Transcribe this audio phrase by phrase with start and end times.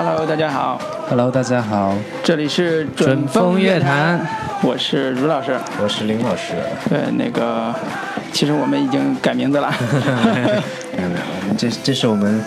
[0.00, 1.92] Hello，大家好，Hello，大家好，
[2.22, 4.24] 这里是准风乐坛，
[4.62, 5.58] 我是卢老师。
[5.82, 6.52] 我是林老师。
[6.88, 7.74] 对，那个，
[8.32, 9.74] 其实我们已经改名字了。
[10.96, 12.40] 没有没有，这这是我们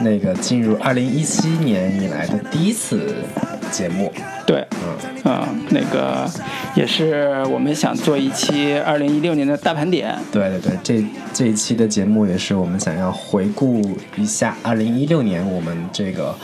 [0.00, 3.14] 那个进入二零一七年以来的第一次
[3.70, 4.12] 节目。
[4.44, 6.28] 对，嗯，嗯，那个
[6.74, 10.18] 也是我们想做一期二零一六年的大盘点。
[10.32, 16.34] 对对对，这这一期的节目也是我们想要回顾一下二零一六年我们这个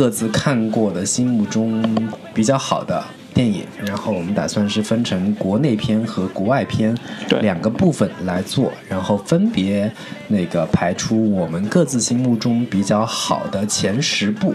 [0.00, 1.84] 各自看过的心目中
[2.32, 3.04] 比较好的
[3.34, 6.96] 电影，然后我们打算是分成国内片和国外片
[7.42, 9.92] 两个部分来做，然后分别
[10.28, 14.54] 那个排出我们各自心目中比较好的前十部。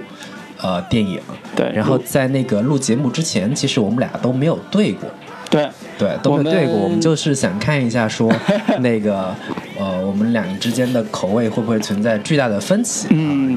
[0.64, 1.20] 呃，电影，
[1.56, 5.08] 对然后在那个录节目之前，其实我们俩都没有对过，
[5.52, 6.74] 对，对，都没有对过。
[6.74, 8.34] 我们我们就是想看一下说，
[8.80, 9.36] 那个
[9.78, 13.10] 呃，我们俩之间的口味会不会存在巨大的分歧？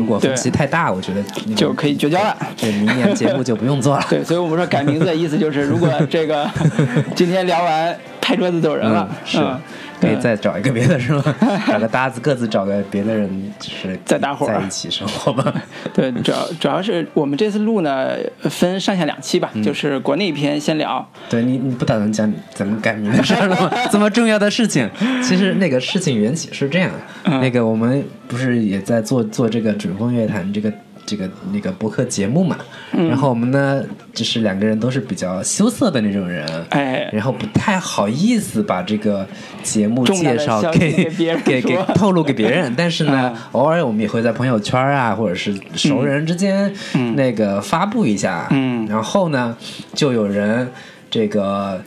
[0.09, 2.37] 果分对歧太大，我觉得那个就可以绝交了。
[2.57, 4.05] 对，明年节目就不用做了。
[4.11, 6.49] 对，所以我们说改名字的意思就是，如果这个
[7.15, 7.97] 今天聊完
[8.29, 9.09] 拍桌子走人了。
[9.11, 9.59] 嗯，，是，嗯
[10.01, 11.25] 可以嗯再找一个别的是吗？
[11.67, 14.61] 找个搭子，各自找个别的人，就是再搭伙儿。
[14.61, 15.53] 在一起生活吧。
[15.95, 18.11] 对，主要主要是我们这次录呢，
[18.43, 19.41] 分上下两期嗯。
[19.41, 23.71] 吧，就是国内篇先聊，对你，你不打算讲怎么改名的事儿了吗？
[23.91, 24.89] 这么重要的事情，
[25.25, 26.91] 其实那个事情缘起是这样，
[27.25, 27.41] 嗯。
[27.41, 30.71] 那个我们不是也在做做这个准风乐坛这个
[31.09, 32.59] 这个那个博客节目嘛，
[32.93, 33.09] 嗯。
[33.09, 37.09] 然后我们呢，就是两个人都是比较羞涩的那种人，哎。
[37.15, 39.27] 然后不太好意思把这个
[39.63, 47.17] 节目介绍给给别人 给给透露给别人，但是呢嗯，偶尔我们也会在朋友圈啊，或者是熟人之间嗯。
[47.17, 48.87] 那个发布一下，嗯。
[48.87, 49.57] 然后呢，
[49.95, 50.71] 就有人
[51.11, 51.83] 这个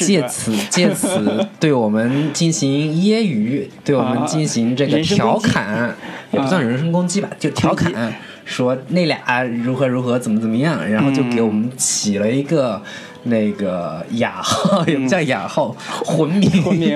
[0.00, 5.94] 借此借 此对我们进行揶揄，对我们进行这个调侃，
[6.32, 8.12] 也不算人身攻击吧，就调侃，
[8.44, 12.82] 说那俩如何如何怎么怎么样，然后就给我们起了一个。
[13.24, 15.74] 那个雅号也不叫雅号，
[16.04, 16.50] 混名，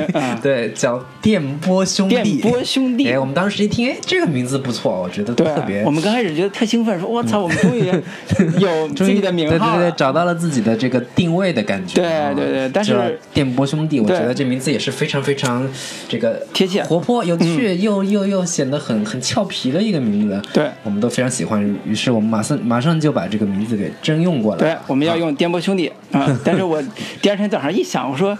[0.42, 2.14] 对，叫电波兄弟。
[2.22, 7.86] 电波兄弟哎，我们当时一听，哎，这个名字不错，我觉得特别。，我们刚开始觉得特兴奋，说我操，我们终于
[8.60, 11.96] 有 自己的名号了对对对，找到了自己的这个定位的感觉。
[12.00, 15.66] 对啊对对但是电波兄弟，我觉得这名字也是非常非常
[16.08, 20.40] 这个贴切嗯活泼、有趣，又又又显得很很俏皮的一个名字。
[20.52, 24.58] 对我们都非常喜欢，于是我们马上马上就把这个名字给征用过来。
[24.60, 25.90] 对，我们要用电波兄弟
[26.20, 26.82] 啊、但是我
[27.22, 28.36] 第二天早上一想，我说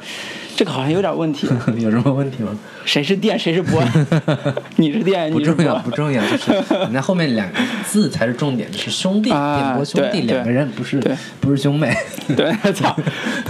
[0.56, 1.46] 这个好像有点问题，
[1.78, 2.50] 有什么问题吗？
[2.84, 3.82] 谁是电，谁是波？
[4.76, 5.90] 你是电，你是不重要，不。
[5.90, 6.52] 重要，就是
[6.90, 11.94] 那后面两个字才是重点，是兄弟，啊电波兄弟，两个人不是对不是兄妹。
[12.36, 12.96] 对，操！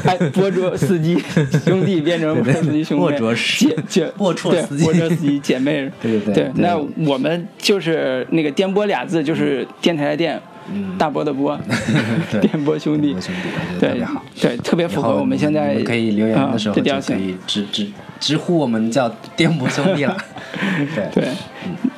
[0.05, 1.17] 哎，波卓司机
[1.65, 3.17] 兄弟变成波司机兄妹，
[3.59, 5.91] 姐姐龌龊对司机司机姐妹。
[6.00, 10.41] 对对对对那我们就是那个电波俩字，就是电台的电，
[10.99, 11.59] 大波的波，
[12.31, 13.17] 对 电波兄弟
[13.81, 17.15] 对特别符合我们现在可以留言的时候就可。
[17.15, 17.91] 以直直
[18.21, 20.17] 直呼我们叫电波兄弟了。
[20.95, 21.09] 对。
[21.12, 21.29] 对，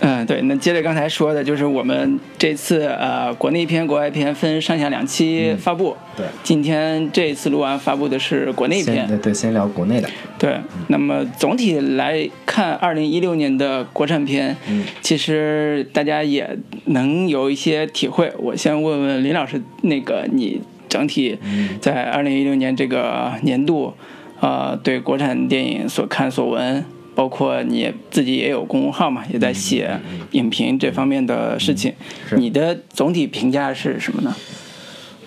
[0.01, 0.41] 嗯，对。
[0.43, 5.91] 那接着刚才说的，就是我们这次呃国内篇、国外篇分上下两期发布。
[5.91, 9.07] 嗯对今天这次录完发布的是国内篇。
[9.07, 10.09] 对对，先聊国内的。
[10.39, 18.31] 对，那么总体来看，二零一六年的国产片，嗯其实大家也能有一些体会。
[18.39, 23.95] 我先问问林老师，那个你整体嗯在二零一六年这个年度，
[24.41, 26.85] 呃，对国产电影所看所闻，
[27.21, 30.01] 包括你自己也有公众号嘛，也在写
[30.31, 31.93] 影评这方面的事情，
[32.39, 34.35] 你的总体评价是什么呢？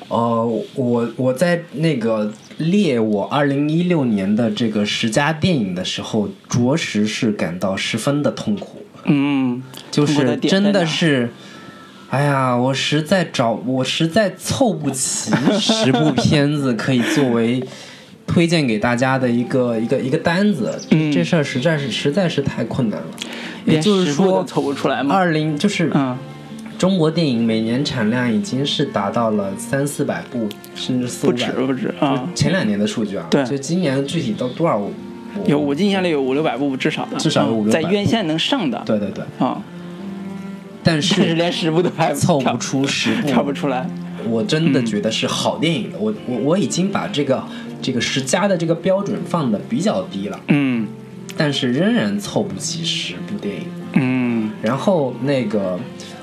[0.07, 0.43] 呃，
[0.73, 9.61] 我我在那个列我二零一六年的这个十佳电影的时候，着实是感到十分的痛苦，嗯，
[9.91, 11.29] 就是真的是。
[12.09, 17.63] 哎呀，我实在找我实在凑不齐十部片子可以作为
[18.25, 23.07] 推荐给大家的一个一个一个单子，嗯这事儿实在是实在是太困难了。
[23.65, 25.15] 也就是说凑不出来吗？
[25.15, 26.17] 二零就是嗯，
[26.77, 31.67] 中国电影每年产量已经是达到了三四百部，甚至四五不止百部。
[31.67, 32.29] 不止啊。
[32.35, 34.77] 前两年的数据啊，对就今年具体到多少？
[34.77, 34.91] 我
[35.45, 39.61] 有，我印象里有五六百部至少的，至少五六百在院线能上的，对对对，啊，
[40.83, 43.87] 但但是是连十部都拍凑不出十部，跳不出来。
[44.29, 45.97] 我真的觉得是好电影的。
[45.97, 47.43] 我我我已经把这个
[47.83, 50.87] 这个十佳的这个标准放的比较低了，嗯。
[51.35, 53.63] 但是仍然凑不齐十部电影。
[53.93, 54.49] 嗯。
[54.61, 55.79] 然后那个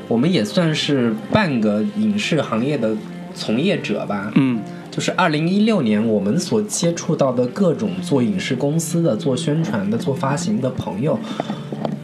[0.09, 2.97] 我们也算是半个影视行业的
[3.35, 4.61] 从业者吧，嗯。
[4.91, 11.17] 就是二零一六年我们所接触到的各种做影视公司的、做宣传的、做发行的朋友，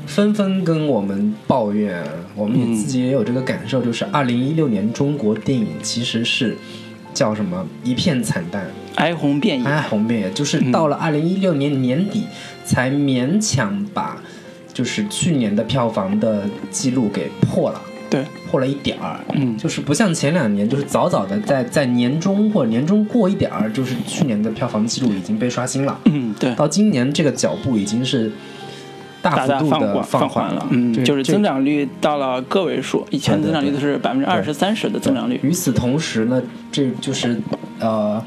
[0.06, 2.00] 纷纷跟我们抱怨，
[2.36, 6.56] 我们也自己也有这个感受，就是二零一六年中国电影其实是
[7.12, 9.66] 叫什么一片惨淡，哀鸿遍野。
[9.66, 12.24] 哀鸿遍野，就是到了二零一六年年底
[12.64, 14.20] 才勉强把
[14.74, 17.80] 就是去年的票房的记录给破了。
[18.08, 25.98] 对，破了一点儿，嗯，就是不像前两年，就是早早的在在年中或者年中过一点儿，就是去年的票房记录已经被刷新了。
[26.04, 28.30] 嗯，对，到今年这个脚步已经是
[29.20, 35.40] 大幅度的放缓了，嗯，就是增长率到了个位数，以前增长率都是百分之二十三十的增长率。
[35.42, 36.40] 与此同时呢，
[36.70, 37.36] 这就是
[37.80, 38.22] 呃，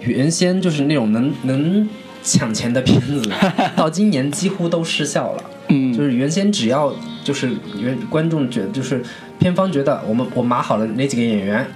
[0.00, 1.88] 原先就是那种能能
[2.22, 3.22] 抢钱的片子，
[3.76, 5.44] 到今年几乎都失效了。
[5.68, 6.92] 嗯，就是原先只要
[7.22, 7.50] 就是
[7.80, 9.02] 原观众觉得就是
[9.38, 11.66] 片方觉得我们我码好了哪几个演员，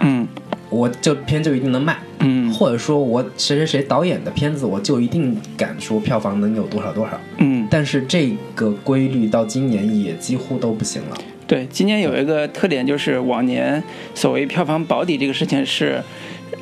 [0.00, 0.26] 嗯，
[0.68, 11.16] 我这片就一定能卖，嗯，或者说我谁谁谁导演的片子我就一定敢说票房能有多少多少，嗯，但是这个规律到今年也几乎都不行了。
[11.46, 13.82] 对，今年有一个特点就是往年
[14.14, 16.00] 所谓票房保底这个事情是。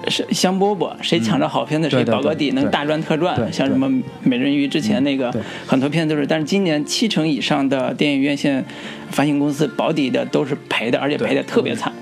[0.08, 3.36] 是香饽饽，谁抢着好片子谁保个底，能大赚特赚。
[3.52, 3.88] 像什么
[4.22, 5.34] 美人鱼之前那个，
[5.66, 6.26] 很多片子都是。
[6.26, 8.64] 但是今年七成以上的电影院线
[9.10, 11.92] 发行公司保底的都是赔的，而且赔的特别惨。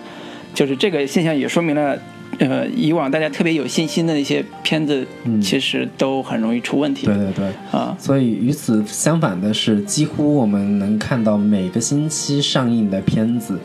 [0.54, 1.98] 就是这个现象也说明了，
[2.38, 5.06] 呃，以往大家特别有信心的那些片子，
[5.42, 7.06] 其实都很容易出问题。
[7.06, 7.96] 对对对，啊。
[7.98, 13.58] 所以与此相反的是，几乎我们能看到每个星期上映的片子。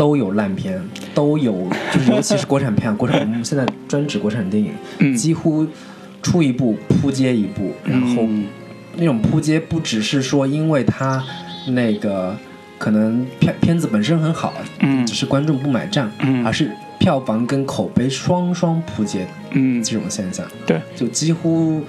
[0.00, 0.80] 都有烂片，
[1.14, 1.52] 都有，
[1.92, 4.64] 就是尤其是国产片，国产我们现在专指国产电
[4.98, 5.66] 影，几乎
[6.22, 8.26] 出一部扑街一部，然后
[8.96, 11.22] 那种扑街不只是说因为它
[11.66, 12.34] 那个
[12.78, 21.82] 可能片片子本身很好，嗯，只是观众不买账，嗯，而是票房跟口碑双双扑街，嗯，这种现象，对，就几乎。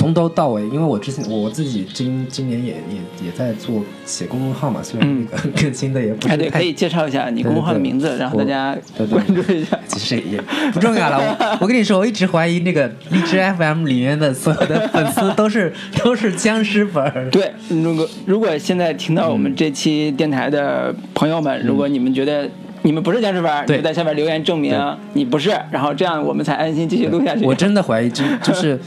[0.00, 6.38] 从头到尾，因为我之前我自己今今年也也也在做写公众号嘛，虽然那个 更新的也不是太。
[6.38, 8.74] 对，可以介绍一下你公众号的名字，然后大家
[9.10, 9.78] 关注一下。
[9.86, 10.40] 其实也
[10.72, 15.70] 不重要了，我我跟你说，我一直怀疑那个荔枝 FM 里面的所有的粉丝都是
[16.02, 17.28] 都是僵尸粉。
[17.30, 22.48] 对，如果如果现在听到我们这期电台的朋友们，如果你们觉得
[22.80, 24.74] 你们不是僵尸粉，就在下面留言证明
[25.12, 27.44] 你不是，然后这样我们才安心继续录下去。
[27.44, 28.80] 我真的怀疑，就就是。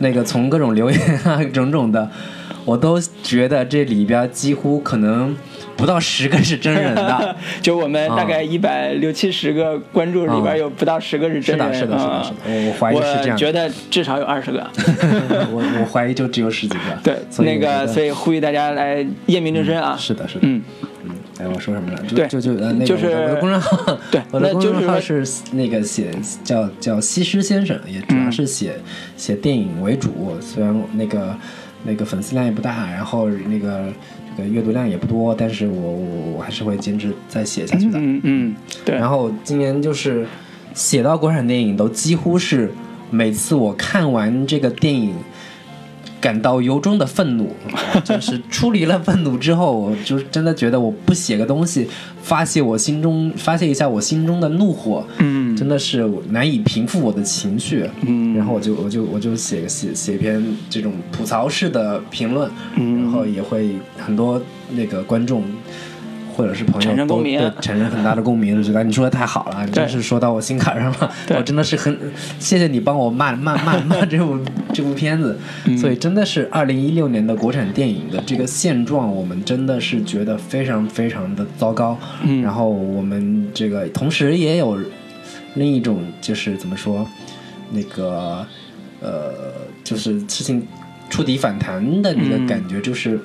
[0.00, 2.10] 那个从各种留言啊，种种的，
[2.64, 5.34] 我都觉得这里边几乎可能
[5.76, 7.36] 不到十个是真人的。
[7.62, 11.74] 就我们大概一百六七十个关注里边有不到十个是真人。
[11.74, 13.32] 是的，是的，是的，我怀疑是这样。
[13.32, 14.66] 我觉得至少有二十个。
[15.52, 16.80] 我我怀疑就只有十几个。
[17.02, 19.96] 对，那个所以呼吁大家来验明正身啊。
[19.98, 20.40] 是的，是的。
[20.42, 20.62] 嗯。
[21.40, 22.02] 哎，我说什么了？
[22.14, 26.10] 对，就就呃，那个我的公众号， 对，我的公众号是那个写
[26.44, 28.74] 叫叫西施先生，也主要是写
[29.16, 30.36] 写电影为主。
[30.40, 31.34] 虽然那个
[31.84, 33.86] 那个粉丝量也不大，然后那个
[34.36, 37.98] 这个阅读量也不多，但是我我我还是会坚持再写下去的。
[37.98, 38.54] 嗯嗯，
[38.84, 38.94] 对。
[38.94, 40.26] 然后今年就是
[40.74, 42.70] 写到国产电影，都几乎是
[43.10, 45.14] 每次我看完这个电影。
[46.20, 47.54] 感到由衷的愤怒，
[48.04, 51.88] 就是出离了愤怒之后，我就真的觉得我不写个东西
[52.22, 64.40] 发泄我心中发泄一下我心中的怒火，嗯，真的是难以平复我的情绪，嗯，然后我就我就我就写写写一篇这种吐槽式的评论，嗯，然后也会很多
[64.72, 65.42] 那个观众。
[66.40, 67.22] 或者是朋友都
[67.60, 71.12] 产生很大的共鸣，就觉得你说的太好了，真是说到我心坎上了。
[71.36, 71.94] 我真的是很
[72.38, 74.40] 谢谢你帮我骂骂骂骂这部
[74.72, 75.38] 这部片子。
[75.78, 81.98] 所以真的是二零一六年的国产电影的这个现状，我们真的是觉得非常非常的糟糕。
[82.42, 84.78] 然后我们这个同时也有
[85.56, 87.06] 另一种就是怎么说，
[87.70, 88.46] 那个
[89.02, 89.34] 呃，
[89.84, 90.66] 就是事情
[91.10, 93.20] 触底反弹的那个感觉，就是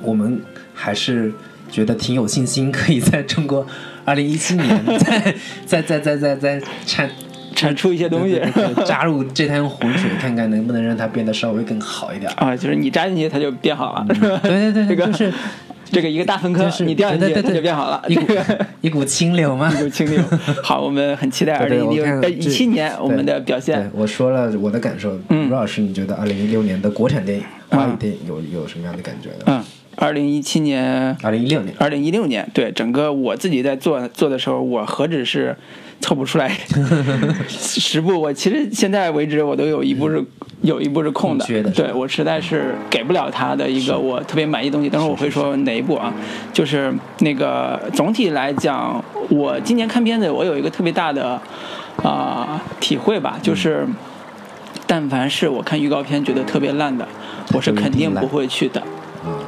[0.00, 0.40] 我们
[0.72, 1.32] 还是。
[1.70, 3.66] 觉得挺有信心，可以在中国
[4.04, 5.34] 二零一七年再
[5.66, 7.10] 再再再再再产
[7.54, 8.40] 产出一些东西，
[8.86, 12.56] 扎入这滩浑水，看看能不能让它变得稍微更好一点啊！
[12.56, 15.32] 就是你扎进去，它就变好了，对对对，这个就是
[15.90, 18.26] 这个一个大粪坑，你掉进去它就变好了，一股
[18.82, 20.22] 一股清流嘛，一股清流。
[20.62, 23.90] 好，我们很期待二零一六呃一七年我们的表现。
[23.94, 29.44] 我说了我的感受，嗯，卢老师，你觉得二零一六年的国产电影、华语电影有有什么样的感觉呢？
[29.46, 29.64] 嗯。
[30.00, 35.56] 二零一七年，二零一六年，二零一六年，对整个我自己在做做的时候，我何止是
[36.00, 36.56] 凑不出来
[37.48, 40.24] 十部，我其实现在为止我都有一部是
[40.62, 44.88] 有一部是空的，对我实在是给不了他的一个我特别满意的东西。
[44.88, 46.14] 等会儿我会说哪一部啊？
[46.52, 51.40] 就是那个总体来讲，我今年看片子，我有一个特别大的
[52.04, 53.84] 啊体会吧，就是
[54.86, 57.08] 但凡是我看预告片觉得特别烂的，
[57.52, 58.80] 我是肯定不会去的。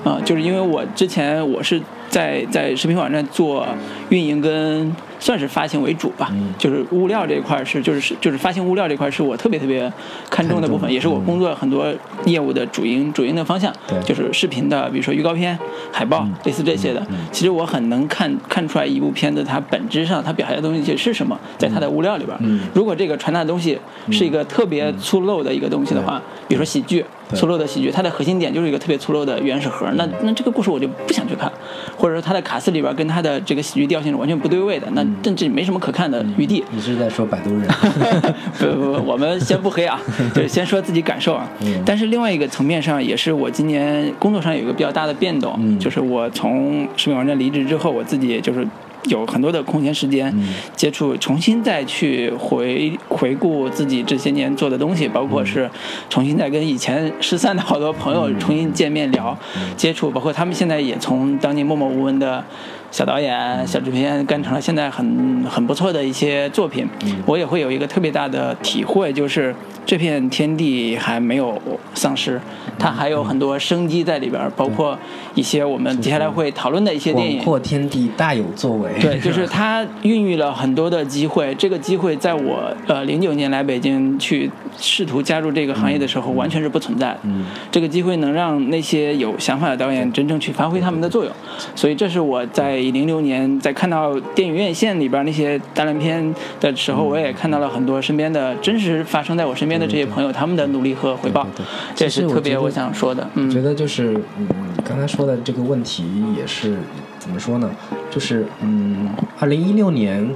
[0.04, 3.66] 啊，就是因为我之前我是在在视频网站做
[4.09, 4.95] 运营跟。
[5.23, 9.92] 算是发行为主吧，就是物料这一块是，就是就是发行物料这块是我特别特别
[10.30, 11.92] 看重的部分，也是我工作很多
[12.25, 13.71] 业务的主营主营的方向，
[14.02, 15.59] 就是视频的，比如说预告片、
[15.92, 17.07] 海报，类似这些的。
[17.30, 22.35] 其实我很能看看出来一部片子它本质上它表现的东西是什么，在它的物料里边。
[22.73, 23.78] 如果这个传达的东西
[24.11, 27.04] 是一个特别粗陋的一个东西的话，比如说喜剧。
[27.34, 29.87] 粗陋的喜剧，它的核心点就是一个特别粗陋的原始核。
[29.92, 31.50] 那那这个故事我就不想去看，
[31.96, 36.64] 或者说它的卡斯里边跟它的这个喜剧调性是完全不对位的，那甚至没什么可看的余地。
[36.70, 37.68] 你是在说摆渡人？
[38.58, 40.00] 不不不，我们先不黑啊，
[40.34, 41.49] 就先说自己感受啊。
[41.84, 48.66] 但是另外一个层面上，也是我今年工作上有一个比较大的变动，就是我从视频网站离职之后，我自己就是。
[49.04, 50.35] 有很多的空闲时间，
[50.76, 55.71] 接触重新再去回回顾自己这些年做的东西，包括是
[56.09, 59.37] 重新再跟以前失散的好多朋友重新见面聊，
[59.76, 62.45] 接触，包括他们现在也从当年默默无闻的。
[62.90, 66.88] 小导演、小制片干成了现在很很不错的一些作品，
[67.25, 69.54] 我也会有一个特别大的体会，就是
[69.87, 71.61] 这片天地还没有
[71.94, 72.40] 丧失，
[72.78, 74.99] 它还有很多生机在里边，包括
[75.37, 77.37] 一些我们接下来会讨论的一些电影。
[77.37, 78.90] 广阔天地大有作为。
[79.00, 81.54] 对， 就是它孕育了很多的机会。
[81.54, 87.16] 这个机会在我呃零九年来北京去试图加入这个行业的时候，完全是不存在。
[87.23, 87.47] 嗯。
[87.70, 91.32] 这个机会能让那些有想法的导演真正去发挥他们的作用，
[91.76, 92.79] 所以这是我在。
[92.90, 101.46] 零六年在看到电影院线里边那些大烂片的时候，我也看到了很多身边的真实发生在我身边的这些朋友他们的努力和回报，
[101.94, 103.28] 这是特别我想说的。
[103.34, 104.49] 我觉得就是嗯，
[104.84, 106.04] 刚才说的这个问题
[106.37, 106.78] 也是
[107.18, 107.70] 怎么说呢？
[108.10, 109.08] 就是嗯，
[109.38, 110.28] 二零一六年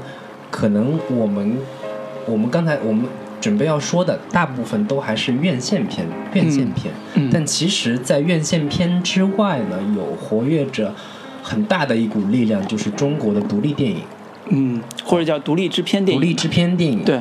[0.51, 1.57] 可能我们
[2.27, 3.07] 我们刚才我们
[3.41, 6.93] 准备要说的大部分都还是院线片，院线片。
[7.31, 10.95] 但其实，在院线片之外呢，有活跃着。
[11.45, 13.99] 很大的一股力量就是中国的独立电影，
[14.49, 16.21] 嗯，或者叫独立制片电影。
[16.21, 17.21] 独立制片电影，对，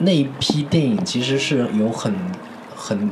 [0.00, 2.14] 那一批电影其实是有很
[2.76, 3.08] 很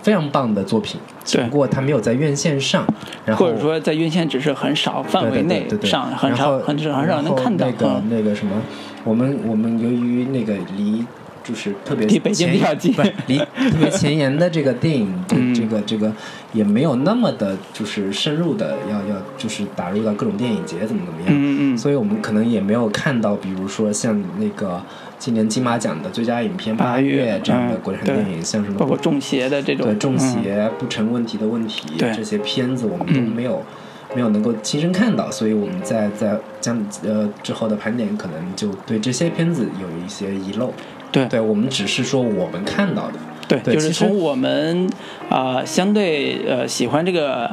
[0.00, 2.86] 非常棒的作品，只不过它没有在院线上，
[3.26, 7.66] 然后或者说在院线只是很少范围内上，很少很少很少能看到。
[7.66, 8.52] 那个那个什么，
[9.02, 11.04] 我们我们由于那个离。
[11.50, 12.54] 就是特别前
[13.26, 15.12] 离特别前沿的这个电影，
[15.52, 16.12] 这个这个
[16.52, 24.80] 也没有那么的，就是深入的要要就是打入到各种电影节怎么怎么样，嗯嗯，所以我们可能也没有看到，比如说像那个
[25.18, 33.60] 今年金马奖的最佳影片《八月》这样的国产电影，像什么包括中邪的这种，对中邪不成问题的问题，这些片子我们都没有
[34.14, 40.72] 没有能够亲身看到，所以我们在在将呃之后的盘点，可能就对这些片子有一些遗漏。
[41.12, 43.14] 对，对我们只是说我们看到的，
[43.48, 44.88] 对，就是从我们
[45.28, 47.44] 啊相对呃喜欢这个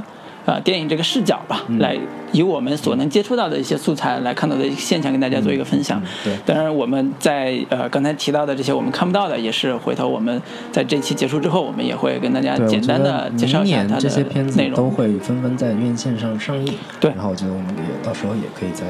[0.46, 1.98] 啊电影这个视角吧，来
[2.32, 6.02] 以我们所能接触到的一些素材来看到的现象，跟大家做一个分享。
[6.24, 14.24] 对，当然我们在呃刚才提到的这些我们看不到的，也是回头我们在这期结束之后，我们也会跟大家简单的介绍一下它的
[14.56, 14.78] 内容。
[14.78, 16.74] 都会纷纷在院线上上映。
[17.00, 18.86] 对，然后我觉得我们也到时候也可以再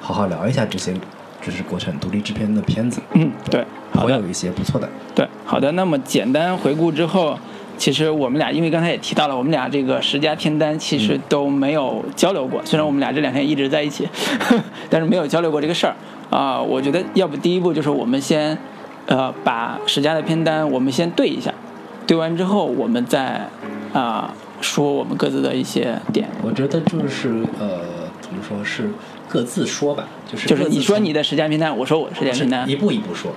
[0.00, 0.94] 好好聊一下这些。
[1.42, 4.88] 这是国产独立制片的片子，嗯，对，会有一些不错的。
[5.14, 5.72] 对，好的。
[5.72, 7.38] 那么简单回顾之后，
[7.78, 12.60] 其实我们俩因为刚才也提到了，我们俩这个十佳片单其实都没有交流过。
[12.64, 14.06] 虽然我们俩这两天一直在一起，
[14.90, 15.94] 但是没有交流过这个事儿
[16.28, 16.60] 啊。
[16.60, 18.56] 我觉得要不第一步就是我们先
[19.06, 21.54] 呃把十佳的片单我们先对一下，
[22.06, 23.48] 对完之后我们再
[23.94, 26.28] 啊说我们各自的一些点。
[26.42, 27.80] 我觉得就是呃
[28.20, 28.90] 怎么说是。
[29.30, 33.32] 各自说吧，就是就是你说你的十佳名单，我说我的十佳名单，一步一步说，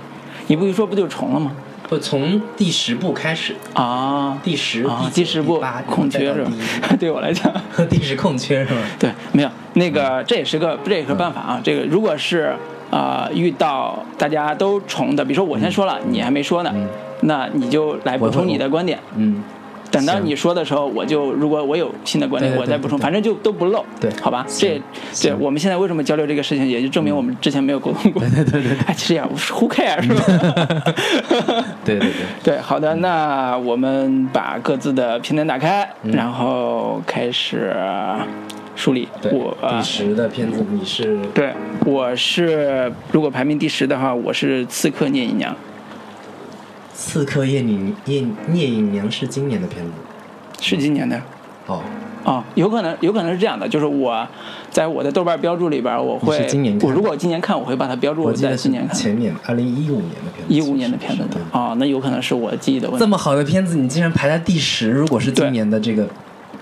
[0.48, 1.52] 一步一说不就重了吗？
[1.88, 3.56] 不，从第十步开始。
[3.74, 6.52] 啊，第十第十部空缺是吧？
[7.00, 7.54] 对我来讲，
[7.90, 8.82] 第十空缺是吧？
[8.98, 9.50] 对，没有。
[9.74, 11.62] 那个，这也是个这也是办法啊。
[11.64, 12.56] 这个如果是
[12.90, 16.74] 啊遇到大家都重的，比如说我先说了，你还没说呢，
[17.22, 19.44] 那你就来补充你的观点，嗯。
[19.94, 24.44] 等到你说的时候，我就如果我有新的观点，我再补充，反正就都不漏，对，好吧？
[24.50, 24.82] 这
[25.14, 28.22] 这我们现在为什么交流这个事情，也就证明我们之前没有沟通过。
[28.30, 30.24] 对对对，哎，其实也 who care 是吧？
[31.86, 32.12] 对对对
[32.44, 37.72] 对，好的，那我们把各自的片单打开，然后开始
[38.76, 39.08] 梳理。
[39.32, 41.20] 我第十的片子你是？
[41.36, 41.54] 对，
[41.86, 45.54] 我是如果排名第十的话，我是《刺客聂隐娘》。
[46.94, 49.92] 刺客聂隐聂聂隐娘是今年的片子，
[50.62, 51.20] 是今年的。
[51.68, 51.82] 哦。
[52.26, 54.26] 哦，有可能有可能是这样的，就是我
[54.70, 56.48] 在我的豆瓣标注里边，我会
[56.82, 58.96] 我如果今年看，我会把它标注在今年看。
[58.96, 61.26] 前年二零一五年的片子，一五年的片子。
[61.52, 63.00] 哦，那有可能是我记忆的问题。
[63.00, 66.08] 这么好的片子，你竟然排在第十，如果是今年的这个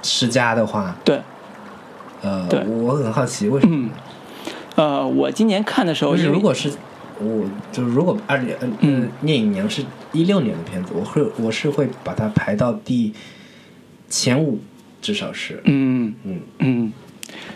[0.01, 1.21] 十佳的话，对，
[2.23, 2.65] 呃，对。
[2.65, 3.87] 我很好奇为什么？
[4.77, 6.71] 呃，我今年看的时候，如果是
[7.23, 13.13] 我，就是如果二零嗯，聂隐娘是一六年的片子，我会我是会把它排到第
[14.09, 14.59] 前五，
[15.01, 16.93] 至少是，嗯嗯嗯，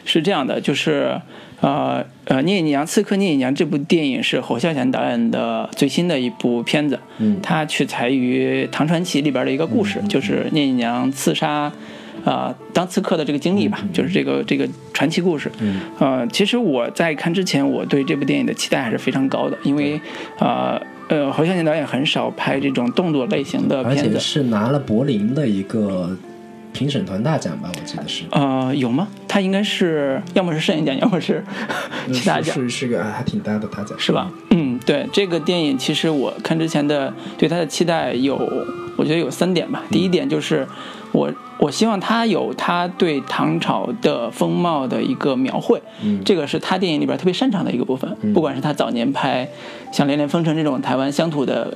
[0.05, 1.19] 是这样的，就是
[1.61, 11.71] 呃呃，聂隐娘刺客聂隐娘这部电影是侯孝贤导演的最新的一部片子，嗯，它取材于唐传奇里边的一个故事，就是聂隐娘刺杀。
[12.25, 15.49] 啊，当刺客的这个经历吧，就是这个这个传奇故事。
[15.59, 20.01] 嗯，呃，其实我在看之前，我对这部电影的期待还是非常高的，因为，
[20.39, 26.17] 呃呃，侯孝贤导演很少拍这种动作类型的片子，而且是拿了柏林的一个
[26.73, 28.23] 评审团大奖吧，我记得是。
[28.31, 29.07] 呃，有吗？
[29.27, 31.43] 他应该是要么是摄影奖，要么是
[32.11, 34.31] 其他奖，是是个还挺大的大奖，是吧？
[34.49, 38.35] 嗯，对，这个电影其实我看之前的对他的期待有，
[38.97, 39.83] 我觉得有三点吧。
[39.91, 40.67] 第一点就是
[41.15, 41.33] 我。
[41.57, 45.81] 我希望他有他对唐朝的风貌的一个描绘，
[46.25, 48.13] 这个是他电影里边特别擅长的一个部分。
[48.33, 49.47] 不管是他早年拍
[49.91, 51.75] 像《连连风尘》这种台湾乡土的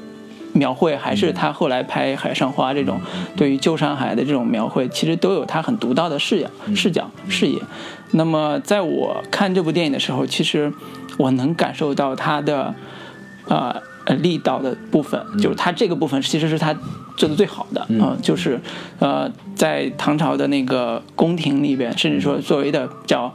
[0.52, 3.00] 描绘，还是他后来拍《海上花》这种
[3.38, 7.58] 对于旧上海的这种描绘，其实都有他很独到的视角、视角、视野。
[8.12, 10.72] 那么在我看这部电影的时候，其实
[11.18, 12.76] 我能感受到他的
[13.48, 13.74] 啊。
[13.74, 13.82] 呃，
[14.18, 16.76] 力道的部分，就是他这个部分其实是他
[17.16, 18.60] 做的最好的啊，就是
[19.00, 23.34] 呃，在唐朝的那个宫廷里边，甚至说作为的叫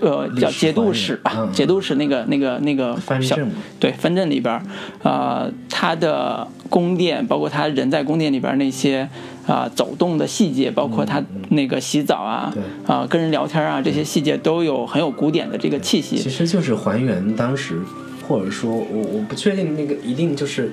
[0.00, 3.36] 呃叫节度使吧，节度使那个那个那个小
[3.78, 4.60] 对藩镇里边，
[5.02, 9.08] 呃，他的宫殿，包括他人在宫殿里边那些
[9.46, 12.52] 啊走动的细节，包括他那个洗澡啊
[12.86, 17.80] 啊跟人聊天啊这些细节都有很有古典的这个气息，其实就是还原当时。
[18.26, 20.70] 或者说我我不确定那个一定就是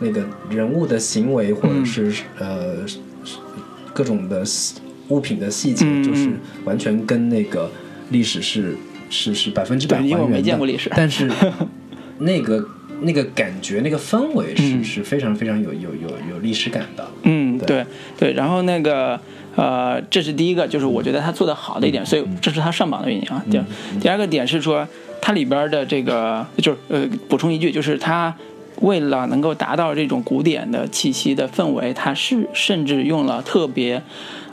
[0.00, 2.76] 那个人物的行为，或者是呃
[3.92, 4.42] 各种的
[5.08, 6.30] 物品的细节，就是
[6.64, 7.70] 完全跟那个
[8.10, 8.76] 历史是
[9.10, 10.90] 是是百分之百还原的。
[10.94, 11.30] 但是
[12.18, 12.66] 那个
[13.00, 17.06] 那个感觉，那个氛围是是非常非常有有有有历史感的。
[17.24, 17.84] 嗯，对
[18.18, 18.32] 对。
[18.32, 19.20] 然后那个
[19.56, 23.44] 呃，这是第一个，就是我觉得他做的好的一点，所以这是他上榜的原因啊。
[23.50, 23.60] 第
[24.00, 24.86] 第二个点是说。
[25.20, 28.34] 它里边的这个就是呃，补充一句，就是它
[28.80, 34.02] 为了能够达到这种古典的气息的氛围，它是甚至用了特别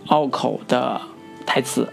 [0.07, 0.99] 拗口的
[1.45, 1.87] 台词。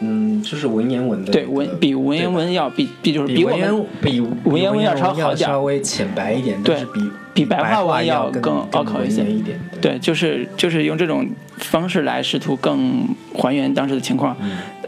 [0.00, 1.30] 嗯，就是文言文的。
[1.30, 9.60] 对文比文言文要比比就是比我们比文言文要稍好点，稍微浅白一点，对，比比白话文要更拗口一些一点。
[9.80, 14.36] 对，就是就是用这种方式来试图更还原当时的情况。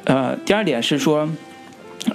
[0.05, 1.29] 呃，第二点是说。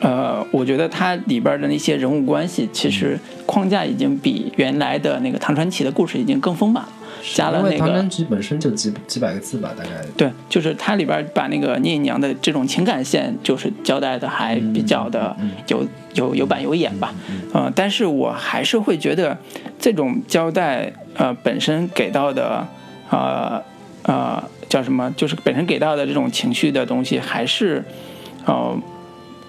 [0.02, 6.90] 呃，我觉得它里边的那些人物关系，其实框架已经比原来的那个唐传奇的故事已经更丰满了，
[7.34, 9.90] 加了那个唐传奇本身就几几百个字吧，大概。
[10.18, 15.34] 对，就是它里边把那个聂隐娘的这种情感线，就是交代的还比较的
[15.68, 17.16] 有有有板有眼吧，
[17.54, 19.38] 呃，但是我还是会觉得
[19.80, 22.68] 这种交代，呃，本身给到的，
[23.10, 23.64] 呃
[24.04, 27.82] 呃，叫什么，就是本身给到的这种情绪的东西，还是，
[28.46, 28.78] 呃。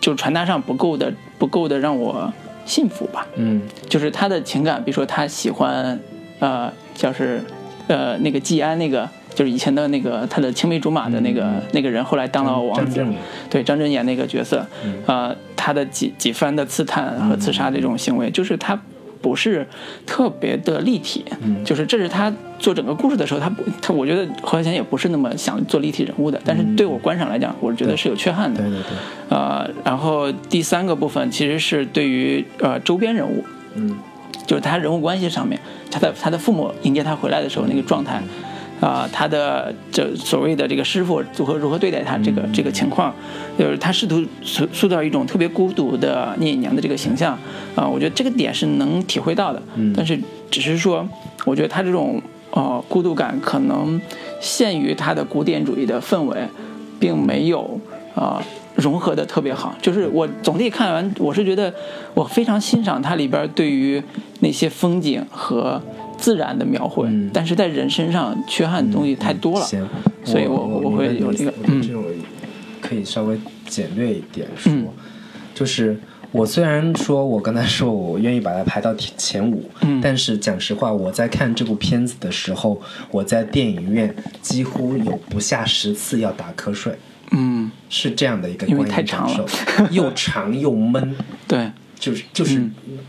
[0.08, 2.32] 就传达上不够的，不够的让我
[2.64, 3.26] 信服吧。
[3.36, 6.00] 嗯，就是他的情感，比如说他喜欢，
[6.38, 7.42] 呃，就是，
[7.88, 13.04] 呃，那个季安，那个就是以前的那个他的青梅竹马的那个那个人，后来当了王子。
[13.50, 14.66] 对，张震演那个角色，
[15.04, 18.80] 呃，他的几几番的刺探和刺杀这种行为，就是他。
[19.20, 19.66] 不是
[20.06, 21.24] 特别的立体，
[21.64, 28.60] 就是这是他做整个故事的时候，他不他我觉得何小贤也不是那么想做立体人物的，但是对我观赏来讲，我觉得是有缺憾的。
[28.60, 29.36] 对对对。
[29.36, 33.96] 呃，然后第三个部分其实是对于呃周边人物，嗯，
[34.46, 38.22] 就是他人物关系上面，他的他的父母迎接他回来的时候那个状态。
[38.80, 43.12] 啊，他的这所谓的这个师傅如何如何对待他这个这个情况，
[43.58, 47.36] 就是他试图塑塑造一种特别孤独的聂隐娘的这个形象
[47.74, 49.60] 啊，我觉得这个点是能体会到的。
[49.74, 50.16] 嗯，但是
[50.48, 51.08] 只是说，
[51.44, 54.00] 我觉得他这种呃孤独感可能
[54.40, 56.36] 限于他的古典主义的氛围，
[57.00, 57.80] 并没有
[58.14, 58.40] 啊
[58.76, 59.74] 融合的特别好。
[59.82, 61.74] 就是我总体看完，我是觉得
[62.14, 64.00] 我非常欣赏它里边对于
[64.38, 65.82] 那些风景和。
[66.18, 69.66] 自然的描绘，但是在人身上缺憾的东西太多了，
[70.24, 71.54] 所以我我会有这个。
[71.80, 72.04] 这种
[72.80, 74.72] 可以稍微简略一点说，
[75.54, 75.98] 就是
[76.30, 79.68] 我虽然说我刚才说我愿意把它排到前五，
[80.02, 86.92] 但是讲实话，我在看这部片子的时候，我在电影院几乎有不下十次要打瞌睡。
[87.32, 89.46] 嗯，是这样的一个观影感受，
[89.90, 91.14] 又长又闷。
[91.46, 91.70] 对。
[91.98, 92.62] 就是就是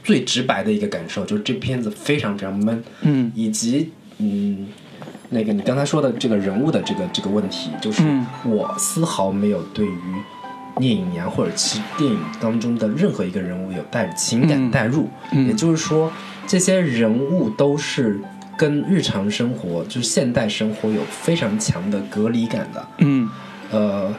[0.03, 4.67] 最直白的一个感受，就是这片子非常非常闷，嗯，以及嗯，
[5.29, 8.03] 那个你刚才说的这个人物的这个这个问题，就是
[8.45, 9.99] 我丝毫没有对于
[10.79, 16.11] 聂隐娘或者其电影当中的任何一个人物有带情感代入，也就是说，
[16.47, 18.19] 这些人物都是
[18.57, 22.87] 跟日常生活，就是现代生活有非常强的隔离感的。
[22.99, 23.29] 嗯，
[23.71, 24.13] 呃，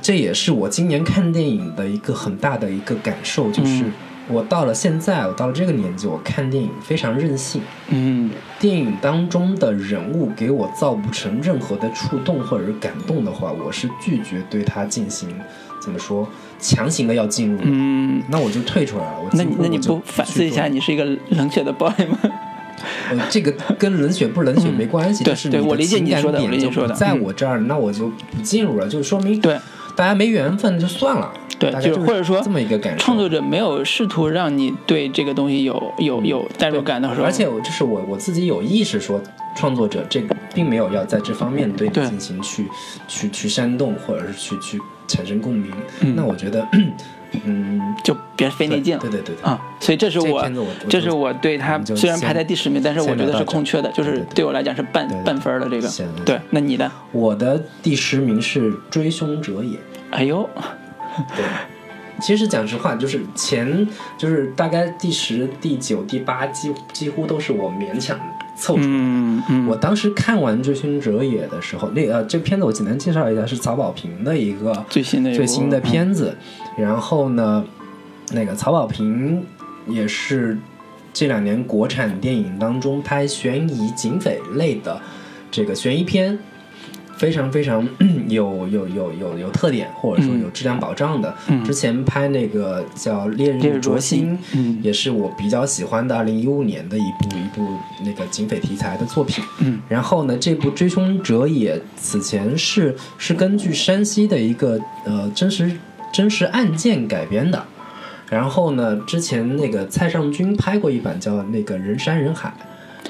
[0.00, 3.84] 这也是我今年看电影的一个很大的一个感受，就是。
[4.28, 7.62] 我到了现在，我到了这个年纪，我看电影非常任性。
[7.90, 8.28] 嗯，
[8.58, 15.32] 电影当中的人物给我造不成任何的触动或者是感动的话，我是拒绝对他进行
[15.80, 16.28] 怎么说
[16.58, 17.60] 强行的要进入。
[17.62, 19.20] 嗯，那我就退出来了。
[19.20, 22.18] 我那那你不反思一下，你是一个冷血的 boy 吗？
[23.10, 25.22] 呃，这个跟冷血不冷血没关系。
[25.22, 26.92] 对，对我理解你说的，我理解说的。
[26.96, 29.56] 在我这儿，那我就不进入了，就说明对
[29.96, 31.32] 大家没缘分，就算了。
[31.58, 39.18] 对，就是或者说这么一个感受，创作者没有试图让你对这个东西有有有代入感的时候，而且我就是我我自己有意识说，
[39.56, 42.68] 创作者这个并没有要在这方面对你进行去
[43.08, 45.72] 去去煽动，或者是去去产生共鸣。
[46.14, 46.68] 那我觉得，
[47.44, 49.00] 嗯，就别费那劲了。
[49.00, 50.48] 对对对对啊，所以这是我
[50.88, 55.90] 这是我对他虽然排在第十名，但是我觉得是空缺的，就是对我来讲是半半分的这个。
[56.24, 56.90] 对，那你的？
[57.12, 59.76] 我的第十名是《追凶者也》。
[60.10, 60.48] 哎呦。
[61.34, 61.44] 对，
[62.20, 68.18] 其实讲实话，就是前就是大概第十、第九、第八，几几乎都是我勉强
[68.56, 68.92] 凑出来的。
[68.92, 69.66] 嗯嗯。
[69.66, 76.36] 我当时看完《追凶者也》的时候，那呃，这片子我简单介绍一下，是曹保平的一个最新的最新的片子。
[76.76, 77.64] 然后呢，
[78.32, 79.44] 那个曹保平
[79.86, 80.58] 也是
[81.12, 85.00] 这两年国产电影当中拍悬疑警匪类的
[85.50, 86.38] 这个悬疑片。
[87.16, 87.86] 非常非常
[88.28, 91.34] 有有有有有特点，或者说有质量保障的。
[91.64, 94.38] 之前拍那个叫《烈日灼心》，
[94.82, 97.66] 也是我比较喜欢的二零一五年的一部一部
[98.04, 99.42] 那个警匪题材的作品。
[99.88, 105.70] 然后呢，这部《追凶者也》此前是是根据山西的一个呃真实
[106.12, 107.64] 真实案件改编的。
[108.28, 112.48] 然后呢，之前那个蔡尚君拍过一版叫那个《人山人海》。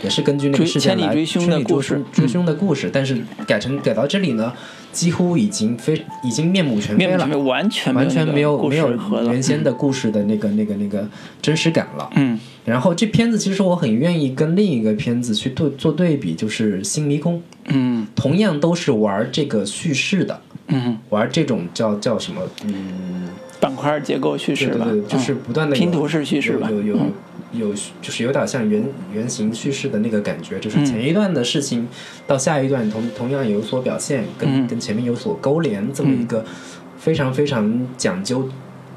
[0.03, 4.53] 也是根据那个事件来追凶的故事，追凶的故事，但是改成改到这里呢，
[4.93, 8.93] 几乎已经非已经面目全非了，完全完全没有没有
[9.25, 11.09] 原先的故事的那个那个那个
[11.41, 12.09] 真实感了。
[12.15, 17.35] 嗯，然后这片子其实我很愿意跟另一个片子去对做对比，就是《新迷宫》。
[17.69, 20.41] 嗯，同样都是玩这个叙事的。
[20.69, 22.43] 嗯，玩这种叫叫什么？
[22.65, 23.29] 嗯，
[23.61, 26.99] 板块结构叙事吧，就是不断的拼图式叙事吧，有有。
[27.53, 31.89] 有就是有点像原原型叙事的那个感觉，就是前一段的事情
[32.27, 36.45] 到下一段同同样有所表现，跟跟前面有所勾连，这么一个
[36.99, 38.47] 非常非常讲究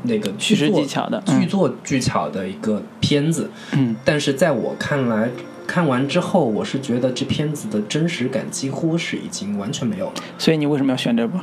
[0.02, 3.50] 那个叙事技巧的剧作技巧的一个片子。
[3.74, 5.30] 嗯，但是在我看来，
[5.70, 10.14] 看完之后，我是觉得这片子的真实感几乎是已经完全没有了。
[10.40, 11.38] 所以你为什么要选这部？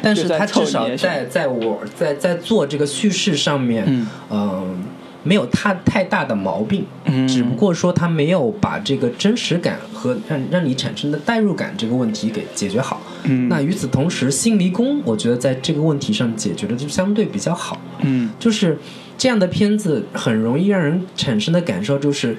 [0.00, 4.84] 但是他至少在 在我在在做这个叙事上面，嗯。
[5.26, 13.02] 没有太太大的毛病，嗯只不过说他没有把这个真实感和让让你产生的代入感这个问题给解决好。
[13.24, 17.76] 嗯那与此同时，《新迷宫》我觉得在这个问题上解决的就相对比较好。
[18.02, 18.78] 嗯，就是
[19.18, 22.38] 这样的片子很容易让人产生的感受就是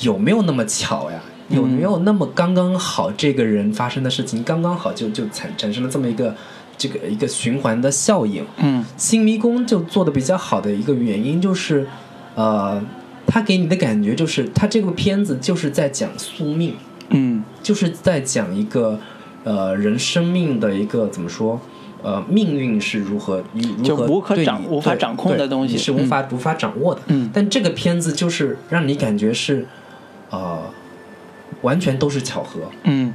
[0.00, 1.20] 有没有那么巧呀？
[1.48, 3.10] 有没有那么刚刚好？
[3.12, 6.34] 这个人发生的事情刚刚好就就产产生了这么一个
[6.76, 8.44] 这个一个循环的效应。
[8.58, 11.86] 嗯，《新迷宫》就做的比较好的一个原因就是。
[12.34, 12.80] 呃，
[13.26, 16.72] 他给你的感觉就是，他这个片子就是在讲宿命，
[17.08, 18.96] 嗯，就是在讲一个
[19.42, 21.60] 呃人生命的一个怎么说，
[22.00, 23.42] 呃，命运是如何
[23.82, 29.66] 如何无可掌无法掌控的东西是无法无法掌握的，嗯，但这个片子就是让你感觉是，
[30.30, 30.62] 呃，
[31.62, 33.12] 完全都是巧合，嗯。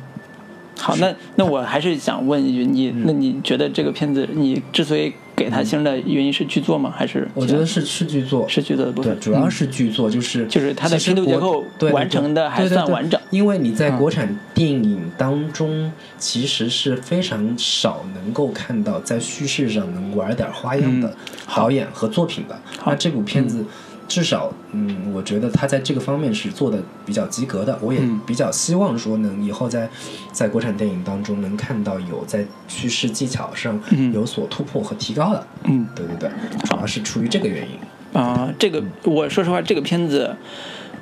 [0.76, 6.92] 好，那那我还是想问一句，你那你觉得这个片子你之所以给他星的原因是剧作吗？
[6.94, 13.22] 还是我觉得是是剧作，是剧作的部分，主要是剧作，就是就是它的拼图结构完成的还算完整。
[13.30, 21.16] 因为你在国产电影当中，其实是非常少能够看到在叙事上能玩点花样的
[21.56, 22.60] 导演和作品的。
[22.84, 23.64] 那这部片子。
[24.08, 27.78] 至少，嗯，我觉得他在这个方面是做的比较及格的。
[27.82, 29.90] 我也比较希望说，能以后在
[30.32, 33.80] 在国产电影当中能看到有在叙事技巧上
[34.14, 35.48] 有所突破和提高的。
[35.64, 36.30] 嗯，对对对，
[36.66, 38.20] 主要是出于这个原因。
[38.20, 40.36] 啊，这个我说实话，这个片子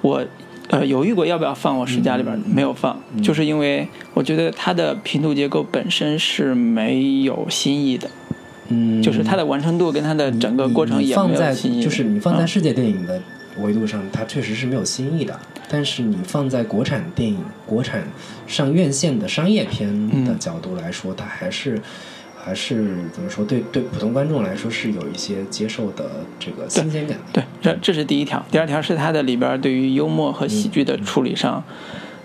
[0.01, 0.23] 我
[0.69, 8.09] 呃犹豫过要不要放我十佳里边，没有放，就是因为我觉得它的拼图结构本身是没有新意的。
[8.71, 13.21] 嗯，就是它的完成度跟它的整个过程也放在就是你放在世界电影的
[13.59, 15.37] 维度上，它确实是没有新意的。
[15.69, 18.03] 但是你放在国产电影、国产
[18.47, 21.81] 上院线的商业片的角度来说，它还是
[22.43, 23.45] 还是怎么说？
[23.45, 27.17] 对对，普通观众来说是有一些接受的这个新鲜感。
[27.31, 28.43] 对，这这是第一条。
[28.51, 31.63] 第二条是它的里边对于幽默和喜剧的处理上。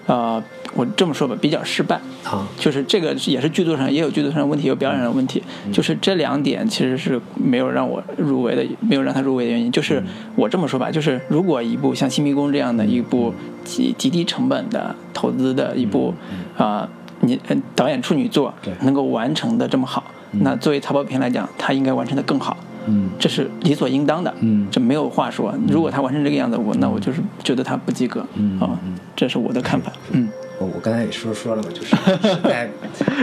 [0.07, 0.43] 呃，
[0.75, 2.01] 我这么说吧，比较失败。
[2.25, 5.43] 啊，就是这个也是剧作上也有剧作上的问题，有表演上的问题。
[5.73, 9.71] 就是这两点其实是没有让我入围的，没有让他入围的原因。
[9.71, 10.03] 就是
[10.35, 13.33] 我这么说吧，就是如果一部像《新迷宫》这样的一部
[13.65, 16.15] 极极低成本的投资的一部
[16.57, 16.89] 啊，
[17.21, 17.39] 你
[17.75, 22.57] 导演处女作能够完成的这么好，那作为财报片来讲，他应该完成的更好。
[22.89, 24.33] 嗯，这是理所应当的。
[24.41, 25.53] 嗯，这没有话说。
[25.69, 28.25] 如果他完成这个样子，我那我就是觉得他不及格。
[28.35, 28.79] 嗯啊，
[29.17, 29.91] 这是我的看法。
[30.13, 32.71] 嗯，我我刚才也说说了嘛，就是实在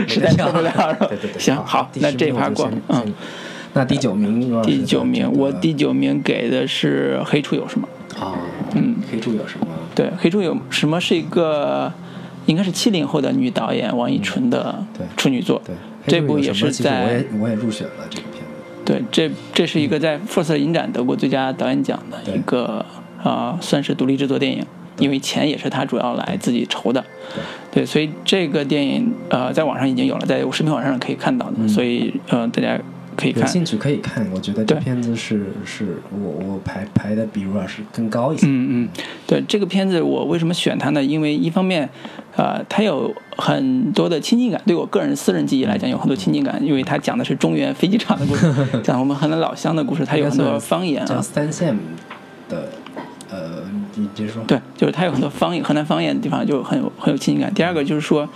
[0.06, 0.96] 实在受不了了。
[1.08, 2.68] 对对对，行好，那这一趴过。
[2.88, 3.14] 嗯，
[3.72, 7.88] 那第九名，第九名，我第九名给的是《黑处有什么》。
[8.22, 8.34] 啊，
[8.74, 9.66] 嗯，《黑处有什么》？
[9.94, 11.92] 对，《黑处有什么》是一个
[12.46, 14.84] 应该是七零后的女导演王一纯的
[15.16, 15.62] 处女作。
[15.64, 15.74] 对，
[16.06, 18.44] 这部也是在我也我也入选了这个片子。
[18.84, 22.84] 对，这这是一个在福斯影展得过最佳导演奖的一个
[23.22, 24.64] 啊，算是独立制作电影，
[24.98, 27.04] 因为钱也是他主要来自己筹的。
[27.72, 32.78] 对，所以这个电影呃，在网上已经有了，在视频网上可以看到的，所以呃，大家
[33.16, 33.42] 可以看。
[33.42, 38.46] 有兴趣可以看，我觉得这片子是是我我排排的比如啊是更高一些。
[38.46, 38.88] 嗯嗯，
[39.26, 41.02] 对这个片子我为什么选它呢？
[41.02, 41.88] 因为一方面。
[42.36, 48.52] 呃，它有很多的亲近感，对我个人私人记忆来讲有很多亲近感，因为它讲的是中原飞机场的故事，
[48.82, 51.22] 讲我们河南老乡的故事，它有很多方言啊。
[51.22, 51.76] 三线
[52.48, 52.66] 的，呃，
[53.96, 54.42] 你接着说。
[54.44, 57.52] 对，就是它有很多方言，河南方言的地方就很有很有亲近感。
[57.54, 58.28] 第二个就是说，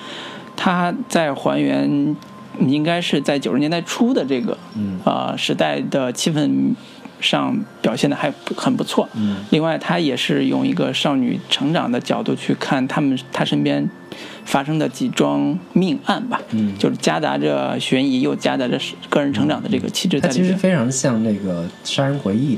[0.57, 2.17] 它在还原
[2.61, 6.75] 应该是在九十年代初的这个嗯啊时代的气氛。
[7.21, 9.09] 上表现的还很不错。
[9.15, 13.91] 嗯，另外，他也是用一个少女成长的角度去看他们他身边
[14.45, 16.41] 发生的几桩命案吧。
[16.51, 18.79] 嗯，就是夹杂着悬疑，又夹杂着
[19.11, 20.47] 个人成长的这个气质在里面。
[20.47, 22.55] 其实非常像那个《杀人回忆》，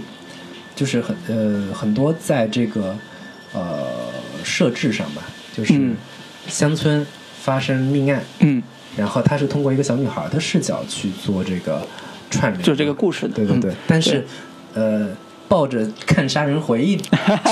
[0.81, 2.97] 就是很呃很多在这个
[3.53, 3.87] 呃
[4.43, 5.23] 设置上吧，
[5.55, 5.75] 就是
[6.49, 7.07] 乡村
[7.43, 8.23] 发生命案。
[8.39, 8.63] 嗯，
[8.97, 11.87] 然后他是通过一个小女孩的视角去做这个
[12.31, 13.35] 串联，就这个故事的。
[13.35, 14.25] 对对对，但是。
[14.73, 15.09] 呃，
[15.49, 16.97] 抱着看《杀人回忆》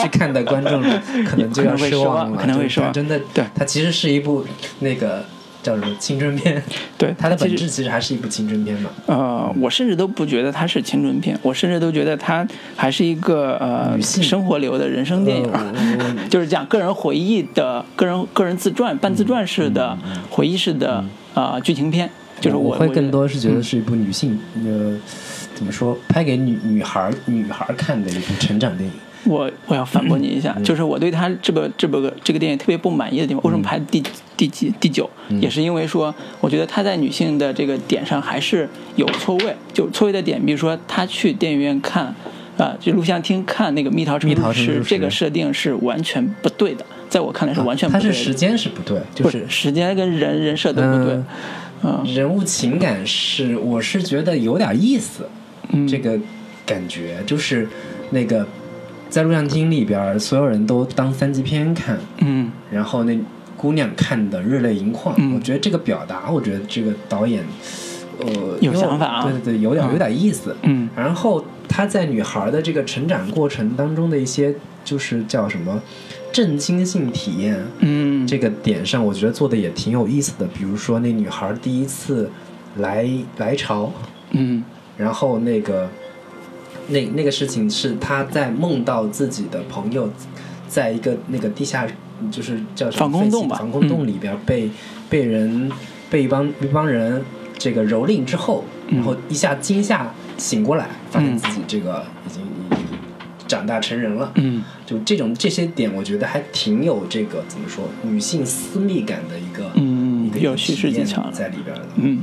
[0.01, 0.81] 去 看的观众，
[1.27, 2.93] 可能就要失望了，可能会失望。
[2.93, 4.47] 真的，对，它其实是一部
[4.79, 5.25] 那个
[5.69, 6.63] 叫什么青春片。
[6.97, 8.91] 对， 它的本质其实还是一部青春片嘛。
[9.07, 15.53] 呃，我甚至都不觉得它是青春片，我甚至都觉得它还是一个呃生活流的人生电影，
[16.31, 19.97] 就是讲个人回忆的个人个人自传、半自传式的
[20.31, 21.05] 回忆式的
[21.35, 22.09] 啊剧情片。
[22.41, 24.97] 就是我会更多是觉得是一部女性呃。
[25.55, 25.99] 怎么说？
[26.07, 28.95] 拍给女女孩女孩看的一部成长电影。
[29.25, 33.43] 我我要反驳你一下，就是我对他这个这个这个电影特别不满意的地方。
[33.43, 34.03] 为什么排第
[34.37, 35.09] 第几第九？
[35.41, 39.55] 也是因为说，我觉得他在女性的这个点上还是有错位。
[39.73, 42.15] 就错位的点，比如说他去电影院看，
[42.57, 46.85] 啊，就录像厅看那个《蜜桃成熟时》，这个设定是完全不对的。
[47.09, 48.09] 在我看来是完全不对。
[48.09, 51.19] 它是时间是不对，就是时间跟人人设都不对。
[51.83, 55.29] 嗯，人物情感是，我是觉得有点意思。
[55.87, 56.19] 这个
[56.65, 57.69] 感觉就是
[58.11, 58.47] 那个
[59.09, 63.19] 在录像厅里边，所有人都当三级片看，嗯，然后那
[63.57, 65.15] 姑娘看的热泪盈眶。
[65.19, 67.45] 嗯我觉得这个表达，我觉得这个导演
[68.21, 70.55] 呃有想法啊，对对对，有点有点意思。
[70.63, 75.81] 嗯，然后他在女孩的这个成长过程当中的一些，就是叫什么
[76.31, 80.47] 震惊性体验，嗯，这个点上，我觉得做的也挺有意思的。
[80.49, 82.31] 比如说那女孩第一次
[82.77, 83.93] 来来潮，
[84.33, 84.63] 嗯。
[84.97, 85.89] 然后那个，
[86.89, 90.11] 那那个事情是他在梦到自己的朋友，
[90.67, 91.87] 在一个那个地下，
[92.31, 94.71] 就是叫什么防空洞吧，防空洞里边被
[95.09, 95.71] 被人
[96.11, 97.23] 被一帮一帮人
[97.57, 102.43] 这个蹂躏之后，然后一下惊吓醒过来，发现自己这个已经
[103.47, 104.33] 长大成人了。
[104.37, 111.87] 嗯，就这种这些点，我觉得还挺有这个怎么说女性私密感的一个嗯一个有叙事技巧在里边的。
[111.97, 112.21] 嗯。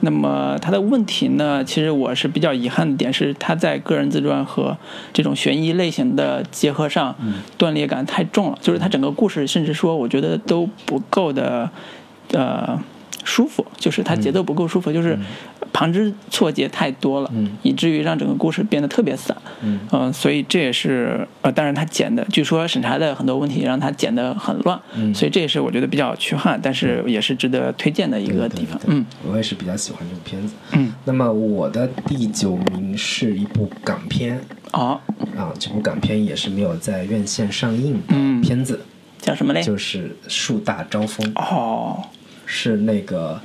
[0.00, 1.62] 那么他的问题呢？
[1.64, 4.76] 其实我是比较遗憾的点是，他在个人自传和
[5.12, 7.14] 这种悬疑类型的结合上，
[7.56, 8.58] 断裂感太重了。
[8.60, 11.70] 就是他整个故事，甚至说我觉得都不够的，
[12.32, 12.78] 呃。
[13.28, 15.16] 舒服，就是它节奏不够舒服，就是
[15.72, 17.30] 旁枝错节太多了，
[17.62, 19.36] 以至于让整个故事变得特别散。
[19.60, 24.80] 嗯，所以这也是呃，当然他剪的，据说审查的很多问题让他剪得很乱，
[25.14, 28.80] 所以这也是我觉得比较缺憾，但是也是值得推荐的一个地方。
[28.86, 30.54] 嗯，我也是比较喜欢这部片子。
[30.72, 34.40] 嗯，那么我的第九名是一部港片。
[34.72, 35.00] 哦，
[35.36, 38.80] 啊，这部港片也是没有在院线上映的片子，
[39.18, 39.62] 叫什么嘞？
[39.62, 42.02] 就是《树大招风》哦，
[42.50, 43.38] 是那个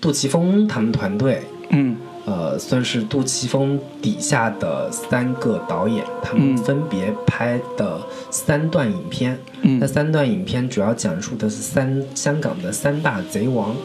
[0.00, 9.38] 杜琪峰他们团队，嗯，呃，算是杜琪峰底下的三个导演，他们分别拍的三段影片。
[9.62, 13.76] 嗯，那三段影片主要讲述的是三香港的三大贼王，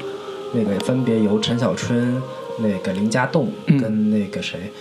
[0.54, 2.20] 那个分别由陈小春、
[2.60, 4.72] 那个林家栋跟那个谁，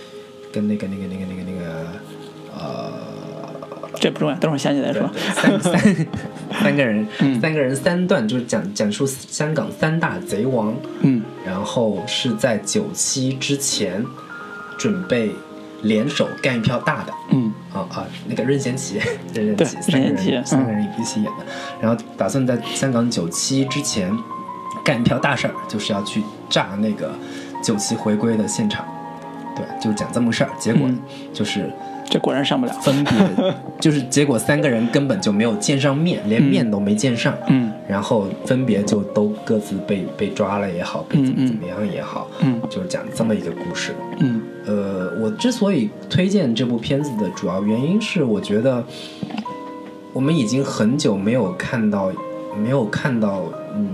[0.51, 1.87] 跟那个那个那个那个那个
[2.57, 2.91] 呃，
[4.05, 5.09] 这不重要，等会儿想起来说。
[5.33, 6.05] 三三
[6.61, 7.07] 三个人，
[7.41, 10.75] 三个人三段就是讲讲述香港三大贼王。
[11.01, 14.05] 嗯，然后是在九七之前
[14.77, 15.31] 准备
[15.81, 17.13] 联手干一票大的。
[17.31, 17.51] 嗯。
[17.73, 19.01] 啊啊，那个任贤齐，
[19.33, 21.45] 任贤齐三个人三个人一起演的，
[21.81, 24.15] 然后打算在香港九七之前
[24.83, 27.11] 干一票大事儿，就是要去炸那个
[27.63, 28.85] 九七回归的现场，
[29.55, 30.49] 对，就讲这么个事儿。
[30.59, 30.87] 结果
[31.33, 31.71] 就是
[32.15, 33.13] 这果然上不了，分别
[33.77, 44.41] 就是结果三个人根本就没有见上面，连面都没见上，嗯，然后分别就都各自被被抓了也好，被怎么怎么样也好，嗯，就是讲这么一个故事，嗯。
[44.65, 48.81] 呃，我之所以推荐这部片子的主要原因是，我觉得
[50.13, 52.09] 我们已经很久没有看到，
[52.63, 53.43] 没有看到，
[53.75, 53.89] 嗯，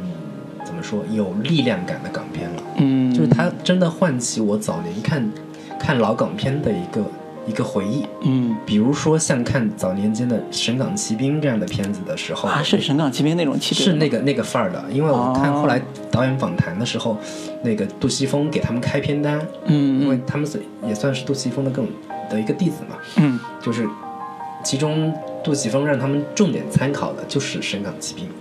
[0.63, 2.63] 怎么说有力量感的港片了。
[2.77, 5.27] 嗯，就是它真的唤起我早年看
[5.79, 7.03] 看老港片的一个
[7.47, 8.05] 一个回忆。
[8.23, 14.83] 嗯，比如说像看早年间的《神港奇兵》这样的片子的时候，啊，是《神港奇兵》那种气质，是那个那个范儿的。
[14.91, 17.17] 因为我看后来导演访谈的时候。
[17.63, 21.87] 那个杜琪峰给他们开片单，嗯，因为他们是也算是杜琪峰的更
[22.27, 23.87] 的一个弟子嘛，嗯，就是
[24.63, 28.25] 其中杜琪峰让他们重点参考的就是《神港奇兵》，《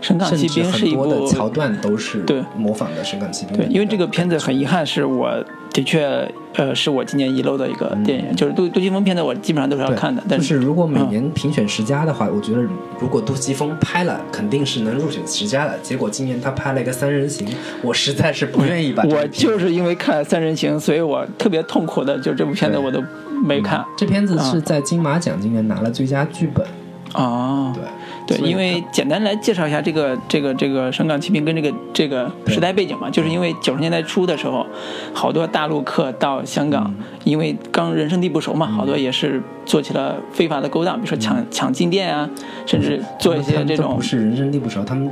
[0.00, 3.54] 神港奇兵》是一部的桥段都是对模仿的《神港奇兵》。
[3.58, 5.30] 对，因为这个片子很遗憾，是我
[5.72, 6.06] 的确
[6.54, 10.22] 呃是我今年遗漏的一个电影，就是杜杜琪峰片子我基本上都是要看的。
[10.28, 12.62] 但是如果每年评选十佳的话，我觉得
[12.98, 15.78] 如果杜琪峰拍了，肯定是能入选十佳的。
[15.82, 17.46] 结果今年他拍了一个《三人行》，
[17.82, 19.02] 我实在是不愿意把。
[19.04, 23.02] 我就是因为看《三人行》，所以我特别痛苦的，就这部片子我都
[23.44, 23.84] 没看。
[23.96, 26.66] 这片子是在金马奖今年拿了最佳剧本。
[27.14, 27.82] 哦，对。
[28.28, 34.66] 对，因为简单来介绍一下这个这个这个《神港奇兵》跟这个这个时代背景嘛，就是因为九十年代初的时候，
[35.14, 42.28] 好多大陆客到香港，因为刚人生地不熟嘛，好多也是做起了非法的勾当，比如说抢抢金店啊，
[42.66, 43.96] 甚至做一些这种。
[43.96, 45.10] 不是人生地不熟，他们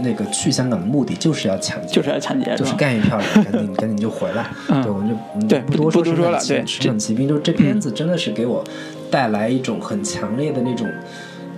[0.00, 4.44] 那个去香港的目的就是要抢劫，就是要抢劫，就是干一票人， 赶紧赶紧就回来。
[4.82, 6.38] 对，我们就对不多不多说了。
[6.46, 8.62] 对，《神港奇兵》就是这片子真的是给我
[9.10, 10.86] 带来一种很强烈的那种。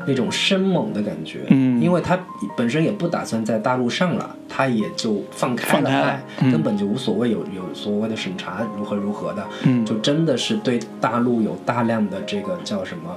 [0.07, 2.19] 那种生猛的感觉，嗯，因为他
[2.57, 13.17] 本身也不打算在大陆上了，他也就放开了根本就无所谓有有所谓的审查如何如何的，嗯，就真的是对大陆有大量的这个叫什么，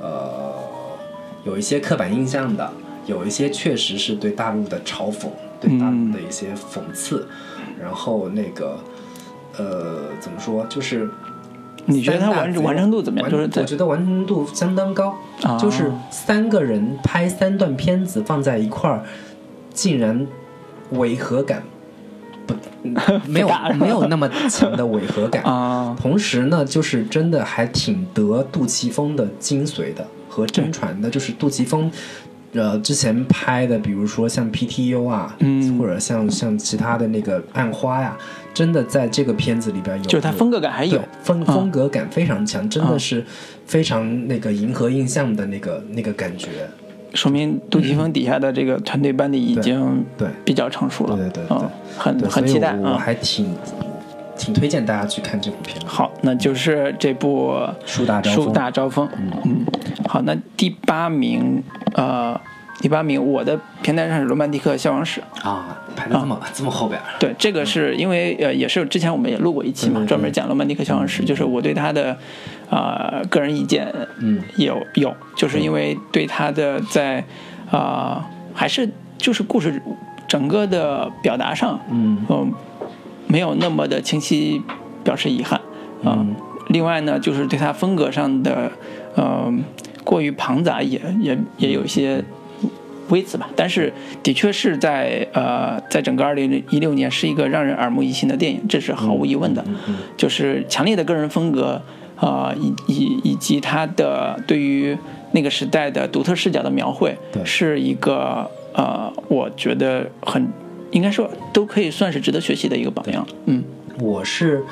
[0.00, 0.54] 呃，
[1.44, 2.70] 有一些刻板印象的，
[3.06, 5.28] 有一些确实是对大陆的嘲讽，
[5.60, 7.26] 对大陆的一些讽刺，
[7.58, 8.78] 嗯、然后那个，
[9.56, 11.08] 呃，怎么说，就是。
[11.86, 13.30] 你觉得它完完成度怎么样？
[13.30, 19.02] 就是我觉得完成度相当高，啊、就是三个人拍三段片子放在一块儿，
[19.72, 20.26] 竟然
[20.90, 21.62] 违和感
[22.46, 22.54] 不
[23.26, 25.96] 没有没有那么强的违和感啊。
[26.00, 31.90] 同时呢，就是真的还挺得杜琪峰的精髓的和真传的，就是杜琪峰。
[32.58, 38.16] 呃，之前拍的，比如说像 PTU 啊，嗯，或者像像其他的那个暗花呀，
[38.52, 43.24] 真的在这个片子里边有，就是它风格感还有风风格感非常强，真的是
[43.64, 46.48] 非常那个银河印象的那个那个感觉。
[47.14, 50.28] 说明杜琪峰底下的这个团队班底已经对。
[50.44, 53.46] 比较成熟了，对对对，嗯，很很期待我还挺
[54.38, 55.76] 挺推荐大家去看这部片。
[55.84, 57.50] 好，那就是这部
[57.84, 58.44] 《树大招风》。
[58.44, 59.08] 树大招风，
[59.44, 59.66] 嗯，
[60.08, 61.62] 好，那第八名，
[61.94, 62.40] 呃，
[62.80, 66.98] 第八名，我的平台上是《罗曼蒂克消亡史》啊，排的这么、啊、这么后边。
[67.18, 72.16] 对，这个是因为呃，也是之前我们也录过一期嘛，嗯、专门讲《罗曼蒂克消亡史》，就是我对他的
[72.70, 77.18] 啊、呃、个人意见，嗯，有有，就是因为对他的在
[77.70, 78.88] 啊、呃、还是
[79.18, 79.82] 就是故事
[80.28, 82.38] 整个的表达上，嗯嗯。
[82.38, 82.46] 呃
[83.28, 84.60] 没有那么的清晰，
[85.04, 85.60] 表示遗憾
[86.02, 86.16] 啊。
[86.18, 86.34] 嗯、
[86.68, 88.72] 另外呢，就是对他风格上的，
[89.14, 89.52] 呃，
[90.02, 92.24] 过于庞杂也也也有一些
[93.10, 93.48] 微词吧。
[93.54, 99.64] 但是的确是在呃，在整个二零一六年是一个让人耳目一新的电影，这是毫无疑问的。
[100.16, 101.82] 就是强烈的个人风格
[102.16, 104.96] 啊、呃，以以以及他的对于
[105.32, 110.50] 那个时代的独特视角的描绘，是一个呃，我觉得很。
[110.90, 113.26] 应该说都可以算是值得学习的一个榜样。
[113.46, 113.62] 嗯，
[114.00, 114.62] 我是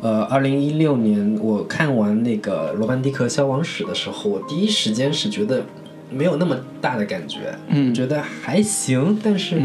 [0.00, 5.64] 呃，二零一六年我看完那个罗曼蒂克消亡史的时候，我第一时间是觉得
[6.10, 7.38] 没有那么大的感觉，
[7.68, 9.60] 嗯，觉得还行，但是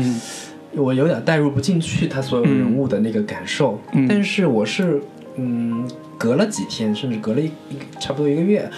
[0.74, 3.80] 我有点代入不进去他所有人物的那个感受。
[4.08, 5.02] 但是我是
[5.36, 5.88] 嗯，
[6.18, 7.52] 隔了几天，甚至隔了一
[8.00, 8.70] 差不多一个月，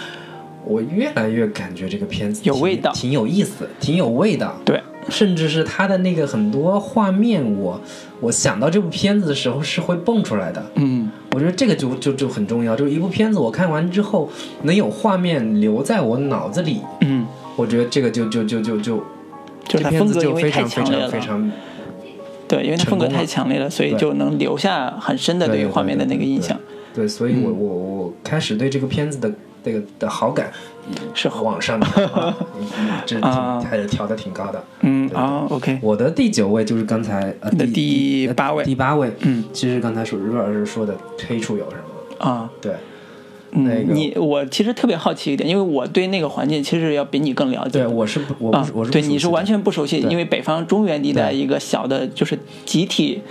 [0.64, 4.56] 我越来越感觉这个片子有味道，挺有意思，挺有味道。
[4.64, 4.80] 对。
[5.08, 7.80] 甚至是他的那个很多画面，我
[8.20, 10.64] 我想到这部片子的时候是会蹦出来的。
[10.76, 14.28] 嗯，我觉得这个就就就很重要，就是一部片子我看完之后
[14.62, 16.80] 能有画面留在我脑子里。
[17.00, 17.26] 嗯，
[17.56, 19.04] 我觉得这个就就就就就
[19.66, 21.52] 这片子就非常非常非常。
[22.46, 26.58] 对，因为它风格太强烈了，所以就能留下很深的对于画面的那个印象。
[26.94, 29.32] 对，所以我我我开始对这个片子的
[29.64, 30.52] 这个的好感。
[31.14, 31.86] 是往上的，
[33.06, 34.64] 这还是调的挺高的。
[34.80, 35.78] 嗯啊，OK。
[35.82, 39.12] 我的第九位就是刚才呃第八位，第八位。
[39.20, 42.50] 嗯，其实刚才说瑞老师说的黑处有什么啊？
[42.60, 42.72] 对，
[43.52, 47.78] 嗯，你我其实特别好奇一点，因为我对那个环境其实要比你更了解。
[47.80, 53.22] 对，我是不，我我是对你是完全不熟悉，因为北方中原地带一个小的，就是集体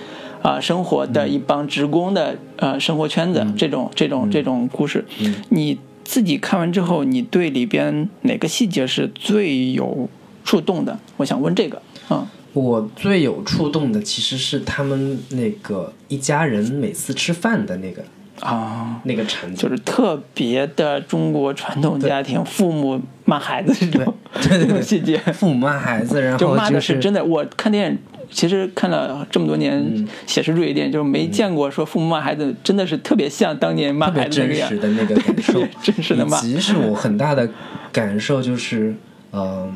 [0.41, 5.05] 啊生活的一帮职工的呃生活圈子，这种这种这种故事，
[5.49, 5.77] 你。
[6.03, 10.09] 自己看完之后，你对里边哪个细节是最有
[10.43, 10.97] 触动的？
[11.17, 12.27] 我想问这个啊。
[12.53, 18.03] 我最有触动的其实是他们那个一家人每次吃饭的那个
[18.41, 27.25] 啊，那个场景，就是特别的中国传统家庭，父母骂孩子这种对对 细节，父母骂孩子，然后就骂的是真的。
[27.25, 27.97] 我看电影。
[28.33, 36.41] 其实看了这么多年写实主义电影，就是没见过说父母骂孩子真的是特别像当年骂孩子那个样，真实的那个感受， 真实的骂。
[36.41, 37.47] 其实我很大的
[37.91, 38.95] 感受就是，
[39.31, 39.71] 嗯，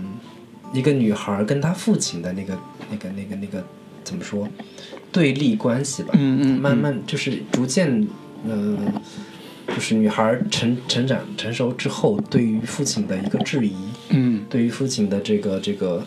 [0.74, 2.58] 一个女孩跟她父亲的那个、
[2.90, 3.64] 那个、那个、那个
[4.04, 4.50] 怎么说
[5.12, 6.10] 对立关系吧？
[6.14, 8.08] 嗯嗯，慢慢就是逐渐，
[8.44, 8.78] 嗯，
[9.68, 13.76] 就是女孩成成长成熟之后，对于父亲的一个质疑，
[14.10, 16.04] 嗯，对于父亲的这个这个。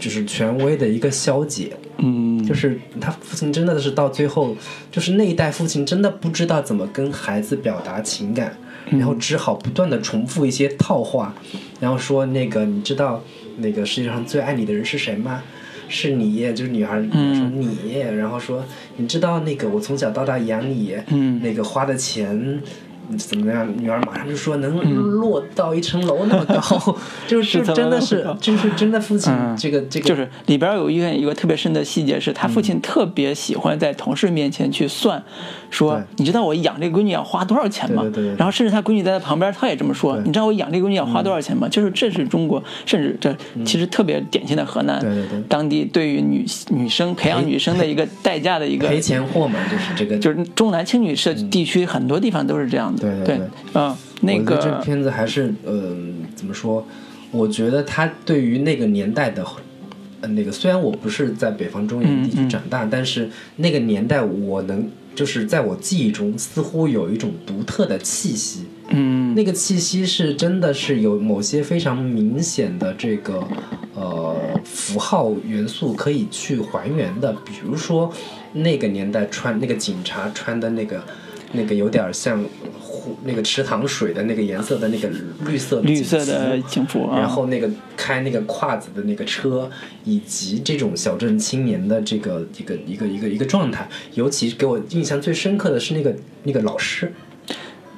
[0.00, 4.56] 就是权威的一个消解，嗯，就是他父亲真的是到最后，
[4.90, 8.56] 就是那一代父亲真的不知道怎么跟孩子表达情感，
[8.90, 11.34] 然后只好不断的重复一些套话，
[11.78, 13.22] 然后说那个你知道
[13.58, 15.42] 那个世界上最爱你的人是谁吗？
[15.88, 18.64] 是你，就是女孩说你，然后说
[18.96, 20.96] 你知道那个我从小到大养你，
[21.42, 22.62] 那个花的钱。
[23.16, 23.66] 怎么样？
[23.78, 26.96] 女儿马上就说能落到一层楼那么高，
[27.26, 35.22] 就是真的是，就是真的父亲这个这个，就是里边有一个一个特别深的细节，是他父亲特别喜欢在同事面前去算，
[35.70, 38.02] 说你知道我养这个闺女要花多少钱吗？
[38.36, 41.68] 然后甚至他闺女在他旁边，他也这么说，你知道我养这个闺女要花多少钱吗？
[41.68, 43.34] 就是这是中国，甚至这
[43.64, 45.04] 其实特别典型的河南
[45.48, 52.99] 当地对于女女生培养女生的一个代价的一个赔钱货嘛，就是这个，就是重男轻女社地区很多地方都是这样的。
[53.00, 53.40] 对对对，
[53.74, 56.86] 嗯，那个这片子还是，嗯，怎么说？
[57.30, 59.44] 我觉得他对于那个年代的，
[60.20, 73.42] 那个虽然我不是在北方中原地区长大，但是那个年代我能就是在我记忆中似乎有一种独特的气息，嗯，那个气息是真的是有某些非常明显的这个
[73.94, 78.12] 呃符号元素可以去还原的，比如说
[78.52, 81.02] 那个年代穿那个警察穿的那个。
[81.52, 82.40] 那个有点像
[83.00, 85.08] 湖那个池塘水的那个颜色的那个
[85.46, 89.70] 绿色绿色的景服，然后那个开那个胯子的那个车，
[90.04, 97.12] 以及这种小镇青年的这个一个一个一个一个状态，尤其给我印象最深刻的是那个那个老师，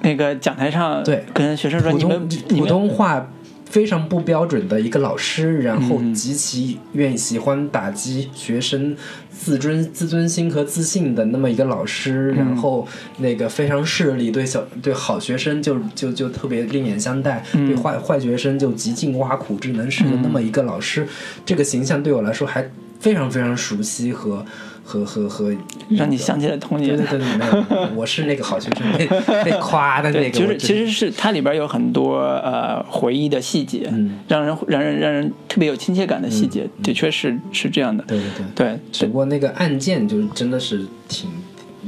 [0.03, 3.31] 那个讲台上对跟学生说你们普通话。
[3.73, 8.95] 非常不标准的一个老师，然后极其愿意喜欢打击学生
[9.31, 21.09] 自尊自尊心和自信的那么一个老师，然后那个非常势利，对小对好学生就就就特别另眼相待，对坏坏学生就极尽挖苦之能事的那么一个老师，
[21.47, 22.71] 这个形象对我来说还
[23.01, 24.45] 非常非常熟悉和。
[24.85, 25.55] 和和和，
[25.91, 26.97] 让你想起了童年。
[26.97, 29.07] 对对对，我是那个好学生，被
[29.45, 30.31] 被夸的那个。
[30.31, 33.93] 就是其实是它里边有很多呃回忆的细节，
[34.29, 38.05] 让人让人让人特别有亲切感的细节，的确是是这样的。
[38.07, 38.79] 对对对对。
[38.91, 41.31] 只不过那个案件就是真的是挺，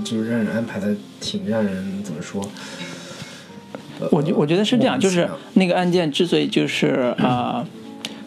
[0.04, 2.48] 就是让人安排的挺让人怎么说？
[4.10, 7.66] 我觉我觉得是这样，就是那个案件之所以就是啊。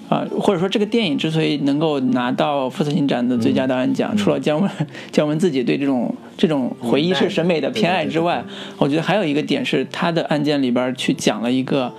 [0.10, 4.70] 啊，或者说这个电影之所以能够拿到福斯影展的最佳导演奖，除了姜文
[5.12, 8.44] 姜文自己对这种这种回忆式审美的偏爱之外，
[8.78, 11.92] 我觉得还有一个点是他的案件里边去讲了一个，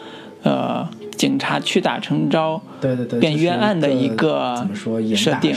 [0.42, 5.52] 呃，警察屈打成招，对对对，变冤案的一个怎么说设定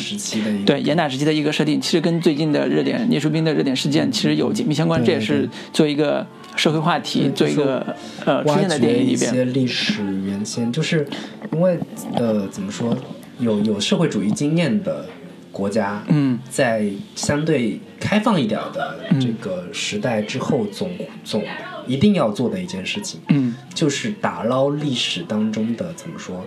[0.65, 6.25] 对严打时期的一个设定，其实跟最近的热点聂树斌的热点事件其实有紧密相关，这也是做一个
[6.55, 7.95] 社会话题，做一个
[8.25, 9.31] 呃出现在电影里边。
[9.31, 11.07] 一些历史原先，就是
[11.51, 11.77] 因为
[12.15, 12.95] 呃怎么说，
[13.39, 15.05] 有有社会主义经验的
[15.51, 16.85] 国家，嗯，在
[17.15, 20.89] 相对开放一点的这个时代之后，总
[21.23, 21.43] 总。
[21.87, 26.45] 一定要做的一件事情，嗯，就是打捞历史当中的怎么说，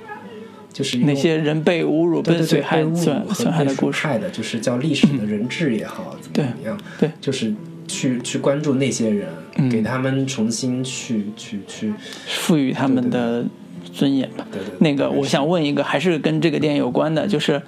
[0.72, 6.80] 就是那些人被侮辱、被损害、损害的故事，的，就是叫历史的人质也好，怎么样？
[7.00, 7.52] 对，就是
[7.88, 9.28] 去去关注那些人，
[9.70, 11.92] 给他们重新去去去
[12.26, 13.44] 赋予他们的
[13.92, 14.46] 尊严吧。
[14.50, 14.74] 对对。
[14.80, 17.60] 那个，我想问一个，还是跟这个电影有关的，就是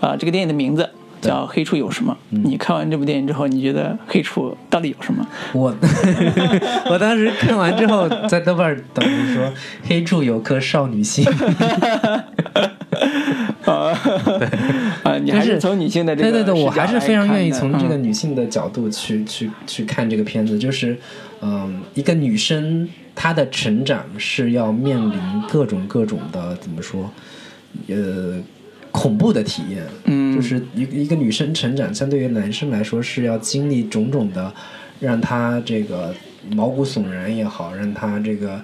[0.00, 0.88] 啊，这个电影的名字。
[1.20, 2.16] 叫黑处有什么？
[2.30, 5.22] 你看完这部电影之后，你觉得黑处到底有什么？
[5.52, 5.70] 我
[6.88, 9.52] 我当时看完之后，在豆瓣等于说
[9.84, 11.22] 黑处有颗少女心。
[13.66, 13.92] 啊，
[15.04, 20.58] 啊，你还是从女性的这个对对对，我还是非常愿意从这个女性的角度去去去看这个片子。
[20.58, 20.98] 就是
[21.40, 25.18] 嗯，一个女生她的成长是要面临
[25.48, 27.10] 各种各种的怎么说？
[27.88, 28.40] 呃。
[28.92, 34.52] 恐怖的体验，嗯，就是一一个女生成长，相对于男生来说是要经历种种的，
[34.98, 36.12] 让她这个
[36.56, 38.60] 毛骨悚然也好，让她这个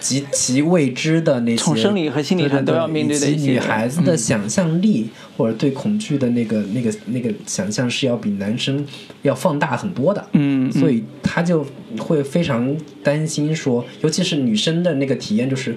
[0.00, 3.52] 极其未知的那些，从生理和心理上都要面对的一些。
[3.52, 8.84] 女孩子的想象力或者对恐惧的那个那个那个想象是要比男生
[9.22, 11.66] 要放大很多的，嗯，所以她就
[11.98, 15.76] 会非常担心说，尤其是女生的那个体验就是，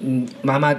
[0.00, 0.74] 嗯，妈妈。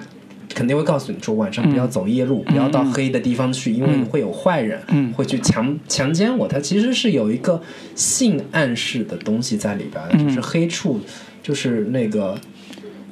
[0.53, 4.79] 肯定会告诉你说，晚上不要走夜路，不要到黑的地方去，因为会有坏人
[5.13, 6.47] 会去强强奸我。
[6.47, 7.61] 它其实是有一个
[7.93, 11.01] 性暗示的东西在里边的，就是黑处，
[11.45, 12.35] 就是那个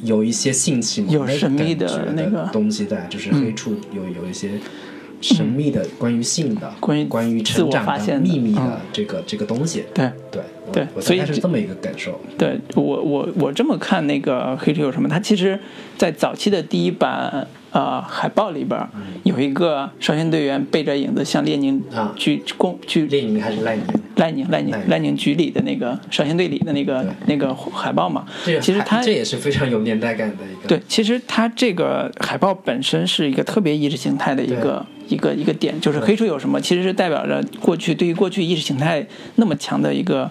[0.02, 4.50] 有一些性启蒙有神秘的那个东西在，就是黑处有有一些
[5.22, 9.84] 神秘的关于性的、关于关于成长的秘密的这个这个东西。
[9.94, 12.20] 对对对，所以是这么一个感受。
[12.36, 15.08] 对我我我这么看那个黑处有什么？
[15.08, 15.60] 它其实。
[15.96, 18.80] 在早期的第一版呃海报里边，
[19.24, 21.84] 有一个少先队员背着影子向列宁
[22.16, 23.84] 鞠躬鞠列宁还是赖宁？
[24.16, 25.14] 赖宁赖宁赖宁。
[25.16, 28.26] 局里的那个少先队里的那个那个海报嘛。
[28.62, 30.68] 其实它这也是非常有年代感的一个。
[30.68, 40.30] 对，其实它这个海报本身是一个特别意识形态的一个一个一个点，就是黑处有什么，其实是代表着过去对于过去意识形态那么强的一个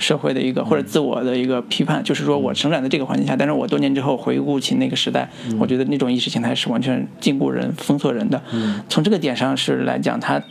[0.00, 4.96] 社会的一个或者自我的一个批判，就是说我成长在这个环境下，但是我多年之后回顾起那个。
[4.96, 5.28] 时代，
[5.60, 8.42] 我觉得那种意识形态是完全禁锢人、封锁人的。
[8.88, 10.42] 从这个点上是来讲，它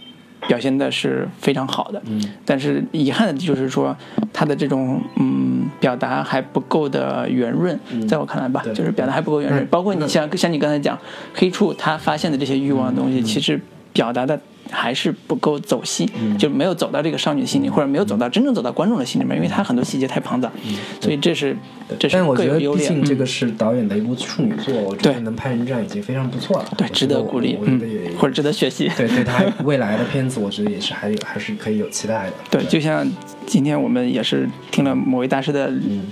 [0.48, 2.02] 表现的是非常好的。
[2.46, 3.96] 但是遗憾的就是说，
[4.34, 9.66] 他的这种嗯表达还不够的圆润，在我看来吧，就是表达还不够圆润。
[9.68, 10.98] 包括你像像你刚才讲
[11.34, 13.60] 黑处他发现的这些欲望的东西，其实
[13.94, 14.40] 表达的。
[14.72, 20.52] 还是不够走心，就没有走到这个少女心里，或者没有走到真正走到观众的心里面，因为他很多细节太庞杂，
[21.00, 21.56] 所以这是
[22.00, 27.80] 这是我觉得毕竟这个是导演的一部处女作，我觉得能拍成这样已经非常不错了，对，值得鼓励，嗯，
[28.18, 32.34] 或者值得学习，对，对他未来的片子，我觉得也是还有还是可以有期待的。
[32.50, 33.10] 对，就像
[33.46, 35.72] 今天我们也是听了某位大师的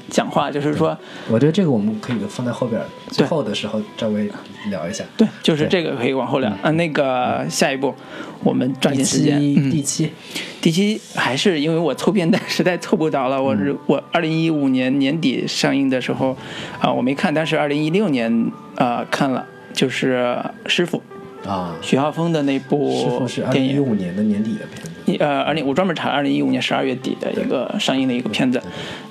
[0.09, 0.97] 讲话，就是说，
[1.29, 4.29] 我觉得这个我们可以放在后边最后的时候稍微
[4.69, 7.93] 聊一下，对，就是这个可以往后聊啊，那个下一步。
[8.43, 9.39] 我们抓紧时间。
[9.39, 10.11] 第七，
[10.61, 13.41] 第七还是因为我凑片单实在凑不着了。
[13.41, 16.35] 我是我二零一五年年底上映的时候，
[16.81, 21.01] 啊，我没看，但是二零一六年啊看了，就是师傅
[21.47, 23.77] 啊，徐浩峰的那部电影。
[23.77, 25.23] 一五年的年底的片子。
[25.23, 28.61] 呃，二零我专门查二零一五年十二月底的一个上映的一个片子。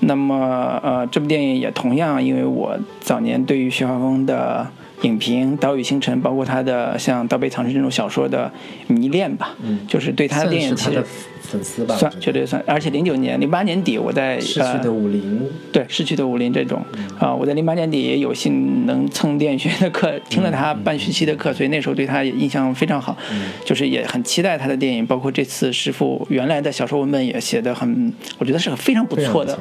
[0.01, 4.69] 那么呃，这部电影也同样，因为我早年对于徐浩峰的。
[5.03, 8.51] 影评《岛屿星辰》，包括他的像《刀背藏身》这种小说的
[8.89, 11.05] 迷恋吧，嗯，就是对他的电影其实
[11.41, 12.63] 粉丝吧，算绝对算。
[12.67, 16.81] 而且零九年、零八年底，我在逝去的武林，对逝去的武林这种
[17.19, 23.17] 啊，我在零八年底也有幸能蹭电影学院的课，听了他半学期的课，所以那时候对他也印象非常好，
[23.65, 25.07] 就是也很期待他的电影。
[25.07, 29.59] 包括这次师傅原来的小说文本也写的很，我觉得是个非常不错的。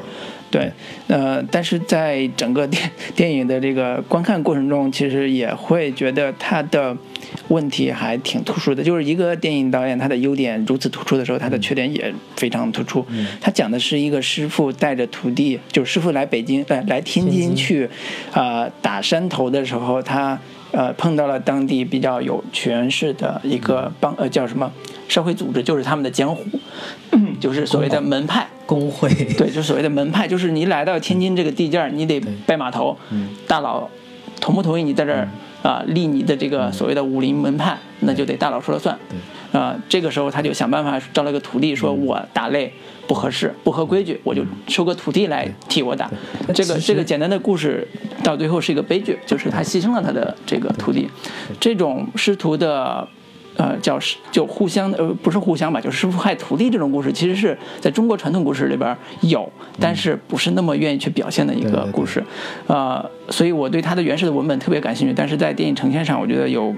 [0.52, 0.70] 对，
[1.08, 6.95] 呃，但是在整个电电影的这个观看过程中，其实也会觉得他的
[7.47, 8.84] 问题还挺突出的。
[8.84, 13.06] 就是一个电影导演，他的优点如此突出的时候，他的缺点也非常突出。
[13.39, 17.89] 他讲的是一个师傅带着徒弟，就是师傅来北京，来来天津去，
[18.34, 20.38] 啊，打山头的时候，他
[20.72, 24.72] 呃碰到了当地比较有权势的一个帮，呃，叫什么
[25.08, 26.46] 社会组织，就是他们的江湖，
[27.40, 28.48] 就是所谓的门派。
[28.66, 29.10] 工会。
[29.38, 32.98] 对，就所谓的门派，就是你来到天津这个地界儿，你得拜码头，
[33.46, 33.90] 大佬
[34.40, 35.28] 同不同意你在这儿
[35.62, 38.98] 啊立你的这个所谓的武林门派，那就得大佬说了算。
[39.52, 42.70] 啊，这个时候他就想办法招了个徒弟，说我打擂
[43.12, 46.09] 不合适，不合规矩，我就收个徒弟来替我打。
[46.55, 47.86] 这个这个简单的故事
[48.24, 51.09] 到最后是一个悲剧，就是他牺牲了他的这个徒弟。
[51.59, 53.05] 这种师徒的。
[53.57, 62.24] 呃，叫师就互相呃不是互相吧，就师傅害徒弟这种故事，其实是在中国传统故事里边有，但是不是那么愿意去表现的一个故事，
[62.68, 66.74] 呃，所以我对他的原始的文本特别感兴趣，但是在电影呈现上，我觉得有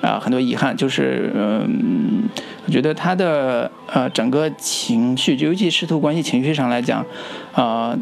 [0.00, 2.28] 啊很多遗憾，就是嗯，
[2.66, 7.04] 我觉得他的呃整个情绪，尤其师徒关系情绪上来讲，
[7.54, 7.96] 啊。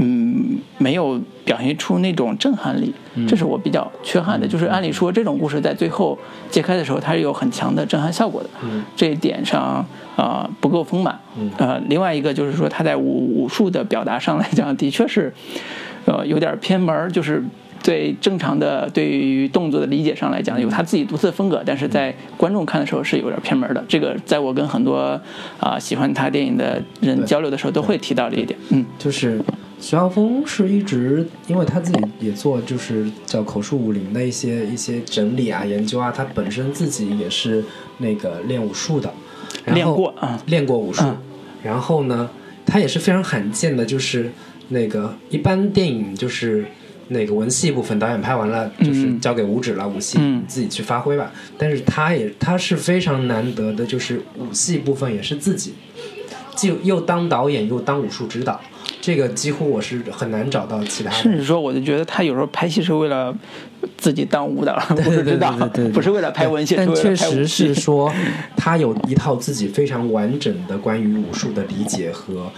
[0.00, 2.94] 嗯，没有表现出那种震撼力，
[3.26, 4.46] 这是我比较缺憾的。
[4.46, 6.16] 就是按理说，这种故事在最后
[6.48, 8.48] 揭开的时候，它是有很强的震撼效果的。
[8.94, 9.84] 这一点上
[10.14, 11.18] 啊不够丰满。
[11.56, 15.34] 呃，另外一个就是说，他在武武术的表达上来讲，的确是
[16.04, 17.42] 呃有点偏门，就是
[17.88, 23.82] 对正常的对于动作的理解上来讲，有他自己独特的风格，但是在观众看的时候是有点偏门的。
[23.88, 25.18] 这个在我跟很多
[25.58, 28.58] 啊喜欢他电影的人交流的时候，都会提到这一点。
[28.68, 29.40] 嗯，就是。
[29.80, 37.64] 徐浩峰是一直，因为他自己也做就是叫口述武林的一些一些整理啊、研究啊，他本身自己也是
[37.98, 39.08] 那个练武术的，
[39.66, 41.04] 练过啊，练过武术。
[41.62, 42.28] 然后呢，
[42.66, 44.32] 他也是非常罕见的，就是
[44.70, 46.66] 那个一般电影就是
[47.08, 51.30] 那个文戏部分导演拍完了，就是交给武指了，武戏自己去发挥吧。
[51.56, 55.74] 但是他也他是非常难得的，就是武戏部分也是自己，
[56.54, 58.60] 既又当导演又当武术指导。
[59.00, 61.10] 这个几乎我是很难找到其他。
[61.10, 63.34] 甚至说，我就觉得他有时候拍戏是为了
[63.96, 65.52] 自己当舞蹈， 不是指导，
[65.94, 66.74] 不是为了拍文戏。
[66.76, 68.12] 但确实是说，
[68.56, 72.50] 他有一套自己非常完整的关于武术的理解和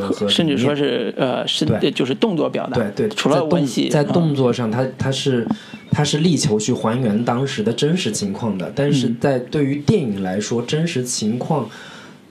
[0.00, 0.28] 和和。
[0.28, 2.74] 甚至说是呃，是就是动作表达。
[2.74, 5.46] 对对，除了文戏，在动作上，他他是
[5.90, 8.72] 他是力求去还原当时的真实情况的。
[8.74, 11.68] 但是在对于电影来说，真实情况。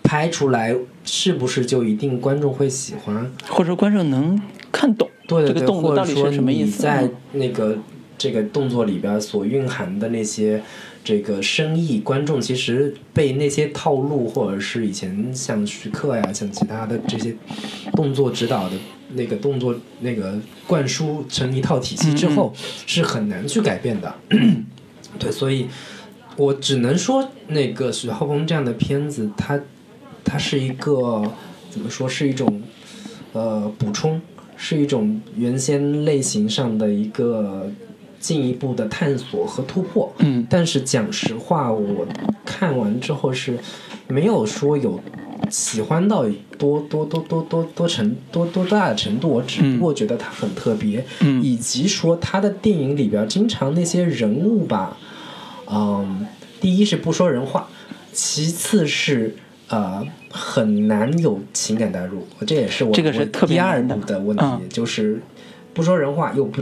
[0.04, 4.38] 拍出来是不是就一定观众会喜欢，或者观众能
[4.72, 6.82] 看懂这个动作到底是什么意思？
[6.82, 7.78] 在那个
[8.18, 10.62] 这个动作里边所蕴含的那些
[11.04, 17.36] 这个生意，观众其实被那些套路，或者是以前像徐克呀，像其他的这些
[17.94, 18.76] 动作指导的
[19.14, 22.54] 那个动作那个灌输成一套体系之后，
[22.86, 24.16] 是很难去改变的。
[25.20, 25.68] 对，所以
[26.38, 29.60] 我只能说，那个徐浩峰这样的片子，它。
[30.24, 31.24] 它是一个
[31.72, 32.08] 怎么说？
[32.08, 32.62] 是一种
[33.34, 34.22] 呃补充，
[34.56, 37.70] 是一种原先类型上的一个
[38.22, 40.14] 进一步的探索和突破。
[40.20, 42.08] 嗯，但是讲实话，我
[42.46, 43.58] 看完之后是
[44.08, 44.98] 没有说有
[45.50, 46.24] 喜欢到
[46.58, 49.28] 多多多多多多程多多大的程度。
[49.28, 54.96] 我只不过觉得它很特别，嗯以及说他的电影里边经常那些人物吧，
[55.70, 56.26] 嗯，
[56.62, 57.68] 第一是不说人话，
[58.14, 59.36] 其次是。
[59.74, 65.22] 呃，很难有情感代入，这也是我这个是第二步的问题，就是
[65.74, 66.62] 不说人话，又不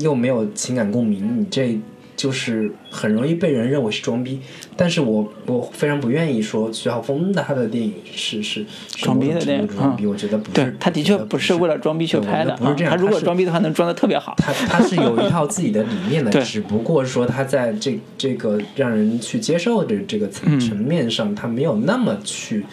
[0.00, 1.78] 又没有情感共鸣，你这。
[2.16, 4.38] 就是很容易被人认为是装逼，
[4.76, 12.90] 但是我我非常不愿意说徐浩峰的他的电影是是装逼的电影，装逼，我觉得不是，他的确不是为了装逼去拍的，不是这样。
[12.90, 14.34] 他如果装逼的话， 能装的特别好。
[14.36, 22.66] 他他是有一套自己的理念的， 只不过说他在这这个让人去接受的这个层层面上，他没有那么去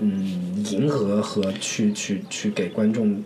[0.00, 3.20] 嗯迎合和去去去给观众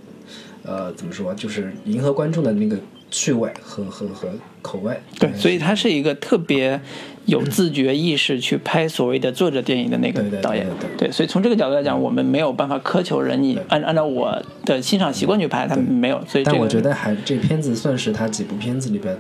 [0.63, 2.79] 呃怎么说，就是迎合观众的那个。
[3.11, 4.29] 趣味和和和
[4.63, 6.81] 口味，对，所以他是一个特别
[7.27, 19.17] 有自觉意识去拍所谓的作者电影的那个导演，对，所以从这个角度来讲，我们没有办法苛求人你按按照我的欣赏习惯去拍，他没有，所以但我觉得还这片子算是他几部片子里边，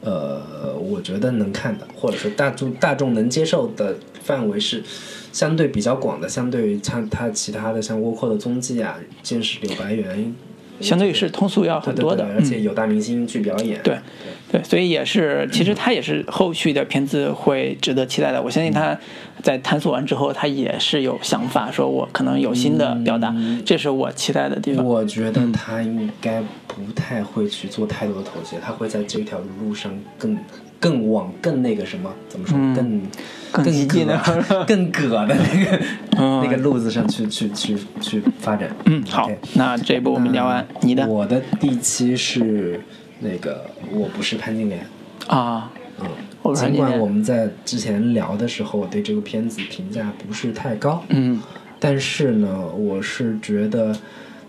[0.00, 4.82] 呃，我觉得能看的，或者说大众大众能接受的范围是
[5.32, 10.18] 相对比较广的，相对于他他其他的像《倭寇的踪迹》啊，《见识柳白猿》。
[10.80, 13.80] 相对于是通俗要很多的，而且有大明星去表演。
[13.82, 13.98] 对，
[14.50, 18.42] 对，所以也是，其实他也是后续的片子会值得期待的。
[18.42, 18.98] 我相信他
[19.42, 24.84] 在探索完之后，他也是有想法，说我可能有新的表达，这是我期待的地方。
[24.84, 30.36] 我觉得他应该不太会去做太多的妥协，他会在这条路上更。
[30.80, 33.02] 更往更那个什么怎么说更
[33.52, 34.20] 更激的
[34.66, 35.80] 更葛的那个
[36.42, 38.70] 那个路子上去去去去发展。
[38.86, 42.80] 嗯，好，那这一步我们聊完，你的我的第七是
[43.20, 44.86] 那个我不是潘金莲。
[45.26, 45.70] 啊，
[46.00, 51.40] 嗯，尽管我们在之前聊的时候我对这个片子评价不是太高，嗯，
[51.80, 53.96] 但是呢，我是觉得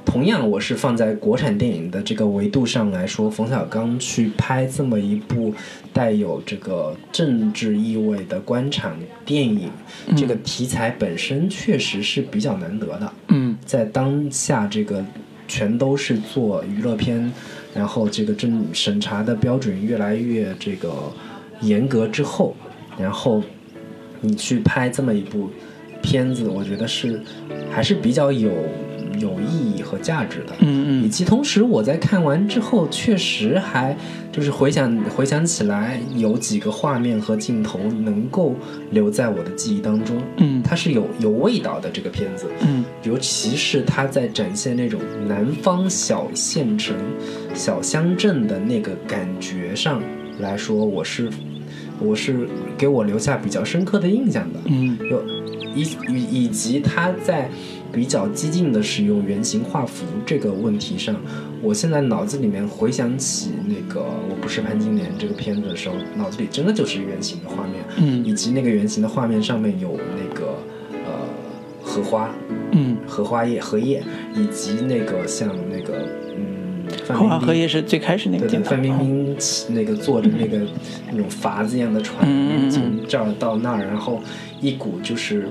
[0.06, 5.54] 同样，我是放在国产电影的这个维度上来说，冯小刚去拍这么一部
[5.92, 8.96] 带有这个政治意味的官场
[9.26, 9.70] 电影，
[10.16, 13.14] 这个题材本身确实是比较难得的。
[13.30, 15.04] 嗯，在当下这个
[15.48, 17.30] 全都是做娱乐片，
[17.74, 21.12] 然后这个政审查的标准越来越这个
[21.62, 22.56] 严格之后，
[22.98, 23.44] 然后
[24.22, 25.50] 你去拍这么一部
[26.02, 27.20] 片子，我觉得是
[27.70, 28.52] 还是比较有。
[29.20, 33.96] 有意义和价值的，嗯嗯，以及同时我在看完之后，确实还
[34.32, 38.56] 就是回想回想起来，有几个画面和镜头能够
[38.92, 46.96] 留在我的记忆当中，嗯，它是有有味道的这个片子，嗯，尤其是它在展现那种南方小县城、
[47.54, 50.02] 小乡镇的那个感觉上
[50.40, 51.30] 来说，我是
[52.00, 52.48] 我是
[52.78, 55.24] 给我留下比较深刻的印象的，嗯，有
[55.76, 57.50] 以以以及它在。
[57.96, 61.16] 比较激进的使用圆形画幅这个问题上，
[61.62, 70.58] 我现在脑子里面回想起那个《我不是潘金莲》这个片子的时候，脑子里真的就是圆形的画面，嗯，以及那个圆形的画面上面有那个
[70.92, 71.12] 呃
[71.82, 72.30] 荷花，
[72.74, 74.04] 嗯，荷花叶、荷叶，
[74.36, 76.06] 以及那个像那个
[76.38, 79.38] 嗯，荷花荷叶是最开始那个对对，范冰冰
[79.70, 80.60] 那个坐着那个
[81.12, 82.28] 那种筏子一样的船，
[82.70, 84.22] 从这儿到那儿，然后
[84.60, 85.48] 一股就是。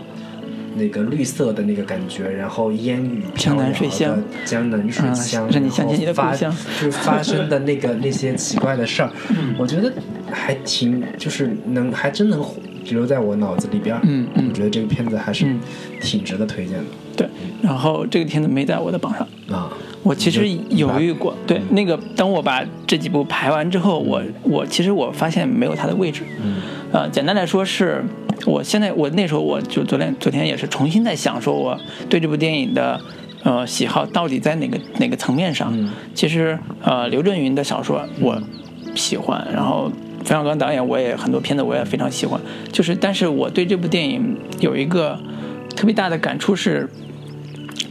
[0.77, 3.65] 那个绿色的那个感觉，然后烟雨飘 摇的
[4.45, 9.11] 江南水乡，让你想起你的故乡， 就发生的那个那些奇怪的事儿，
[9.59, 9.93] 我觉得
[10.31, 12.45] 还挺，就是能还真能
[12.91, 13.99] 留在我脑子里边。
[14.03, 15.47] 嗯嗯，我觉得这个片子还是
[16.01, 16.85] 挺值得推荐的。
[17.17, 17.29] 对，
[17.63, 19.71] 然后这个片子没在我的榜上啊，
[20.03, 21.35] 我其实犹豫过。
[21.47, 26.23] 对，那个当我把这几部排完之后，我我其实我发现没有它的位置。
[26.43, 26.57] 嗯，
[26.93, 28.05] 呃，简单来说是。
[28.47, 31.79] 我现在我那时候我就昨天昨天也是重新在想，说我
[32.09, 33.01] 对这部电影的
[33.43, 35.73] 呃喜好到底在哪个哪个层面上？
[36.15, 38.41] 其实呃刘震云的小说我
[38.95, 39.91] 喜欢，然后
[40.25, 45.19] 冯小刚导演我也很多片子我也非常喜欢，就是但是我对这部电影有一个
[45.75, 46.89] 特别大的感触是，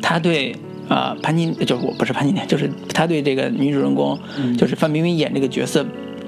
[0.02, 0.56] 他对
[0.88, 4.18] 啊潘金就我不是潘金莲，就是他对这个女主人公
[4.58, 5.86] 就是范冰冰演这个角色。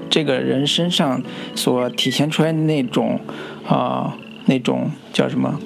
[0.08, 1.20] 这个人身上
[1.56, 3.18] 所体现出来的那种，
[3.66, 5.58] 啊，那种叫什么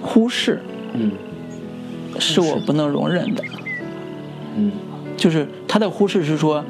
[0.00, 0.60] 忽视，
[0.92, 1.10] 嗯，
[2.18, 3.42] 是我不能容忍的，
[4.56, 4.72] 嗯，
[5.16, 6.64] 就是他的忽视是说，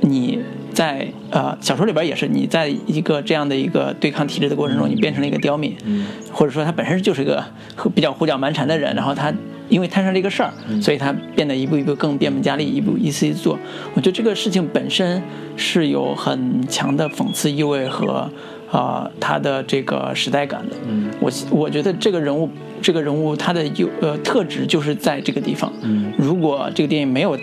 [0.00, 0.40] 你
[0.72, 7.44] 在呃小说里边也是，你在一个这样的一个对抗体制的过程中，你变成了一个刁民，嗯，或者说他本身就是一个
[7.94, 9.32] 比较胡搅蛮缠的人，然后他。
[9.68, 13.58] 因为摊上这个事儿，所以他变得一步一步更变本加厉，一步一次一次做。
[13.94, 15.22] 我觉得这个事情本身
[15.56, 18.30] 是有很强的讽刺意味和
[18.72, 20.74] 啊他的这个时代感的。
[20.88, 22.50] 嗯，我我觉得这个人物
[22.80, 25.72] 这个人物他的优呃特质就是在这个地方。
[25.82, 27.38] 嗯，如果这个电影没有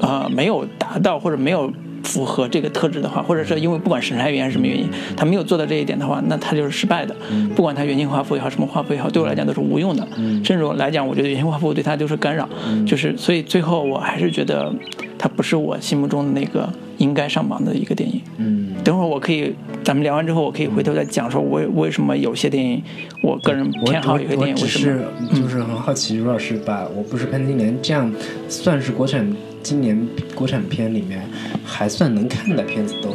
[0.00, 1.72] 呃没有达到或者没有。
[2.02, 7.14] 符合这个特质的话，或者是因为不管审查原因还是什么原因，他没有做到这一点的话，那他就是失败的。
[7.54, 10.08] 不管他原型画幅也好，什么画幅也好，对我来讲都是无用的。
[10.42, 12.48] 甚至来讲，我觉得原型画幅对他都是干扰。
[12.86, 14.74] 就是所以最后我还是觉得，
[15.18, 16.66] 他不是我心目中的那个
[17.00, 18.20] 应该上榜的一个电影。
[18.38, 22.82] 嗯，等会儿我可以，咱们聊完之后，我可以回头再讲说，为为什么有些电影
[23.22, 25.02] 我个人偏好，有些电影为什么？
[25.34, 28.10] 就是很好奇，如老师把我不是潘金莲这样
[28.48, 29.26] 算是国产。
[29.62, 31.20] 今年国产片里面
[31.62, 33.10] 还算能看的片子都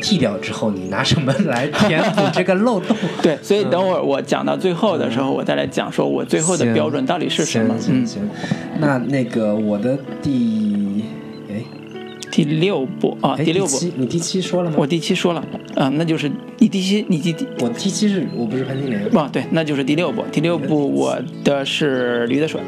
[0.00, 2.96] 剃掉之后，你拿什么来填补这个漏洞？
[3.22, 7.78] 对，所以等会儿我讲到最后的时候，我再来讲说我最后的标准到底是什么。
[7.78, 8.22] 行行，
[8.80, 10.71] 那那个我的第哎
[12.32, 14.76] 第六部啊，第六部，你第七说了吗？
[14.78, 15.44] 我第七说了
[15.76, 16.28] 啊，那就是
[16.58, 20.24] 你第七，你第我第七是我不是潘金莲啊，对，那就是第六部。
[20.32, 22.60] 第六部我的是驴得水。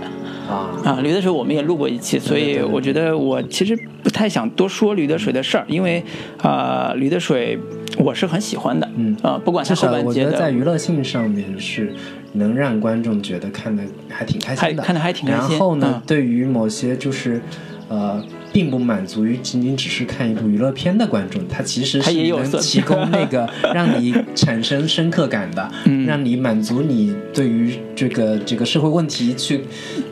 [0.46, 1.00] 啊啊！
[1.00, 6.04] 驴得水我们也录过一期，所以我觉得我其实不太想多说驴得水的事儿，因为
[6.42, 7.58] 啊，驴得水
[7.96, 11.94] 我是很喜欢的，嗯啊，不管是后半截的，在娱乐性上面是
[12.34, 15.48] 能让观众觉得看的还挺开心的，看的还挺开心。
[15.48, 17.40] 然后呢，对于某些就是
[17.88, 18.22] 呃。
[18.54, 25.68] 并不满足于仅仅只是看一部娱乐片的观众，他其实是能提供那个 让你产生深刻感的，
[26.06, 29.62] 让你满足你对于这个这个社会问题去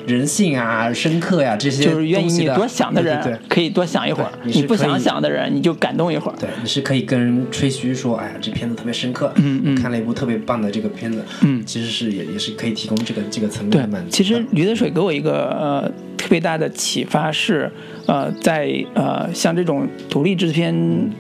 [0.08, 6.34] 人性啊、深刻呀这些就是愿意你多想的人，可以多想一会儿；你不想想的人，你就感动一会儿。
[6.40, 14.10] 对，你是可以跟人吹嘘说：“哎呀，这片子特别深刻，嗯嗯，看了一部特别棒的这个片子。”嗯，其实是也也是可以提供这个这个层面的满足。
[14.10, 15.92] 其实驴得水给我一个呃。
[16.22, 17.68] 特别大的启发是，
[18.06, 20.74] 呃，在呃像这种独立制片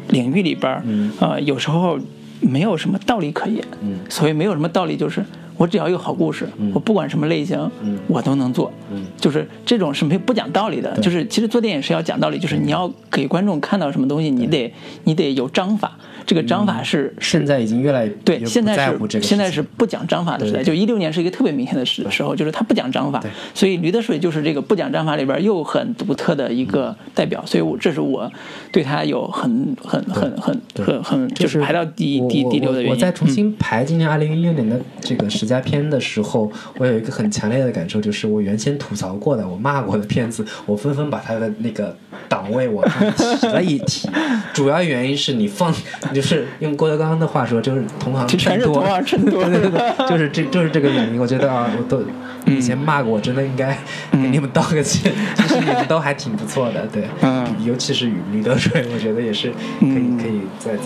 [0.08, 0.82] 领域里边儿，
[1.20, 1.98] 呃，有时候
[2.40, 3.64] 没有什么道理可言。
[3.82, 5.24] 嗯，所谓没有什么道理，就是。
[5.58, 7.70] 我只要有好故事，我不管什么类型，
[8.08, 8.72] 我都能做。
[9.16, 10.98] 就是这种是没不讲道理的。
[10.98, 14.72] 就是其实做电影是要讲道理，就是你要给观众看到什么东西，你得
[15.04, 15.96] 你得有章法。
[16.24, 20.62] 这个章法是现在已经越来越对，现在是现在是不讲章法的时代。
[20.62, 23.22] 就一六年是一个特别明显的时时候，就是他不讲章法，
[23.54, 27.44] 所以《驴得水》就是这个不讲章法里边又很独特的一个代表。
[27.44, 28.30] 所以，我这是我
[28.70, 32.90] 对他有很很很很很很就是排到第第第六的原因。
[32.90, 41.96] 我在重新排今年二零一六年的这个十佳片的时候，我有一个很强烈的感受，就是我原先吐槽过的、我骂过的片子，我纷纷把它的那个
[42.28, 42.84] 档位我
[43.40, 44.08] 提了一提。
[44.54, 45.74] 主要原因是你放。
[46.12, 51.20] 就是用郭德纲的话说，就是同行全是同行衬托， 对对对，就是这就是这个原因。
[51.20, 52.02] 我觉得啊，我都
[52.46, 53.76] 以前骂过，我真的应该
[54.10, 55.12] 给你们道个歉。
[55.36, 57.04] 其实你们都还挺不错的，对，
[57.64, 59.50] 尤其是《与吕德水》，我觉得也是
[59.80, 60.82] 可以可以再再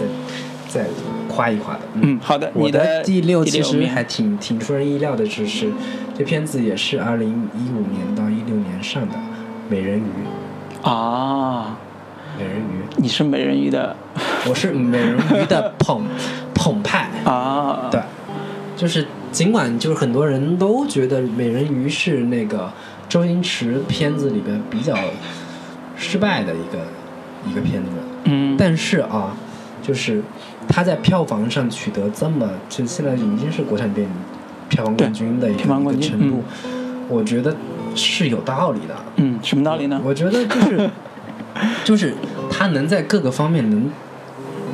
[0.69, 0.87] 再
[1.29, 1.81] 夸一夸的。
[1.95, 5.71] 嗯，好的，我的第六其实还挺挺出人意料的，就是
[6.17, 9.15] 这片子也是二零一五年到一六年上的
[9.69, 10.03] 《美人鱼》
[10.91, 11.79] 啊。
[12.39, 13.97] 美人鱼，你是美人鱼的，
[14.49, 16.05] 我是美人鱼的捧
[16.55, 17.09] 捧派。
[17.25, 18.01] 啊，对，
[18.77, 22.71] 就是尽管就是很多人都觉得美人鱼是那个
[23.09, 24.95] 周星驰片子里边比较
[25.97, 26.79] 失败的一个
[27.51, 27.91] 一个片子，
[28.25, 29.35] 嗯，但是啊，
[29.83, 30.23] 就是
[30.69, 34.13] 他在票房上取得这么就现在已经是国产电影
[34.69, 35.63] 票房冠军的一个
[36.01, 36.45] 程度，
[37.09, 37.57] 我觉得
[37.95, 39.99] 是有道理的，嗯，什么道理呢？
[40.05, 40.91] 我觉得就是。
[41.85, 42.15] 就是
[42.51, 43.91] 他能在各个方面能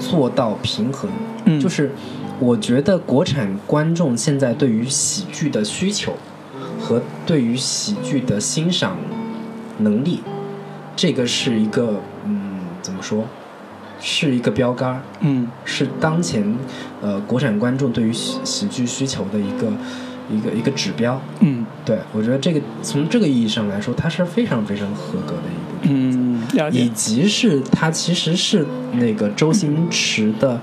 [0.00, 1.10] 做到平衡，
[1.44, 1.92] 嗯，就是
[2.38, 6.14] 我觉得国产观众现在对于喜剧的需求
[6.80, 8.96] 和对于喜剧的欣赏
[9.78, 10.20] 能力，
[10.96, 13.24] 这个是一个嗯，怎么说，
[14.00, 16.56] 是一个标杆，嗯，是当前
[17.00, 19.72] 呃国产观众对于喜喜剧需求的一个
[20.30, 25.42] 一个一个指标，嗯，对我觉得这个从这个意义上来说，它是非常非常合格的
[25.82, 26.78] 一部片子。
[26.78, 28.64] 以及是他其实是
[28.94, 30.60] 那个周星驰的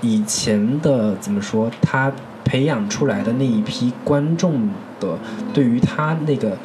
[0.00, 1.70] 以前的怎么说？
[1.80, 2.12] 他
[2.44, 4.68] 培养出来的那一批观众
[5.00, 5.18] 的
[5.52, 6.56] 对于他那个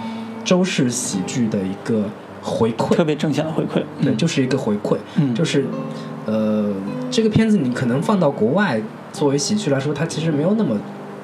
[0.44, 2.06] 周氏喜剧的一个
[2.42, 3.84] 回馈，特别正向的回馈。
[4.02, 4.98] 对，就是一个回馈。
[5.16, 5.66] 嗯，就是
[6.26, 6.74] 呃，
[7.10, 8.82] 这个片子你可能放到国外
[9.12, 10.78] 作为喜剧来说，它其实没有那么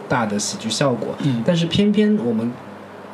[0.10, 1.16] 大的喜剧效果。
[1.24, 2.52] 嗯，但是偏偏我们。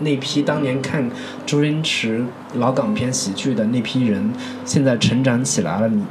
[0.04, 1.10] 那批当年看
[1.46, 2.24] 周星驰
[2.56, 4.32] 老港片喜剧的那批人，
[4.66, 5.88] 现在成长起来了。
[5.88, 6.04] 你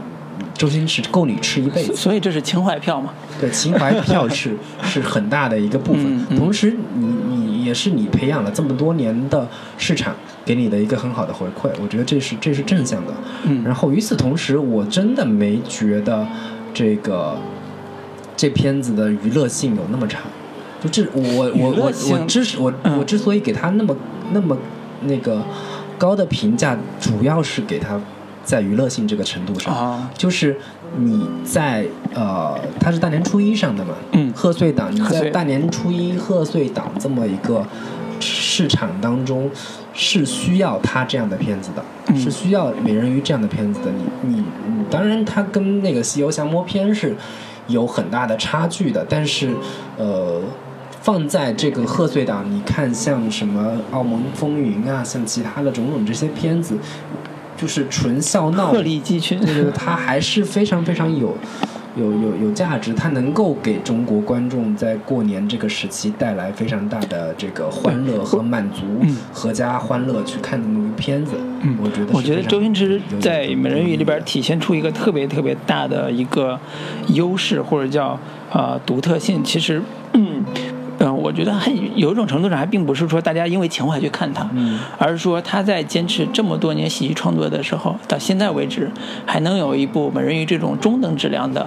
[0.54, 3.12] 周星驰够你吃一辈子， 所以这是情怀票嘛？
[3.40, 6.24] 对，情怀票是是很大的一个部分。
[6.36, 10.14] 同时，你你也是你培养了这么多年的市场
[10.44, 11.70] 给你的一个很好的回馈。
[11.82, 13.12] 我觉得这是这是正向的。
[13.44, 13.64] 嗯。
[13.64, 16.26] 然后与此同时，我真的没觉得
[16.72, 17.36] 这个
[18.36, 20.20] 这片子的娱乐性有那么差。
[20.82, 21.22] 就这，我
[21.54, 23.96] 我我我之我我之所以给他那么
[24.32, 24.56] 那么
[25.02, 25.40] 那个
[25.96, 28.00] 高的评价，主要是给他
[28.42, 30.56] 在娱乐性这个程度上，就是
[30.98, 37.64] 你在呃，他是大年初一上的嘛，嗯，贺岁档，你在大年初一贺岁档这么一个
[38.18, 39.48] 市场当中，
[39.92, 43.86] 是需要他这样的片子的，是需要美人鱼这样的片子的。
[44.26, 44.44] 你你
[44.90, 47.14] 当然，他跟那个西游降魔篇是
[47.68, 49.54] 有很大的差距的，但是
[49.96, 50.40] 呃。
[51.02, 56.76] 放在这个贺岁档，你看像什么《澳门风云》啊，像其他的种种这些片子，
[57.56, 61.36] 就是纯笑闹，鹤立鸡群，对对，它还是非常非常有
[61.96, 68.82] 有有有价值，它能够给中国观众在过年这个时期带来非常大的这个欢乐和满足，
[69.34, 71.32] 阖家欢乐去看那么个片子。
[71.62, 76.56] 嗯，我觉得我觉得周星驰在《美人鱼》里边体现出一个特别特别大的一个
[77.08, 78.16] 优势，或者叫
[78.52, 79.82] 呃独特性，其实。
[80.14, 80.44] 嗯，
[81.10, 84.48] 我觉得还有一种程度上还并不是说大家因为情怀去看他，
[84.98, 88.90] 而是说他在坚持这么多年喜剧创作的时候，到现在为止
[89.24, 91.66] 还能有一部美人鱼这种中等质量的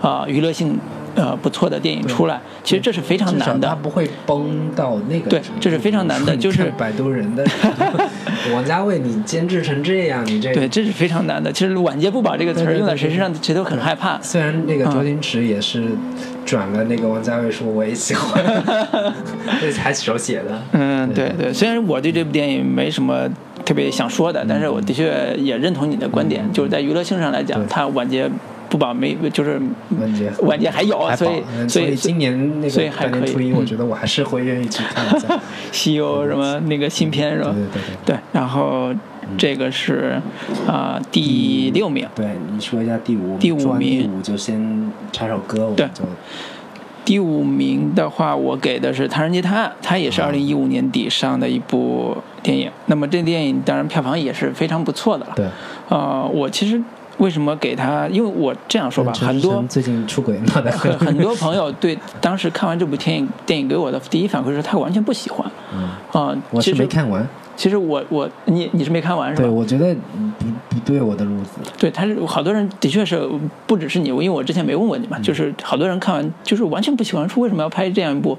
[0.00, 0.78] 啊娱乐性
[1.14, 3.68] 呃不错的电影出来，其实这是非常难的。
[3.68, 5.30] 他不会崩到那个。
[5.30, 7.44] 对，这是非常难的，就是摆渡人的
[8.52, 11.52] 王家卫，你监制成这样，你这对，这是非常难的。
[11.52, 14.20] 其实“晚节不保”这个词儿用在谁身上，谁都很害怕。
[14.20, 15.84] 虽然那个周星驰也是。
[16.46, 18.44] 转了那个王家卫说我也喜欢，
[19.62, 20.62] 这才手写的。
[20.72, 21.50] 嗯，对对。
[21.50, 23.26] 虽然我对这部电影没什么
[23.64, 28.30] 特别想说的，但是我的确也认同你的观点，就是在娱乐性上来讲，他晚节
[28.74, 29.60] 不保没，就是
[30.00, 37.52] 晚节晚节还有，所以所以今年那个大年初一，我觉得我还是会愿意去看一下 西游什么那个新片是吧？
[37.54, 38.16] 对对对。
[38.16, 38.92] 对，然后
[39.38, 40.20] 这个是
[40.66, 42.04] 啊第六名。
[42.16, 46.02] 对，你说一下第五，第五名，第五就先插首歌，我们就。
[47.04, 52.68] 第五名的话，我给的是《唐人街探案》，它也是二零一五年底上的一部电影。
[52.86, 55.32] 那么这电影当然票房也是非常不错的了。
[55.36, 55.46] 对。
[55.90, 56.82] 呃，我其实
[57.18, 58.06] 为什么给他？
[58.08, 65.50] 因为我这样说吧，很多最近出轨闹得很很多朋友对当时看完这部电影电影给我的第一反馈是他完全不喜欢。
[65.72, 65.88] 嗯。
[66.12, 67.26] 啊，我是没看完。
[67.56, 69.42] 其实我我你你是没看完是吧？
[69.42, 69.94] 对，我觉得
[70.38, 71.60] 不不对我的路子。
[71.78, 73.28] 对，他是好多人的确是
[73.64, 78.36] 不只是你，因为我之前没问过你嘛，就是好多人看完就是完全不喜欢，说为什么要拍这样一部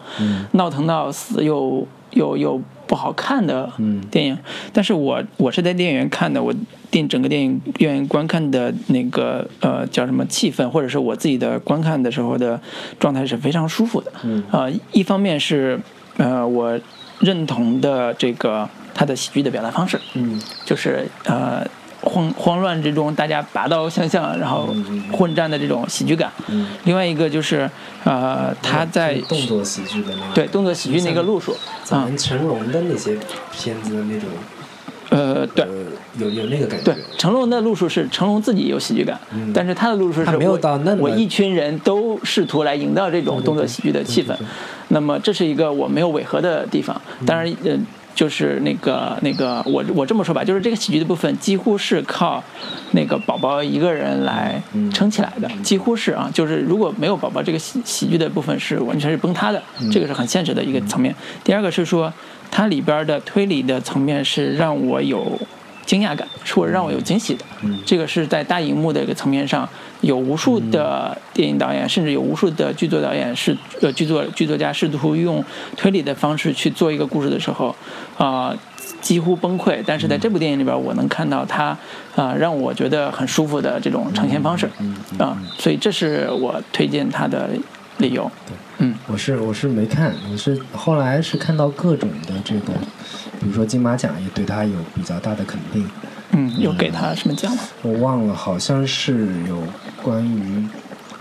[0.51, 3.71] 闹腾到死又又又不好看的
[4.09, 4.37] 电影？
[4.73, 6.53] 但是我我是在电影院看的，我
[6.89, 12.59] 电整个电影院观看的那个呃叫什么气氛，或者是我自己的观看的时候的
[12.99, 14.11] 状态是非常舒服的。
[14.51, 15.79] 啊，一方面是
[16.17, 16.79] 呃我
[17.19, 18.69] 认同的这个。
[18.97, 21.61] 他的喜剧的表达方式，嗯，就是呃
[22.05, 24.73] 慌慌乱之中大家拔刀相向，然后
[25.11, 26.31] 混战的这种喜剧感。
[26.47, 27.69] 嗯，另外一个就是
[28.03, 31.57] 呃他在动作喜剧的那个对动作喜剧那个路数，
[31.89, 33.17] 啊，成龙的那些
[33.51, 34.29] 片子的那种，
[35.09, 35.65] 呃对，
[36.17, 36.85] 有有那个感觉。
[36.85, 39.19] 对，成龙的路数是成龙自己有喜剧感，
[39.53, 44.35] 但是他的路数是没有到那我一群人都试图来营造这种动作喜剧的气氛，
[44.89, 47.01] 那么这是一个我没有违和的地方。
[47.25, 47.77] 当然呃。
[48.15, 52.41] 就是那个那个，我我这么说吧，就是这个喜剧的部分几乎是靠
[52.93, 54.59] 那个宝宝一个人来
[54.93, 59.61] 撑起来的，几乎是啊，就是如果没有宝宝，这个喜喜剧的部分是完全是崩塌的，
[59.91, 61.13] 这个是很现实的一个层面。
[61.43, 62.11] 第二个是说，
[62.49, 65.37] 它里边的推理的层面是让我有。
[65.85, 69.67] 惊讶感是我让我有惊喜的，嗯这个是在大荧幕的一个层面上，
[70.01, 75.43] 有无数的电影导演，甚至有无数的剧作导演是呃剧作剧作家试图用
[75.77, 77.75] 推理的方式去做一个故事的时候，
[78.17, 78.55] 啊
[78.99, 79.83] 几乎崩溃。
[79.85, 81.77] 但是在这部电影里边，我能看到他
[82.15, 84.67] 啊让我觉得很舒服的这种呈现方式，
[85.19, 87.49] 啊，所以这是我推荐他的
[87.99, 88.29] 理由。
[88.79, 92.73] 嗯，我是我是没看，我是后来是看到各种的这个。
[93.39, 95.87] 比如说金马奖也对他有比较大的肯定，
[96.31, 97.61] 嗯，有给他什么奖吗？
[97.81, 99.63] 我忘了，好像是有
[100.01, 100.65] 关于，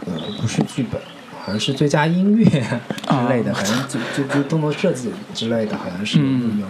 [0.06, 1.00] 呃，不是剧本，
[1.40, 6.66] 好像是最佳音乐之类的，反正就就就动作设计之类的，好像是有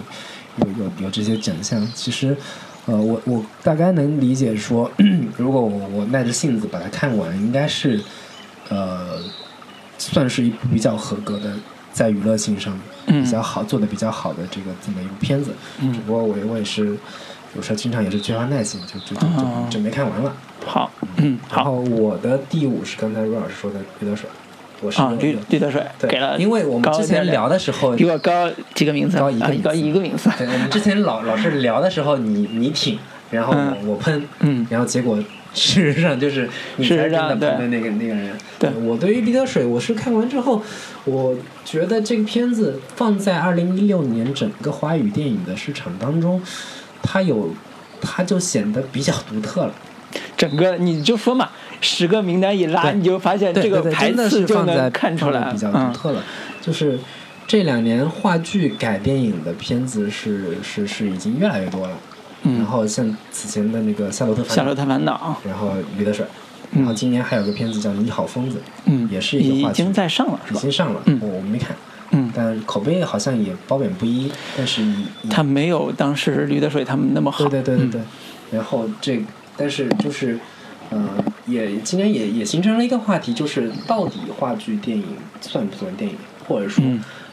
[0.58, 1.86] 有有有这些奖项。
[1.94, 2.36] 其实，
[2.86, 4.90] 呃，我我大概能理解说，
[5.36, 8.00] 如果我我耐着性子把它看完，应该是，
[8.68, 9.18] 呃，
[9.98, 11.52] 算是一部比较合格的。
[11.92, 12.76] 在娱乐性上
[13.06, 15.52] 比较好，做的比较好的这个这么一部片子，
[15.92, 16.96] 只不过我我也是
[17.56, 20.32] 有时候经常也是缺乏耐心，就就就就没看完了。
[20.64, 24.28] 好，嗯，然后我的第五是刚才瑞老师说的绿德水，
[24.80, 30.30] 我是绿绿德水给了，因为我们之前聊的时候比我高几个名次，高一个高一个名次。
[30.38, 32.98] 对，我们之前老老是聊的时候，你你挺，
[33.30, 35.18] 然后我喷，嗯，然后结果。
[35.56, 38.36] 事实上就是你才真的碰的那个那个人。
[38.58, 40.60] 对我对于《驴得水》，我是看完之后，
[41.04, 41.34] 我
[41.64, 46.42] 觉得这个片子放在二零一六年整个华语电影的市场当中，
[47.02, 47.54] 它有，
[48.00, 49.74] 它就显得比较独特了。
[50.36, 51.50] 整个你就说嘛，
[51.80, 56.22] 十个名单一拉，你就发现这个排次就能看出来比较独特了。
[56.60, 56.98] 就是
[57.46, 61.96] 这两年话剧改电影的片子是是是已经越来越多了。
[62.44, 66.24] 然后像此前的那个《夏洛特夏洛特烦恼》，然后《驴得水》，
[66.72, 69.82] 然后今年还有个片子叫《你好疯子》，嗯，也是一个话题。
[69.82, 71.74] 已经在上了，已经上了，我我没看，
[72.10, 74.84] 嗯，但口碑好像也褒贬不一，但是
[75.30, 78.00] 他没有当时《驴得水》他们那么好，对对对对对。
[78.52, 79.24] 然后这，
[79.56, 80.38] 但是就是，
[80.90, 81.08] 呃，
[81.46, 85.04] 也今年也也形成了一个话题，就是到底话剧电影
[85.40, 86.16] 算不算电影，
[86.46, 86.84] 或者说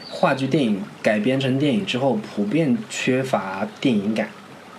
[0.08, 4.28] 话剧电影改编成电影之后，普遍缺乏电影感。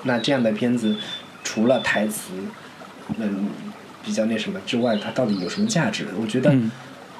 [0.03, 0.95] 那这样的片子，
[1.43, 2.33] 除了台词，
[3.17, 3.49] 嗯，
[4.03, 6.07] 比较那什么之外，它到底有什么价值？
[6.19, 6.53] 我觉得，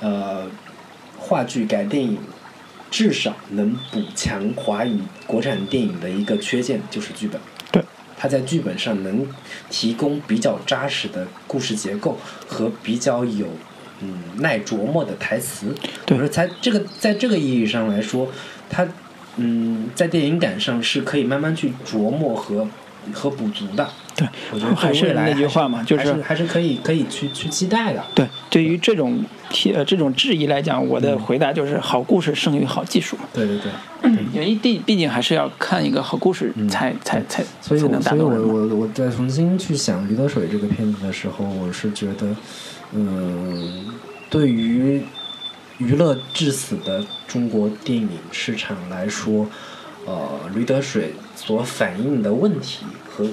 [0.02, 0.46] 呃，
[1.18, 2.18] 话剧改电影，
[2.92, 7.40] 至少能补强华语国产电影的一个缺陷，就是剧本。
[7.72, 7.84] 对，
[8.18, 9.26] 它在剧本上能
[9.70, 12.18] 提供比较扎实的故事结构
[12.48, 13.48] 和比较有
[14.02, 15.74] 嗯耐琢磨的台词。
[16.06, 18.30] 对，说才这个在这个意义上来说，
[18.70, 18.88] 它。
[19.38, 22.68] 嗯，在电影感上是可以慢慢去琢磨和
[23.12, 23.90] 和补足的。
[24.16, 28.04] 对，我觉得还是那句话嘛，就是还是可以可以去去期待的。
[28.14, 33.18] 对，对于这种提呃这种质疑来讲，我的回答就是好故事胜于好技术。
[33.34, 38.30] 对对对，因为毕毕竟还是要看一个好故事才才才所以才能打动。
[38.30, 42.28] 所以我我我在重新去想《驴得水》这个片子的时候，我是觉得，
[42.94, 43.86] 嗯，
[44.30, 45.02] 对于。
[45.80, 49.48] 娱乐至死的中国电影市场来说，
[50.06, 53.28] 呃，《驴得水》所反映的问题和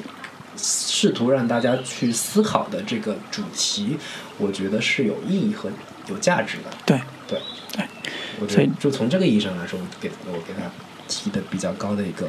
[0.57, 3.97] 试图让大家去思考的这个主题，
[4.39, 5.71] 我觉得是有意义和
[6.09, 6.71] 有价值的。
[6.87, 7.39] 对对
[7.77, 10.63] 对，所以就从这个意义上来说，我给我给他
[11.09, 12.27] 提的比较高的一个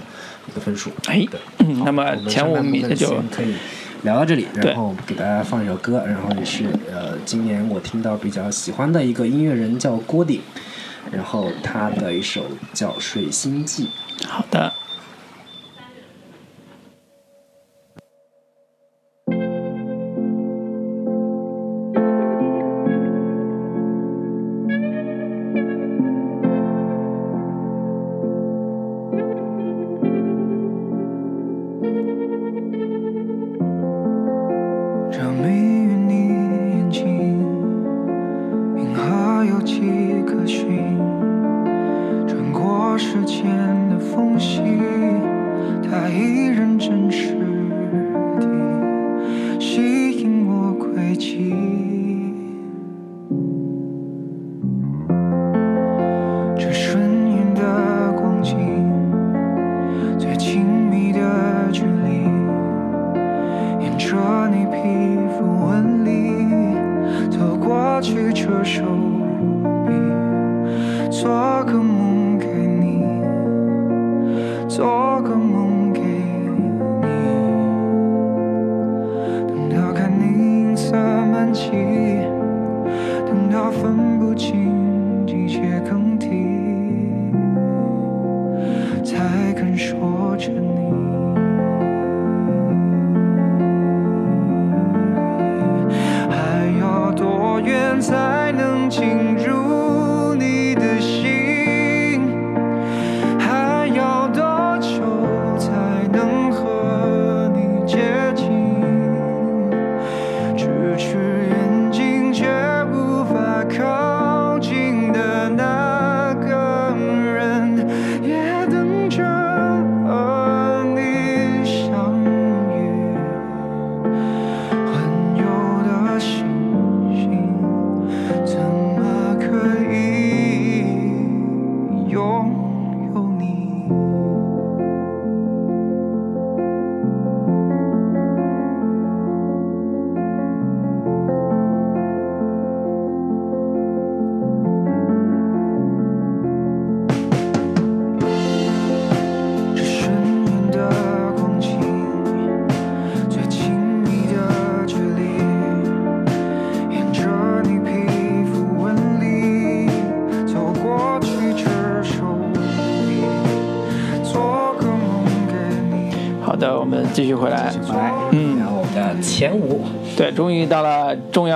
[0.47, 0.91] 一个分数。
[1.05, 1.25] 哎，
[1.59, 3.55] 嗯，那么前五名就可以
[4.03, 10.41] 聊到这里，然后给大家放一首歌，然后也是呃，今年我听到比较喜欢的一个音乐人叫郭顶，
[11.11, 13.89] 然后他的一首叫《水星记》。
[14.27, 14.73] 好的。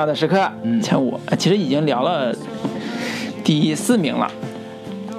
[0.05, 0.47] 要的时刻，
[0.83, 2.31] 前五，其实已经聊了
[3.43, 4.31] 第四名了，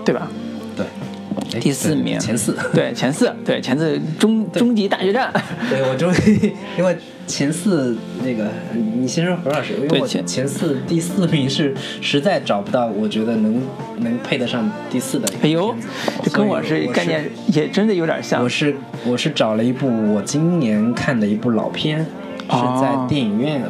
[0.05, 0.29] 对吧？
[0.77, 5.33] 对，第四名，前四，对，前四，对，前四终终极大决战，
[5.69, 6.97] 对我终于，因为。
[7.27, 13.61] 前四那个，你先说何老师，因为我前前四第四名是实在找不到，我觉得能
[13.99, 15.29] 能配得上第四的。
[15.43, 15.75] 哎呦，
[16.23, 18.41] 这跟我是概念也真的有点像。
[18.45, 23.61] 我是我是找了一部我今年看的一部老片，是在电影院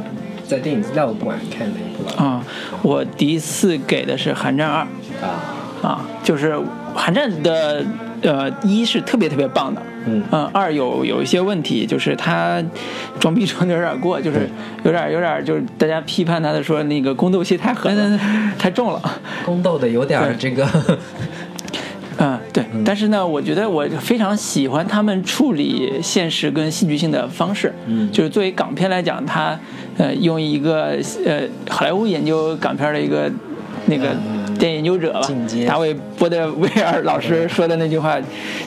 [0.46, 2.26] 在电影资料馆看的一部老片。
[2.26, 2.42] 啊，
[2.82, 4.82] 我第一次给的是《寒战二》
[5.24, 5.52] 啊。
[5.82, 6.54] 啊，就是
[6.94, 7.84] 《寒战》的
[8.22, 9.82] 呃一是特别特别棒的。
[10.06, 10.22] 嗯。
[10.52, 12.62] 二有有一些问题，就是他
[13.20, 14.48] 装逼装的有点过，就是
[14.84, 18.18] 有点有点就是大家批判他的说那个宫斗戏太狠，
[18.58, 19.00] 太重了，
[19.44, 20.66] 宫斗的有点这个，
[22.18, 29.56] 嗯对，但是呢，我觉得我非常喜欢他们处理现实跟戏剧性的方式，嗯，就是作为港片来讲，他
[29.98, 33.30] 呃用一个呃好莱坞研究港片的一个
[33.86, 34.16] 那个。
[34.58, 35.20] 电影研究者吧，
[35.68, 38.18] 大卫·波德威尔老师说的那句话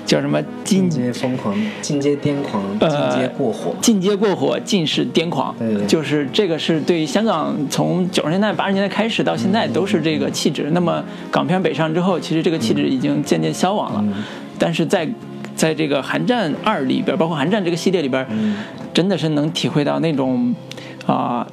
[0.06, 0.40] 叫什么？
[0.64, 5.56] 进阶疯狂，进阶癫狂，进阶过火，进阶过火，尽是癫狂。
[5.88, 10.70] 就是这个是对于香港从九十年代、八十年代开始到现在都是这个气质。
[10.74, 14.06] 那么港片北上之后，其实这个气质已经渐渐消亡了。
[14.60, 15.10] 但是在
[15.56, 18.24] 在这个《寒战二》里边，包括《寒战》这个系列里边，
[18.94, 20.54] 真的是能体会到那种
[21.14, 21.48] 啊。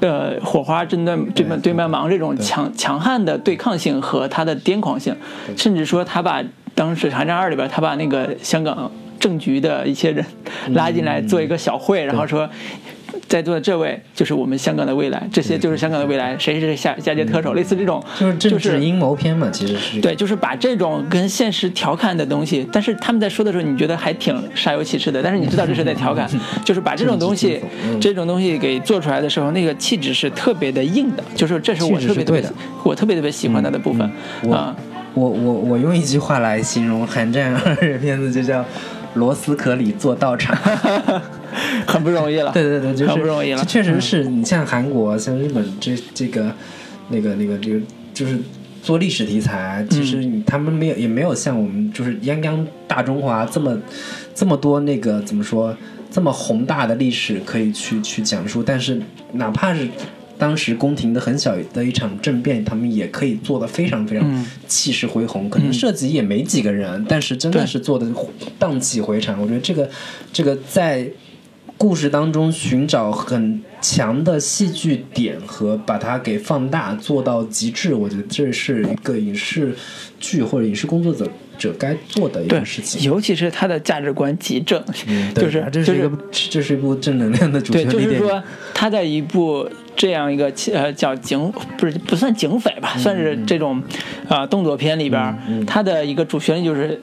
[0.00, 5.14] 呃，火花针对对面对面忙这种强强悍的对抗性和他的癫狂性，
[5.58, 6.42] 甚至说他把
[6.74, 10.24] 当时《寒战二》里边，他把那个香港政局的一些人
[10.70, 12.48] 拉进来做一个小会，然后说
[13.28, 26.28] 在座的这位就是我们香港的未来，这些就是香港的未来，谁是下下届特首，类似这种，就是政治阴谋片嘛，其实是对，就是把这种跟现实调侃的东西，但是他们在说的时候，你觉得还挺煞有其事的，但是你知道这是在调侃，
[26.64, 27.60] 就是把这种东西，
[28.00, 32.52] 这种东西给做出来的时候，那个气质是特别的硬的，就是这是我特别对的，
[32.84, 34.10] 我特别特别喜欢他的部分
[34.52, 34.74] 啊。
[35.12, 38.64] 我我我用一句话来形容《寒战二》片子，就叫
[39.14, 40.56] “螺丝壳里做道场”，
[41.86, 42.52] 很不容易了。
[42.52, 43.64] 对对对，就是很不容易了。
[43.64, 46.52] 确实是你像韩国、像日本这这个
[47.08, 47.80] 那个那个这个，
[48.14, 48.38] 就是
[48.82, 53.76] 做历史题材，其实他们没有也没有像我们就是泱泱大中华这么
[54.34, 55.76] 这么多那个怎么说
[56.10, 59.00] 这么宏大的历史可以去去讲述，但是
[59.32, 59.88] 哪怕是。
[60.40, 68.06] 当时宫廷的很小的一场政变，他们也可以做的非常非常气势恢宏，可能涉及也没几个人，但是真的是做的
[68.58, 69.40] 荡气回肠。
[69.40, 69.88] 我觉得这个
[70.32, 71.06] 这个在
[71.76, 79.74] 故事当中寻找很强的戏剧点和把它给放大做到极致，我觉得这是一个影视
[80.18, 81.30] 剧或者影视工作者。
[81.60, 84.82] 者该做的一件事情，尤其是他的价值观极正，
[85.34, 86.10] 就是就是
[86.48, 88.42] 这是一部正能量的主旋律对，就是说
[88.72, 89.68] 他在一部
[90.00, 93.82] 这样一个呃叫警不是不算警匪吧，算是这种
[94.26, 96.98] 啊动作片里边，他的一个主旋律就是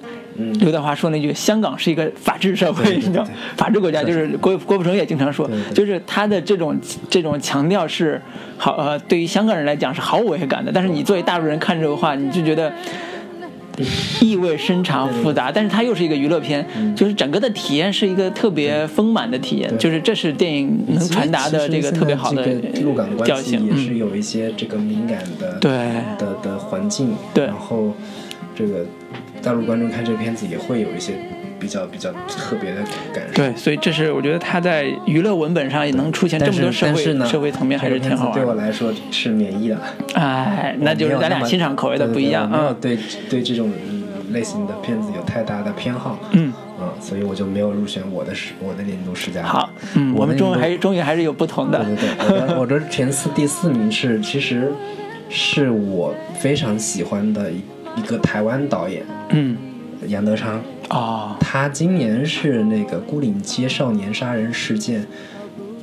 [0.56, 3.24] 刘德华说那句“香港是一个法治社会”，你知道，
[3.56, 6.76] 法治国家，就是郭郭富城也经常说，就是他的这种
[7.08, 8.20] 这种强调是
[8.58, 12.74] 好呃，对于香港人来讲是毫无违和感的，但是你作为大陆人看这个话，你就觉得。
[14.22, 22.46] 意味深长复杂，但是它又是一个娱乐片，就是整个的体验是一个特别丰满的体验，就是这是电影能传达的这个特别好的
[23.26, 25.72] 调性，也是有一些这个敏感的对。
[26.18, 27.94] 的的环境，对，然后
[28.56, 28.86] 这个
[29.42, 31.14] 大陆观众看这个片子也会有一些
[31.60, 32.82] 比较比较特别的
[33.14, 38.34] 感受，对，所以这是我觉得他在娱乐文本上也能出现这么多社会社会层面，还是挺好玩。
[38.34, 39.78] 对我来说是免疫的，
[40.14, 42.98] 哎，那就是咱俩欣赏口味的不一样啊，对
[43.30, 43.72] 对这种。
[44.34, 49.42] 类型的片子有太大的偏好，嗯，啊，所以我就没有入选我的十我的年度十佳。
[49.42, 51.82] 好，嗯，我们终于还是终于还是有不同的。
[51.86, 54.70] 对对对，我的前 四第四名是，其实
[55.30, 57.62] 是我非常喜欢的一
[57.96, 59.56] 一个台湾导演，嗯，
[60.08, 65.02] 杨德昌啊，他今年是那个《孤岭街少年杀人事件》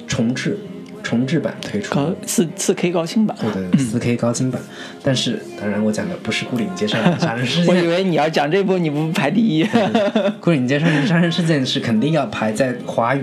[0.07, 0.59] 重置。
[1.03, 4.59] 重制版推出，四四 K 高清版，对对，四 K 高清版。
[5.03, 9.63] 但是，当然我讲的不是《孤岭街少年杀人事件》， 我以为你要讲这部，你不排第一。
[10.41, 13.23] 《孤岭街少年杀人事件》是肯定要排在华语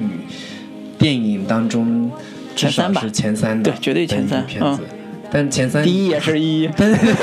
[0.99, 2.11] 电影当中
[2.55, 4.45] 前三吧，是前三的，对，绝对前三。
[4.45, 4.81] 片子，
[5.31, 7.13] 但前三第一也是一， 对对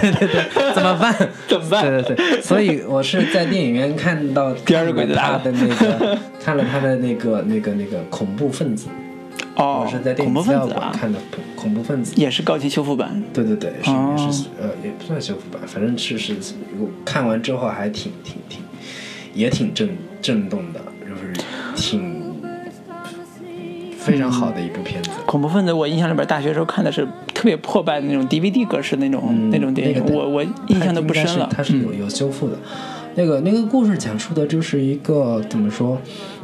[0.00, 1.14] 对对对，怎么办？
[1.46, 1.82] 怎么办？
[1.82, 8.88] 对对对，所以我是在电影院看到 第二鬼子他的那个，看了他的那个那个那个恐怖分子。
[9.54, 11.18] 哦，我是在电影资料馆看的
[11.54, 13.22] 恐怖分子，也是高清修复版。
[13.32, 16.34] 对对对，是也是呃，也不算修复版，反正是是，
[17.04, 18.60] 看完之后还挺挺挺，
[19.32, 19.88] 也挺震
[20.20, 21.32] 震动的，就是
[21.74, 22.15] 挺
[24.12, 25.10] 非常好的一部片子。
[25.26, 31.48] 恐怖分子，我印象里边大学时候看的是特别破败的那种 DVD 格式那种那种电影，我我印象都不深了。
[31.54, 32.56] 它是有有修复的，
[33.14, 35.98] 那个那个故事讲述的就是一个怎么说，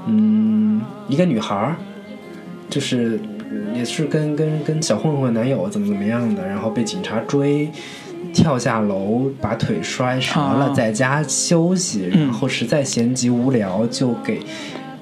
[0.06, 1.74] 嗯，一个女孩。
[2.70, 3.20] 就是
[3.74, 7.70] 也是跟跟跟小混混男友怎么怎么样的，然后被警察追，
[8.32, 14.40] 跳下楼把腿摔折了，在家休息，然后实在闲极无聊，就给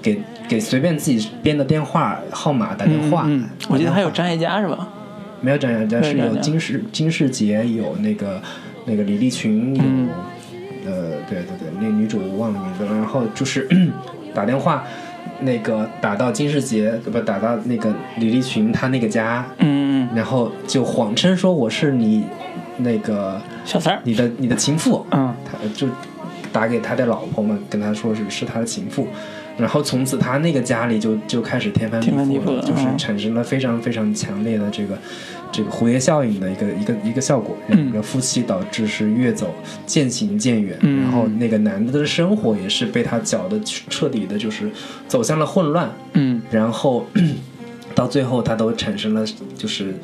[0.03, 0.21] 给
[0.51, 3.25] 给随便自己编的电话号码打电话。
[3.69, 4.89] 我记得还有张艾嘉是吧？
[5.41, 8.43] 没有张艾嘉，是有金世金世杰，有那个
[8.85, 9.83] 那个李立群，有
[10.85, 12.93] 呃对对对，那女主忘了名字了。
[12.97, 13.69] 然后就是
[14.35, 14.85] 打电话。
[15.43, 22.25] 那个打到金世杰，不打到那个李立群他那个家，嗯，然后就谎称说我是你
[22.79, 25.87] 那个小三儿，你的你的情妇，嗯，他就
[26.53, 29.09] 打给他的老婆嘛，跟他说是是他的情妇。
[29.59, 34.99] 然后从此他那个家里就就开始天翻地覆了，就是产生了非常非常强烈的这个
[35.53, 39.55] 这个蝴蝶效应的一个一个一个效果，两个夫妻导致是越走
[39.85, 44.71] 渐行渐远，然后那个男的的生活也是被他搅的彻底的，就是
[45.07, 47.07] 走向了混乱，嗯，然后
[47.95, 49.25] 到最后他都产生了
[49.57, 49.95] 就是。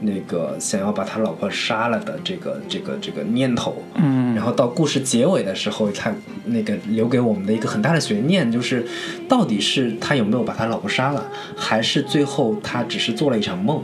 [0.00, 6.12] 那个想要把他老婆杀了的这个这个这个念头，嗯，然后到故事结尾的时候，他
[6.46, 8.86] 那个留给我们的一个很大的悬念，就是
[9.28, 13.82] 到底是他有没有把他老婆杀了，还是最后他只是做了一场梦？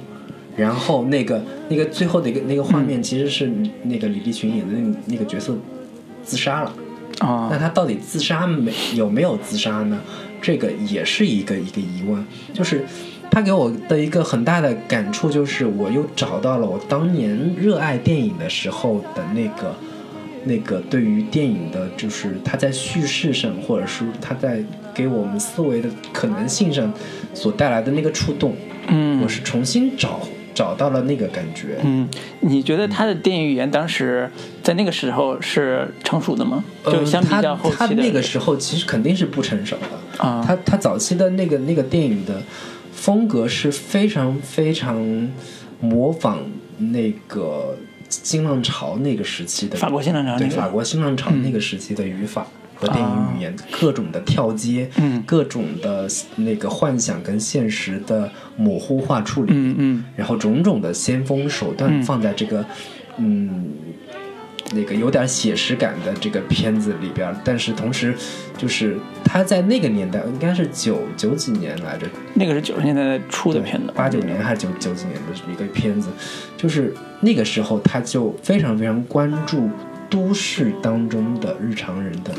[0.56, 3.52] 然后那个那个最后的一个那个画面，其实是
[3.82, 5.54] 那个李立群演的那那个角色
[6.24, 6.72] 自杀了，
[7.18, 10.00] 啊，那他到底自杀没有没有自杀呢？
[10.40, 12.24] 这个也是一个一个疑问，
[12.54, 12.84] 就是
[13.30, 19.74] 他给我的一个很大的感触，就是我又找到了我当年热爱电影的时候的那个
[20.44, 24.62] 那个对于电影的，就是他在叙事上，或者是他在
[24.94, 26.92] 给我们思维的可能性上
[27.34, 28.54] 所带来的那个触动。
[28.88, 30.20] 嗯，我是重新找。
[30.56, 31.76] 找到了那个感觉。
[31.84, 32.08] 嗯，
[32.40, 34.26] 你觉得他的电影语言当时
[34.62, 36.64] 在那个时候是成熟的吗？
[36.86, 37.86] 就相比较后期的。
[37.86, 40.42] 他那个时候其实肯定是不成熟的啊。
[40.42, 42.42] 他他早期的那个那个电影的
[42.96, 45.28] 风格是非常非常
[45.80, 46.38] 模仿
[46.78, 47.76] 那个
[48.08, 52.44] 新浪潮那个时期的法国新浪潮，对法国新浪潮那个时期的语法。
[52.78, 56.06] 和电影语言各种的跳接，嗯，各种的
[56.36, 62.62] 那个幻想跟现实的模糊化处理，嗯嗯，然后种种的先锋手段放在这个，
[63.16, 63.64] 嗯，
[64.72, 68.14] 那个有点写实感的这个片子里边，但是同时，
[68.58, 76.08] 就是他在那个年代应该是九九几年来着，那个是九十年代初的片子，八九年还是九九几年的一个片子，
[76.56, 79.68] 就是那个时候他就非常非常关注
[80.10, 82.32] 都市当中的日常人的。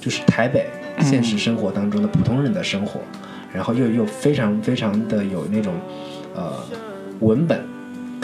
[0.00, 0.66] 就是台北
[1.00, 3.00] 现实生活当中的普通人的生活，
[3.50, 5.72] 然后又又非常非常的有那种，
[6.34, 6.52] 呃，
[7.20, 7.58] 文本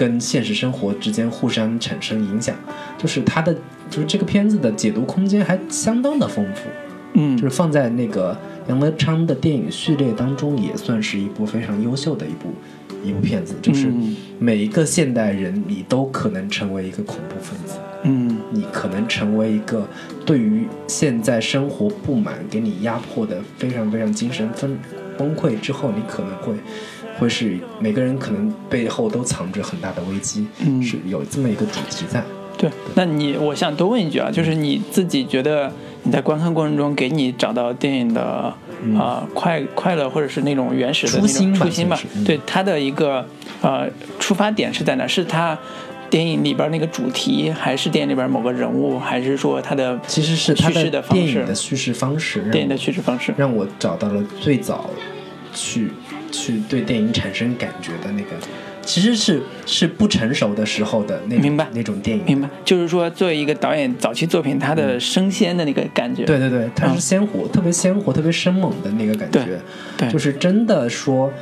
[0.00, 2.56] 跟现实生活之间互相产生影响，
[2.96, 3.54] 就是它的
[3.90, 6.70] 就是这个片子的解读空间还相当的丰富，
[7.12, 8.34] 嗯，就是放在那个
[8.66, 12.54] 杨德昌的电影序列当中也算是一部非常优秀的一部
[13.04, 13.92] 一部片子，就是
[14.38, 17.74] 每一个现代人你都可能成为一个恐怖分子。
[18.04, 19.86] 嗯，你可能成为一个
[20.24, 24.78] 对于现在生活不满、给你压迫的非常非常精神分
[25.18, 26.54] 崩溃之后，你可能会
[27.20, 32.24] 会是每个人可能背后都藏着很大的危机，嗯，是有这么一个主题在。
[32.56, 35.70] 对，那你我想多问一句啊，就是你自己觉得
[36.02, 38.52] 你在观看过程中给你找到电影的
[38.98, 42.00] 啊快快乐或者是那种原始的初心初心吧？
[42.24, 43.24] 对，它的一个
[43.62, 43.88] 呃
[44.18, 45.06] 出发点是在哪？
[45.06, 45.56] 是它。
[46.10, 51.22] 电影里边那个主题，还是电影里边某个人物，还是说他的其实是叙事的方式？
[51.22, 54.90] 电影的叙事方式，电影的叙事方式让我找到了最早
[55.54, 55.92] 去
[56.30, 58.30] 去对电影产生感觉的那个，
[58.82, 62.48] 其实是是不成熟的时候的那明白那种电影，明白？
[62.64, 69.60] 就是说，作为一个导演早期作品，他的生鲜的那个感觉，对对对，它是鲜活，特别鲜活，特别生猛的那个感觉，
[69.96, 71.32] 对，就是真的说。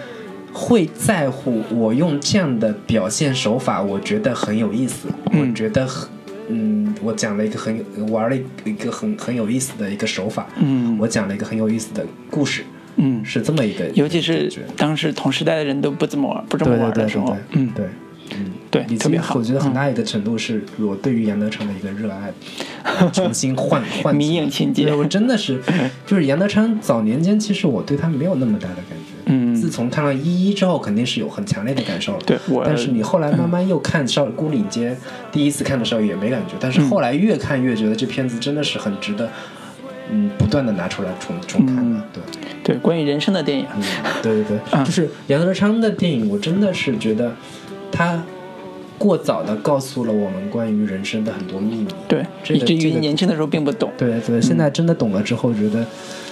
[0.51, 5.07] 会在乎我用这样的表现手法，我觉得很有意思。
[5.27, 6.09] 我觉得很，
[6.49, 10.49] 嗯，我讲了一个很有玩了一个很很有意思的一个手法。
[10.57, 12.65] 嗯，我讲了一个很有意思的故事。
[12.99, 17.37] 嗯，是这么一个，尤其是当时同时代的人都不怎么玩，不这么玩的时候。
[17.53, 17.87] 嗯，对。
[18.37, 19.37] 嗯，对，特别好。
[19.37, 22.31] 我觉得很大一个程度是我对于杨德昌的一个热爱，
[23.11, 24.93] 重新换换迷影情节。
[24.95, 25.59] 我真的是，
[26.07, 29.15] 就是杨德昌早年间，其实我对他没有那么大的感觉。
[29.25, 32.19] 嗯，自从看了一一之后，肯定是有很强烈的感受了。
[32.27, 34.91] 对，但是你后来慢慢又看《少孤岭街》，
[35.33, 39.31] 第一次看的时候也没感觉，但是后来越看越觉得这片子真的是很值得，
[40.13, 41.99] 嗯，不断的拿出来重重看的。
[42.13, 42.23] 对，
[42.69, 43.67] 对，关于人生的电影。
[44.23, 47.33] 对对对， 就是杨德昌的电影，我真的是觉得。
[47.91, 48.23] 他
[48.99, 53.91] 过早的告诉了我们关于人生的很多秘密，对，以至于年轻的时候并不懂。
[53.97, 55.85] 对对，现在真的懂了之后，觉得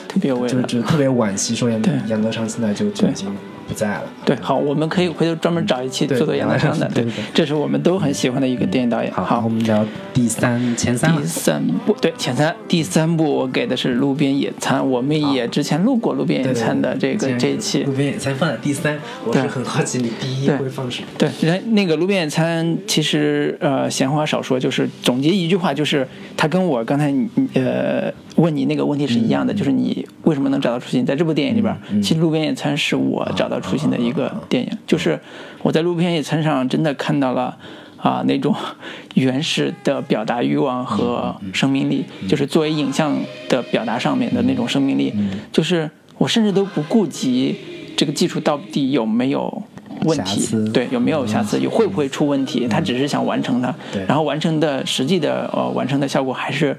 [0.06, 3.34] 特别有味就就特别惋惜，说杨杨德昌现在就就已经。
[3.66, 4.04] 不在了。
[4.24, 6.88] 对，好，我们可以回头专门找一期做做杨德昌的。
[6.94, 9.12] 对，这是我们都很喜欢的一个电影导演。
[9.12, 11.16] 好，我们聊第三前三。
[11.16, 17.82] 第三部，对，前三，第三部我给的是《路边野餐》，我们也之前录过《路边野餐》的这个这一期。
[17.84, 21.08] 路边野餐放在第三，我是很好奇你第一会放什么。
[21.18, 26.06] 对，人那个《路边野餐》其实呃，闲话少说，就是总结一句话，就是
[26.36, 27.12] 他跟我刚才
[27.54, 28.12] 呃。
[28.36, 31.04] 问你那个问题是一样的，就是你为什么能找到初心？
[31.04, 34.70] 在这部电影里边，其实《路边野餐》是我找到初心的一个电影。
[34.86, 35.18] 就是
[35.62, 37.56] 我在《路边野餐》上真的看到了
[37.96, 38.54] 啊那种
[39.14, 43.16] 原始的表达欲望和生命力，就是作为影像
[43.48, 45.12] 的表达上面的那种生命力。
[45.50, 47.56] 就是我甚至都不顾及
[47.96, 49.62] 这个技术到底有没有
[50.04, 52.68] 问题，对，有没有瑕疵，有会不会出问题？
[52.68, 53.74] 他只是想完成它，
[54.06, 56.76] 然后完成的实际的呃完成的效果还是。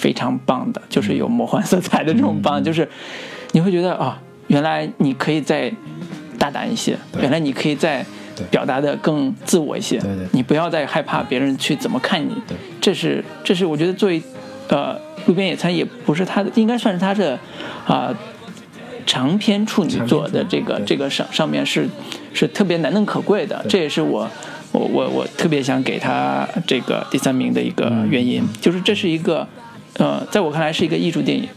[0.00, 2.88] 非常棒的，就是有魔幻色彩的这种棒，就是
[3.52, 5.70] 你会觉得啊，原来你可以再
[6.38, 8.02] 大胆一些，原来你可以再
[8.50, 10.00] 表达的更自我一些，
[10.32, 12.34] 你不要再害怕别人去怎么看你。
[12.80, 14.22] 这是这是我觉得作为
[14.68, 17.38] 呃路边野餐也不是他的，应该算是他的
[17.86, 18.10] 啊
[19.04, 21.86] 长篇处女作的这个这个上上面是
[22.32, 24.26] 是特别难能可贵的，这也是我
[24.72, 29.46] 我我我特别想给他这个第三名的一个原因，就是这是一个。
[29.94, 31.48] 呃，在我看来是一个艺术电影，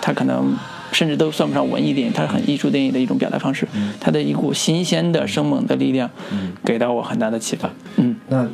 [0.00, 0.56] 它可能
[0.92, 3.66] 甚至都算不上文艺电影，它是很艺术电影的一种表达方式。
[4.00, 6.10] 它的一股新鲜的、生猛的力量，
[6.64, 7.70] 给到我很大的启发。
[7.96, 8.48] 嗯，那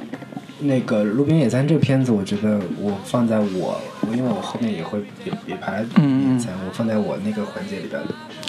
[0.60, 8.00] 那个《路边野餐》这个片子，我觉得我放在我我，因为我后面也会也也排野餐，我放在我那个环节里边。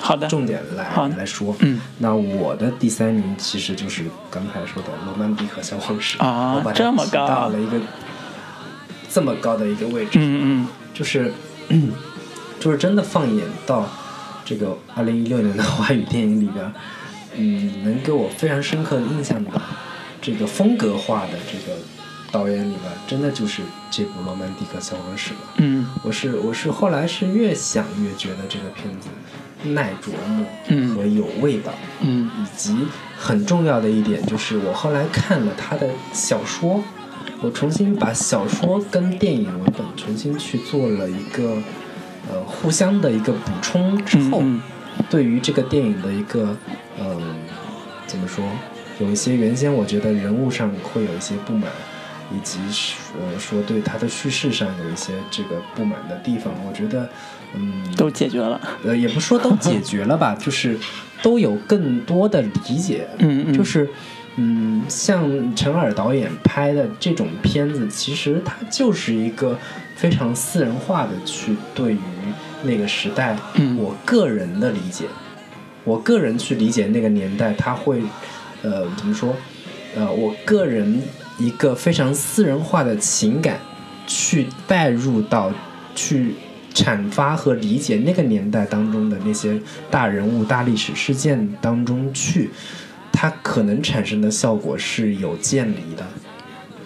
[0.01, 1.55] 好的，重点来来说。
[1.59, 7.77] 嗯，那我的第三名其实就是刚才说的《罗曼蒂克消防史》啊，这么高，到了一个
[9.13, 10.11] 这么高的一个位置。
[10.19, 11.31] 嗯嗯，就是
[12.59, 13.87] 就是真的放眼到
[14.45, 16.73] 这个二零一六年的华语电影里边，
[17.35, 19.51] 嗯，能给我非常深刻的印象的
[20.21, 21.77] 这个风格化的这个
[22.31, 25.39] 导演里边，真的就是这部《罗曼蒂克消亡史》了。
[25.57, 29.09] 嗯，我是我是后来是越想越觉得这个片子。
[29.63, 32.75] 耐琢磨和有味道，嗯，以及
[33.15, 36.83] 很重要的一点就是，我后来看了他的小说，
[37.41, 41.57] 我重新把小说跟电影文本重新去做了一个
[42.29, 44.43] 呃互相的一个补充之后，
[45.09, 46.55] 对于这个电影的一个
[46.99, 47.35] 嗯
[48.07, 48.45] 怎么说，
[48.99, 51.69] 有一些原先我觉得人物上会有一些不满。
[52.33, 52.59] 以及
[53.19, 57.09] 呃说对他的叙事上有一些这个不满的地方，我觉得
[57.53, 60.79] 嗯都解决了，呃也不说都解决了吧，就是
[61.21, 63.89] 都有更多的理解，嗯嗯，就是
[64.35, 69.57] 嗯像陈耳导演拍的这种片子，其实它就是一个
[69.95, 71.99] 非常私人化的去对于
[72.63, 73.37] 那个时代，
[73.77, 75.05] 我个人的理解，
[75.83, 78.01] 我个人去理解那个年代，他会
[78.63, 79.35] 呃怎么说
[79.95, 81.01] 呃我个人。
[81.37, 83.57] 一个非常私人化的情感，
[84.05, 85.51] 去带入到，
[85.95, 86.35] 去
[86.71, 89.59] 阐发和理解那个年代当中的那些
[89.89, 92.51] 大人物、大历史事件当中去，
[93.21, 96.03] 它可能产生的效果是有渐离的，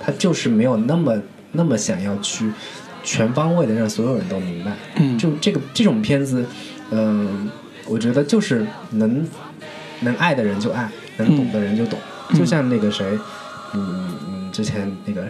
[0.02, 1.16] 它就是没有那么
[1.54, 2.52] 那么想要去
[3.06, 4.74] 全方位的让所有人都明白。
[4.98, 6.46] 嗯，就这个这种片子，
[6.92, 7.50] 嗯，
[7.88, 9.26] 我觉得就是能
[10.02, 11.98] 能爱的人就爱，能懂的人就懂，
[12.34, 13.18] 就像那个谁，
[13.74, 14.52] 嗯嗯。
[14.52, 15.26] 之前那个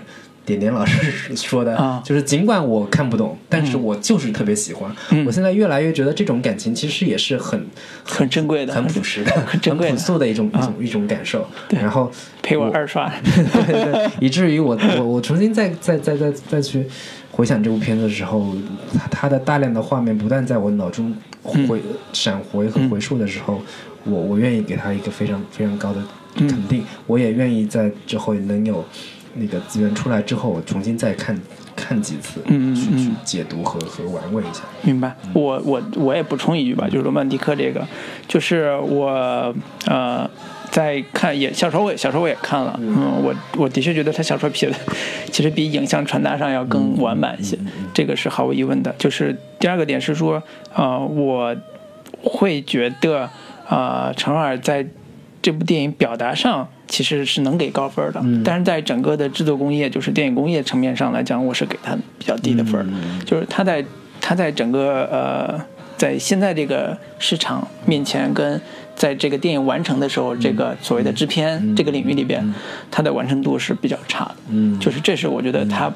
[0.46, 4.94] 点点老师 说的，就是尽管我看不懂，但是我就是特别喜欢。
[5.26, 7.66] 我现在越来越觉得这种感情其实也是很
[8.04, 11.48] 很珍贵的、很朴实的、很珍贵、朴素的一种一种一种感受。
[11.70, 12.12] 然后
[12.44, 16.86] 陪我二刷， 对对，以至于我我我重新再再再再再去
[17.32, 18.56] 回想这部片子的时候，
[18.94, 21.82] 它它的大量的画面不断在我脑中回
[22.14, 23.60] 闪回和回溯的时候，
[24.04, 26.00] 我我愿意给他一个非常非常高的
[26.36, 28.86] 肯定，我也愿意在之后能有。
[29.36, 31.40] 那个资源出来之后，我重新再看
[31.76, 34.62] 看几次，嗯去去解读和和玩味一下。
[34.82, 35.16] 明白。
[35.34, 37.86] 我我我也补充一句吧，就是罗曼蒂克这个，
[38.28, 39.54] 就是我
[39.86, 40.30] 呃
[40.72, 44.76] 在看也小说我也小说我也看了，嗯，我我的确觉得他小说写的
[45.32, 47.58] 其实比影像传达上要更完满一些，
[47.94, 48.94] 这个是毫无疑问的。
[48.98, 50.42] 就是第二个点是说，
[50.74, 51.56] 呃，我
[52.24, 53.30] 会觉得
[53.68, 54.88] 啊，陈尔在
[55.42, 56.68] 这部电影表达上。
[56.88, 62.86] 其实是能给高分的，但是在整个的制作工业，就是电影工业层面上来讲，我是给他比较低的分
[63.26, 63.84] 就是他在
[64.22, 65.60] 他在整个呃，
[65.98, 68.60] 在现在这个市场面前，跟
[68.96, 72.54] 在这个电影完成的时候，这个所谓的制片这个领域里边，
[72.90, 74.36] 它的完成度是比较差的。
[74.50, 75.92] 嗯，就是这是我觉得他。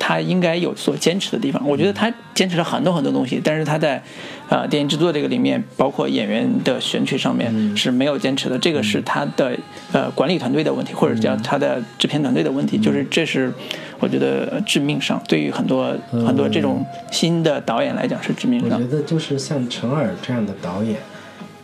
[0.00, 4.02] 他应该有所坚持的地方，我觉得他坚持了很多很多东西，但是他在，
[4.48, 9.56] 呃，电影制作这个里面，包括演员的选取上面是没有坚持的，这个是他的
[9.92, 13.52] 呃管理团队的问题，或者叫他的制片团队的问题，就是这是
[14.00, 18.80] 我觉得致命伤，对于很多很多这种新的导演来讲是致命伤。
[18.80, 20.98] 我觉得就是像陈耳这样的导演，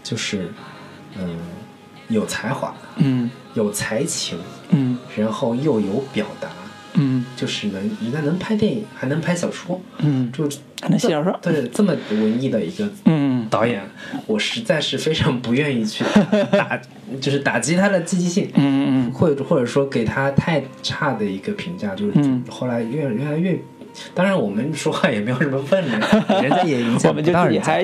[0.05, 0.53] 就是
[1.19, 1.39] 嗯
[2.09, 3.31] 有才华，嗯。
[3.55, 4.39] 有才情，
[4.69, 6.47] 嗯，然后又有表达。
[6.97, 10.49] 嗯，就是能，人家能拍电影，还能拍小说，嗯，就
[10.81, 13.83] 还能写小说，对，这么文艺的一个嗯导演，
[14.27, 16.05] 我实在是非常不愿意去
[16.53, 16.81] 打，
[17.21, 22.13] 就是打击他的积极性，嗯嗯或者或者说给他太差的一个评价，就是
[22.49, 23.59] 后来越越来越，
[24.15, 26.01] 当然我们说话也没有什么分量，
[26.43, 27.79] 人家也影响不到人家，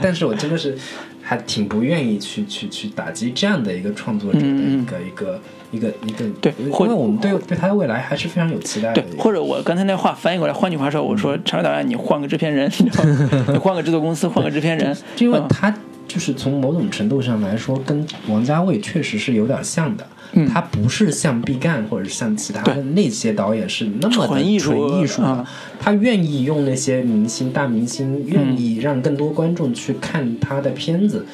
[0.00, 0.76] 但是我真的是
[1.24, 5.40] 还挺不愿意去去去打击这样的一个创作者的一个一个。
[5.72, 9.02] 一个一个对，因为我们对对他的未来还是非常有期待的。
[9.02, 15.74] 对，或者我刚才那话翻译过来，换句话说，我说陈导演，你换个制片人， 你换个制作公司，换个制片人，因为他
[16.06, 20.06] 就是从某种程度上来说，跟王家卫确实是有点像的。
[20.34, 25.46] 嗯，他不是像毕赣或者像其他的那些导演是那么的纯艺术的，
[25.80, 31.24] 他愿意用那些明星大明星，愿意让更多观众去看他的片子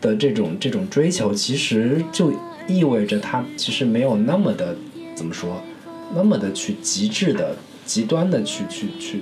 [0.00, 2.32] 的这种这种追求，其实就。
[2.68, 4.76] 意味着他其实没有那么的
[5.14, 5.62] 怎么说，
[6.16, 7.54] 那么的去极致的、
[7.84, 9.20] 极端的去去去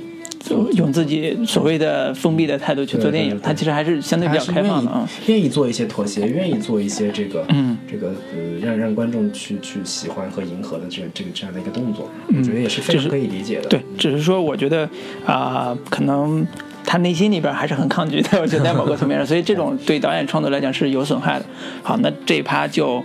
[0.76, 7.76] 用自己所谓的封闭的态度去做电影，他其实还是相对比较开放的啊，愿意做一些妥协，愿意做一些这个嗯。
[7.90, 13.68] 这个呃让让观众去去喜欢和迎合的这个这个这样的一个动作，我觉得也是非常可以理解的。
[13.68, 14.88] 对，只是说我觉得
[15.24, 16.46] 啊，可能。
[16.86, 21.46] 他内心里边还是很抗拒的， 我觉得在某个层面上，所以这种对导演创作来讲是有损害的。
[21.82, 23.02] 好，那这一趴就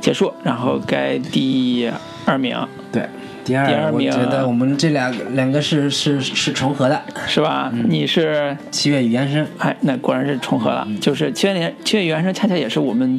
[0.00, 1.88] 结束，然后该第
[2.24, 2.56] 二名，
[2.90, 3.06] 对，
[3.48, 7.72] 第二名，我觉得我们这两两个是是是重合的，是吧？
[7.88, 13.18] 你是七月与安生，哎，那果然是重合了，就是七月年七月与安生，恰恰也是我们。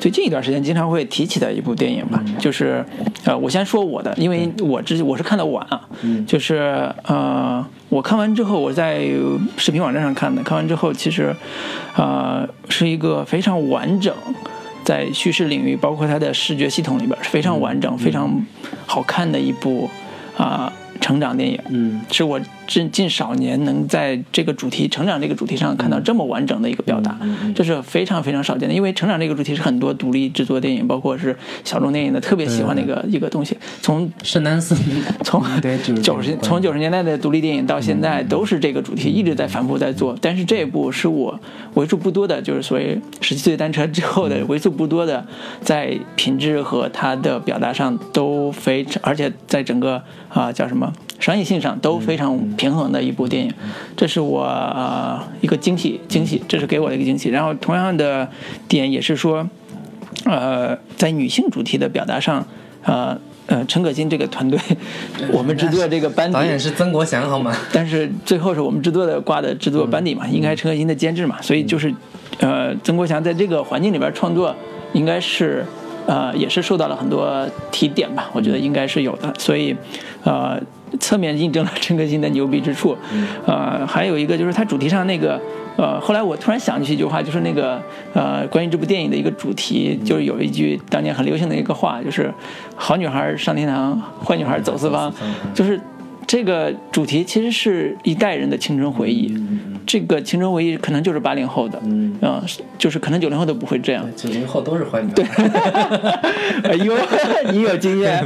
[0.00, 2.84] 最近一段时间经常会提起的一部电影吧，就是，
[3.24, 5.80] 呃，我先说我的，因为我之我是看的晚啊，
[6.24, 9.00] 就是呃，我看完之后我在
[9.56, 11.34] 视频网站上看的，看完之后其实，
[11.96, 14.14] 呃，是一个非常完整，
[14.88, 18.42] 在叙事领域，包括它的视觉系统里边是非常完整、非常
[18.86, 19.90] 好看的一部
[20.36, 20.72] 啊。
[21.00, 27.18] 成长电影，嗯，是我近近少年能在这个主题成长这个主题上看到这么完整的一个表达，
[27.54, 28.74] 这是非常非常少见的。
[28.74, 31.34] 因为成长这个主题是很多独立制作电影，包括是
[31.64, 33.56] 小众电影的特别喜欢的一个一个东西。
[33.80, 34.76] 从圣丹斯，
[35.24, 35.42] 从
[36.02, 40.14] 九十从九十年代的独立电影到现在都是这个主题一直在反复在做。
[40.20, 41.40] 但是这一部是我
[41.72, 45.26] 为数不多的，就是所谓十七岁单车之后的为数不多的，
[45.62, 50.02] 在品质和它的表达上都非常，而且在整个。
[50.28, 50.92] 啊，叫什么？
[51.18, 53.50] 商业性上都非常平衡的一部电影，
[53.96, 57.30] 这是我呃一个惊喜，惊喜，这是给我的一个惊喜。
[57.30, 58.28] 然后同样的
[58.68, 59.48] 点也是说，
[60.26, 62.46] 呃，在女性主题的表达上，
[62.82, 63.16] 呃
[63.46, 64.58] 呃，陈可辛这个团队，
[65.32, 67.56] 我们制作这个班底，导演是曾国祥好吗？
[67.72, 71.94] 但是最后是我们制作的挂的制作班底嘛，应该陈可辛的监制嘛，所以就是，
[72.40, 74.54] 呃，曾国祥在这个环境里边创作，
[74.92, 75.64] 应该是。
[76.08, 79.76] 呃，也是受到了很多提点吧，我觉得应该是有的，所以，
[80.24, 80.58] 呃，
[81.00, 82.96] 侧面印证了陈可辛的牛逼之处。
[83.46, 85.40] 呃，还有一个就是他主题上那个，
[85.76, 87.80] 呃，后来我突然想起一句话，就是那个，
[88.14, 92.32] 呃，关于这部电影的一个主题，就是有一句当年很流行的一个话，就是
[92.76, 95.12] “好女孩上天堂，坏女孩走四方”，
[95.54, 95.80] 就是
[96.26, 99.34] 这个主题其实是一代人的青春回忆。
[99.88, 102.14] 这个青春回忆可能就是八零后的，嗯，
[102.76, 104.04] 就是可能九零后都不会这样。
[104.14, 105.10] 九零后都是坏女。
[105.14, 105.24] 对，
[106.62, 106.94] 哎呦，
[107.50, 108.22] 你有经验。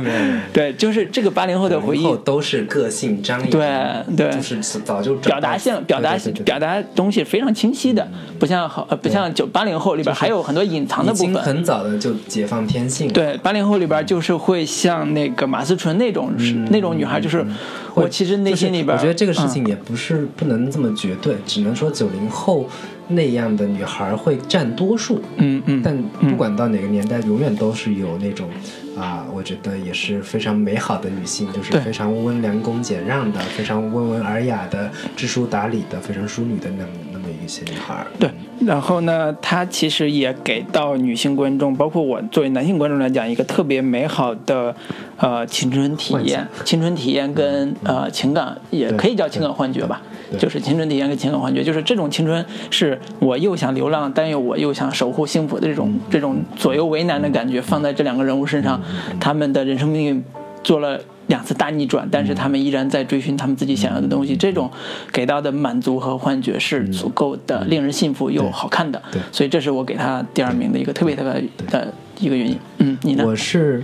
[0.53, 2.03] 对，就是这个八零后的回忆。
[2.25, 3.49] 都是个性张扬。
[3.49, 4.31] 对对。
[4.33, 8.07] 就是早就表达性表达表达东西非常清晰的，
[8.41, 11.35] 不像好不像九八零后里边还有很多隐藏的部分。
[11.37, 13.07] 很早的就解放天性。
[13.13, 16.33] 对，八零后里边就是会像那个马思纯那种
[16.71, 17.47] 那种女孩，就是
[17.95, 21.37] 我其实内心里边，我觉得这个事情也不是不能这么绝对。
[21.47, 22.67] 只能说九零后
[23.09, 28.49] 那样的女孩会占多数，嗯嗯，但不管到哪个年代，永远都是有那种
[28.97, 37.12] 啊，我觉得也是非常美好的女性，就是非常温良恭俭让的，非常温文尔雅的，知书达理的，非常淑女的那那么
[37.45, 38.07] 一些女孩。
[38.19, 38.31] 对，
[38.67, 44.75] 然后呢，她其实也给到女性观众，包括我作为男性观众来讲，一个特别美好的
[45.17, 50.01] 呃青春体验，青春体验跟呃情感，也可以叫情感幻觉吧。
[50.39, 58.81] 就是青春体验跟情感幻觉，就是这种青春是我又想流浪，但又我又想守护幸福的这种这种左右为难的感觉，放在这两个人物身上，
[59.21, 60.25] 他们的人生命运
[60.65, 60.99] 做了
[61.33, 64.71] 两次大逆转，但是他们依然在追寻他们自己想要的东西，这种
[65.11, 69.01] 给到的满足和幻觉是足够的，令人信服又好看的。
[69.11, 71.33] 对，所以这是我给他第二名的一个特别特别
[71.69, 72.59] 的一个原因。
[72.79, 73.25] 嗯，你呢？
[73.27, 73.83] 我是。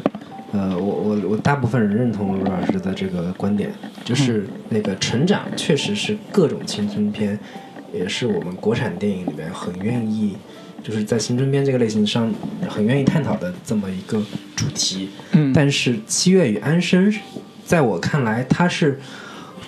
[0.51, 3.71] 呃，我我我大部分人认同罗老师的这个观点，
[4.03, 7.39] 就是那个成长确实是各种青春片，
[7.93, 10.37] 也是我们国产电影里面很愿意，
[10.83, 12.33] 就是在青春片这个类型上
[12.69, 14.23] 很愿意探讨的这么一个
[14.57, 15.11] 主题。
[15.33, 17.11] 嗯，但是《七月与安生》
[17.65, 19.01] 在我看来，它是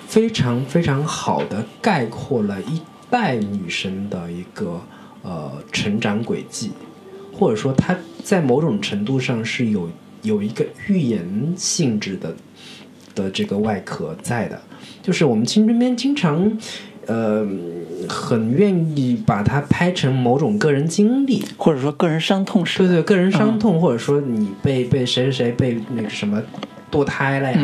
[0.06, 4.80] 非常非常好的概括了一代女生的一个
[5.22, 6.72] 呃成长轨迹，
[7.32, 9.90] 或者说它在某种程度上是有。
[10.22, 12.36] 有一个预言性质的
[13.14, 14.62] 的这个外壳在的，
[15.00, 16.58] 就是我们青春片经常，
[17.10, 17.44] 呃，
[18.08, 22.78] 很愿意把它拍成某种个人经历，或者说个人伤痛史。
[22.78, 26.40] 对对，个人伤痛，或者说你被被谁谁谁被那个什么
[26.90, 27.58] 堕胎了呀，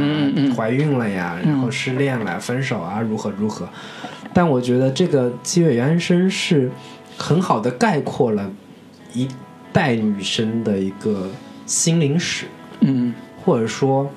[0.56, 3.68] 怀孕了呀，然后失恋了，分手啊，如何如何。
[4.34, 6.70] 但我觉得这个七月与安生是
[7.16, 8.50] 很好的概括了
[9.14, 9.28] 一
[9.72, 11.30] 代女生的一个。
[11.68, 12.46] 心灵史，
[12.78, 13.12] 嗯，
[13.44, 14.08] 或者说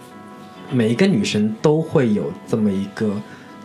[0.71, 3.11] 每一个女生都会有这么一个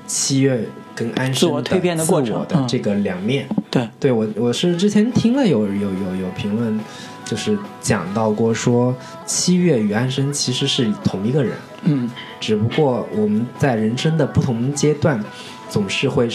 [0.07, 3.47] 七月跟安生的蜕变的过程的这个两面。
[3.71, 6.79] 对，对我我是之前听了有有有有评论，
[7.25, 8.95] 就是讲到过说
[9.27, 11.53] 七月与安生其实是同一个人，
[11.85, 15.23] 嗯，只不过我们在人生的不同阶段
[15.69, 16.29] 总是会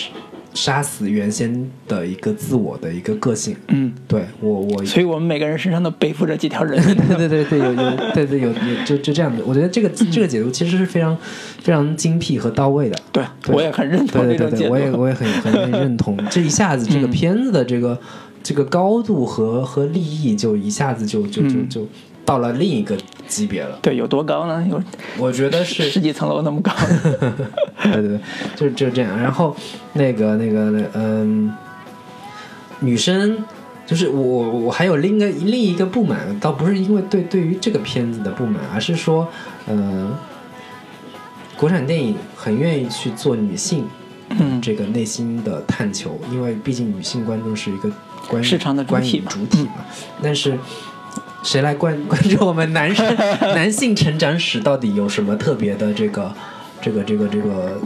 [0.54, 3.56] 杀死原先的一个自我的一个个性。
[3.68, 6.82] 嗯，对我我，所以我们每个人身上都背负着几条人。
[7.18, 9.44] 对对对对，有有对对有有就就这样子。
[9.46, 11.18] 我觉得这个这个解读其实是非常
[11.62, 12.98] 非常精辟和到位的。
[13.12, 14.74] 对，我也很认同这种解读。
[14.74, 16.18] 我也我也很很认同。
[16.30, 18.00] 这一下子这个片子的这个
[18.42, 21.88] 这个高度和和利益就一下子就就就就。
[22.30, 22.96] 到了另一个
[23.28, 24.64] 级别了，对，有多高呢？
[24.70, 24.80] 有，
[25.18, 26.72] 我觉得是十几层楼那么高。
[27.82, 28.20] 对对对，
[28.56, 29.18] 就就这样。
[29.18, 29.56] 然后
[29.94, 31.52] 那个那个那嗯，
[32.82, 33.44] 女生
[33.88, 39.28] 就是我我还有另一个另一个不满，倒不是因为对对于这个片子的不满，而是说，
[39.66, 40.16] 呃，
[41.58, 43.88] 国产电影很愿意去做女性
[44.62, 47.90] 这个内心的探求，因为毕竟女性观众是一个
[48.28, 49.84] 观市场的主体主体嘛，
[50.22, 50.56] 但是。
[51.44, 53.06] 谁来关关注我们男生
[53.56, 56.34] 男性成长史到底有什么特别的这个
[56.82, 57.80] 这个这个这个？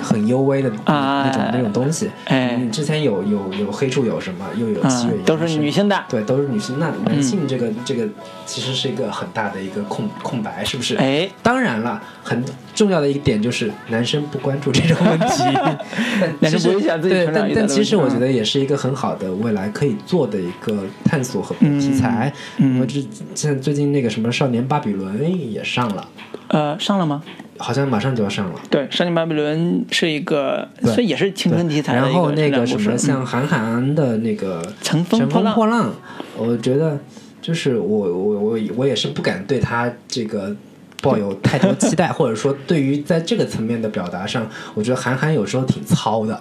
[0.00, 6.78] 很幽微的那种那种东西，哎，之前有有有黑处有什么，又有七月，都是女性的，对，都是女性。
[6.78, 8.06] 那男性这个这个
[8.46, 10.94] 其实是一个很大的一个空空白，是不是？
[10.96, 12.44] 哎，当然了，很
[12.74, 15.42] 重要的一个点就是男生不关注这种问题，
[16.40, 22.30] 男生不会想自己对，但但其实我觉得也是一个很好的未来可以做的一个探索和题材。
[22.58, 23.00] 嗯，我这
[23.34, 26.08] 现在最近那个什么少年巴比伦也上了，
[26.48, 27.22] 呃，上了吗？
[27.60, 28.60] 好像马上就要上了。
[28.70, 35.90] 对，《少年巴比伦》是一个，所以也是青春题材然后那个什么，像韩寒的那个《乘风破浪》，
[36.36, 36.96] 我觉得
[37.42, 40.54] 就是我我我我也是不敢对他这个
[41.02, 46.40] 抱有太多期待，或者说对于在这个层面的表达上，我觉得韩寒有时候挺糙的，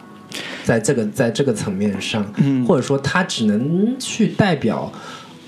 [0.64, 2.26] 在这个在这个层面上，
[2.68, 4.92] 或者说他只能去代表，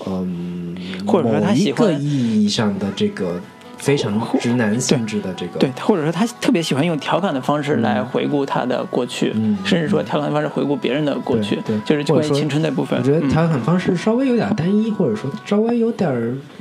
[0.06, 0.76] 嗯，
[1.06, 3.40] 或者说他一个意义上的这个。
[3.80, 9.32] 非常直男性质的这个，对，或者说他特别喜欢用调侃的方式来回顾他的过去，
[9.64, 12.98] 甚至说调侃方式回顾别人的过去，对，就是关于青春那部分。
[12.98, 16.12] 我觉得调侃方式稍微有点单一，或者说稍微有点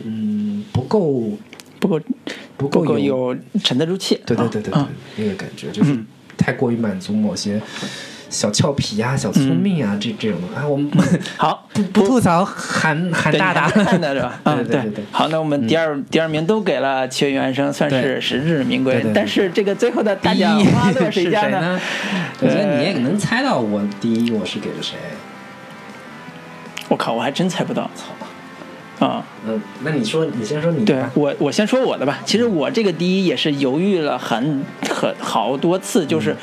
[0.05, 1.29] 嗯不够
[1.79, 1.99] 不够
[2.57, 4.21] 不够有沉得住气。
[4.25, 4.83] 对对对对对，
[5.17, 5.97] 那个感觉就是
[6.37, 7.61] 太过于满足某些。
[8.29, 10.87] 小俏皮啊，小聪明啊，这这种啊，我们
[11.35, 14.39] 好不不吐槽韩韩大大看的是吧？
[14.45, 15.05] 对对对对。
[15.11, 19.03] 好，那我们第二第二名都给了《七月原生》，算是实至名归。
[19.15, 21.81] 但是这个最后的大奖花落谁家呢？
[22.41, 24.95] 我觉得你也能猜到我第一我是给了谁。
[26.87, 27.89] 我靠，我还真猜不到。
[27.95, 28.05] 操！
[28.99, 30.85] 啊，嗯，那你说，你先说你。
[30.85, 32.19] 对我，我先说我的吧。
[32.25, 36.35] 其实我这个第一也是犹豫了很很好多次，就是。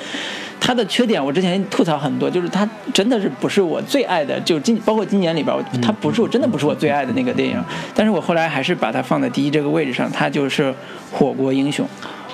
[0.59, 7.62] 他的缺点我之前吐槽很多，就是他真的是不是我最爱的，就今包括今年里边，他不是我真的不是我最爱的那个电影。
[7.95, 10.65] 但是我后来还是把它放在第一这个位置上，他就是
[11.12, 11.87] 《火锅英雄》。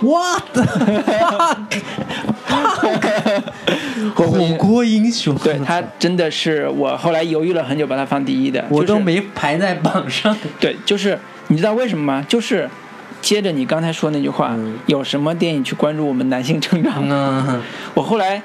[0.02, 0.42] What？
[4.14, 10.36] 火锅英雄，对他真的是我后来犹豫了很久把他放第一的，我都没排在榜上。
[10.60, 11.18] 对，就是
[11.48, 12.24] 你知道为什么吗？
[12.28, 12.68] 就是。
[13.20, 17.62] 接着你刚才说那句话，有什么电影去关注我们男性成长呢？
[17.94, 18.42] 我后来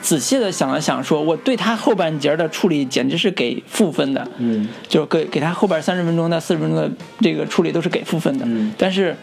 [0.00, 6.88] 仔细的想了想，说我对他后半截的处理简直是给负分的，嗯，就给给他后边三十分钟到四十分钟的
[7.20, 8.46] 这个处理都是给负分的。
[8.78, 9.16] 但是，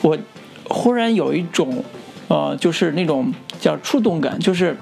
[0.00, 0.16] 我
[0.68, 1.84] 忽然有一种，
[2.28, 4.72] 呃，就是那种叫触动感，就是《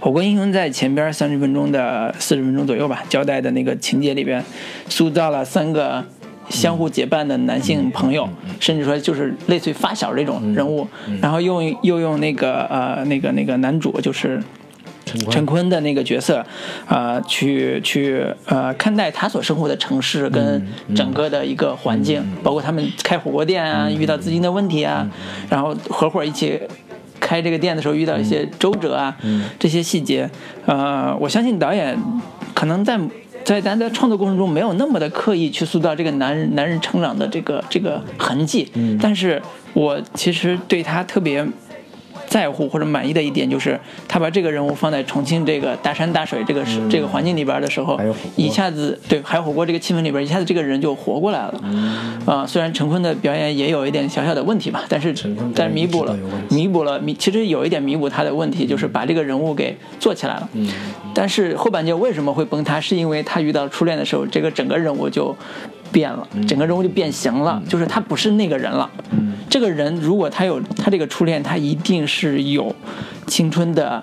[0.00, 4.44] 火锅英雄》在前边三十分钟的四十分钟左右吧，交代的那个情节里边，
[4.88, 6.04] 塑造了三个。
[6.50, 8.28] 相互结伴的男性朋友，
[8.60, 10.86] 甚至说就是类似于发小这种人物，
[11.22, 14.42] 然后用又用那个呃那个那个男主就是
[15.30, 15.62] 陈坤。
[15.62, 16.44] 的那个角色，
[16.86, 20.60] 啊去去呃看待他所生活的城市跟
[20.94, 25.08] 整个的一个环境，包括他们开火锅店啊遇到资金的问题啊，
[25.48, 26.60] 然后合伙一起
[27.20, 29.16] 开这个店的时候遇到一些周折啊，
[29.58, 30.28] 这些细节，
[30.66, 31.96] 呃我相信导演
[32.54, 33.00] 可能在。
[33.44, 38.70] 在咱在创作过程中没有那么的刻意去塑造这个男人男人成长的这个这个痕迹，
[39.00, 41.46] 但是我其实对他特别。
[42.26, 43.78] 在乎或者满意的一点就是，
[44.08, 48.00] 他把这个人物放在重庆这个大山大水这个这个环境里边的时候，
[48.36, 51.60] 一下子对还有火锅这个气氛里边，一下子这个人就活过来了。
[52.24, 55.14] 啊，虽然陈坤的表演也有一点小小的问题吧，但是
[55.54, 56.16] 但是弥补了
[56.48, 60.48] 弥补了弥，其实有一点弥补他的问题，就是把这个人物给做起来了。
[61.14, 62.80] 但是后半截为什么会崩塌？
[62.80, 65.36] 是因为他遇到初恋的时候，这个整个人物就。
[65.92, 68.90] 变了，整个人物就变形了，就是他不是那个人了。
[69.50, 72.74] 这个人如果他有他这个初恋，他一定是有
[73.26, 74.02] 青春的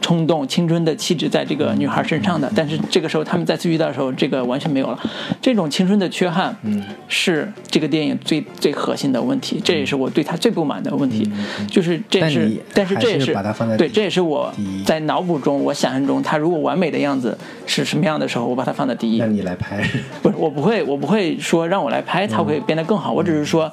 [0.00, 2.50] 冲动、青春的气质在这个女孩身上的。
[2.54, 4.98] 但是这个时候他们再次遇到的时候，这个完全没有了。
[5.40, 9.60] 这种青春的缺憾，嗯是这个电影最最核心的问题。
[9.64, 11.30] 这也是我对他最不满的问题，
[11.70, 13.36] 就是这是，但是这也是
[13.76, 14.52] 对，这也是我
[14.84, 17.36] 在脑补中，我想象中他如果完美的样子
[17.66, 19.18] 是什么样的时候，我把它放在第一。
[19.18, 19.82] 那你来拍？
[20.22, 23.12] 不是，我不会，我不会说让我来拍，他会变得更好。
[23.12, 23.72] 我只是说。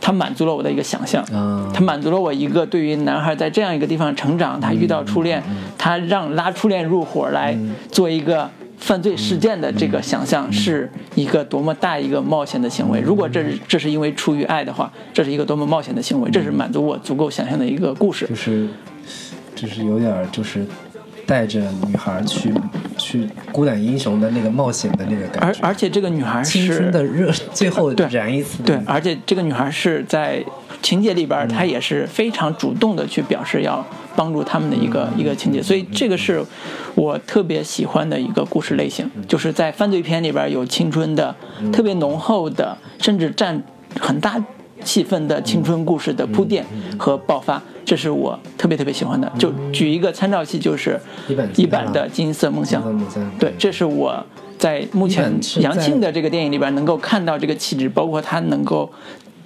[0.00, 1.24] 他满足了我的一个想象，
[1.72, 5.42] 他满足了我一个对于男孩在这样一个地方成长，他遇到初恋，
[5.76, 7.56] 他让拉初恋入伙来
[7.90, 8.48] 做一个
[8.78, 13.00] 犯罪事件的这个想象，是一个多么大一个冒险的行为。
[13.00, 18.26] 如果这是这是因为出于爱的话，这是一个多么冒险的行为，这是满足我足够想象的一个故事。
[18.26, 18.68] 就是，
[19.54, 20.66] 就是有点就是。
[21.30, 22.52] 带着女孩去
[22.98, 28.64] 去孤胆英雄的那个冒险的那个感觉，而而且这个女孩是青春的热， 最后燃一次。
[28.64, 30.44] 对，而且这个女孩是在
[30.82, 33.86] 情节里边，她也是非常主动的去表示要
[34.16, 36.44] 帮助他们的一个一个情节，所以这个是
[36.96, 41.32] 我特别喜欢的一个故事类型，就是在犯罪片里边有青春的
[41.72, 43.62] 特别浓厚的，甚至占
[44.00, 44.42] 很大。
[44.82, 46.64] 气氛的青春故事的铺垫
[46.98, 49.30] 和爆发，这是我特别特别喜欢的。
[49.38, 50.98] 就举一个参照系，就是
[51.56, 52.82] 一版的《金色梦想》。
[53.38, 54.24] 对，这是我
[54.58, 58.92] 在目前杨庆的这个电影里边能够看到这个气质，包括他能够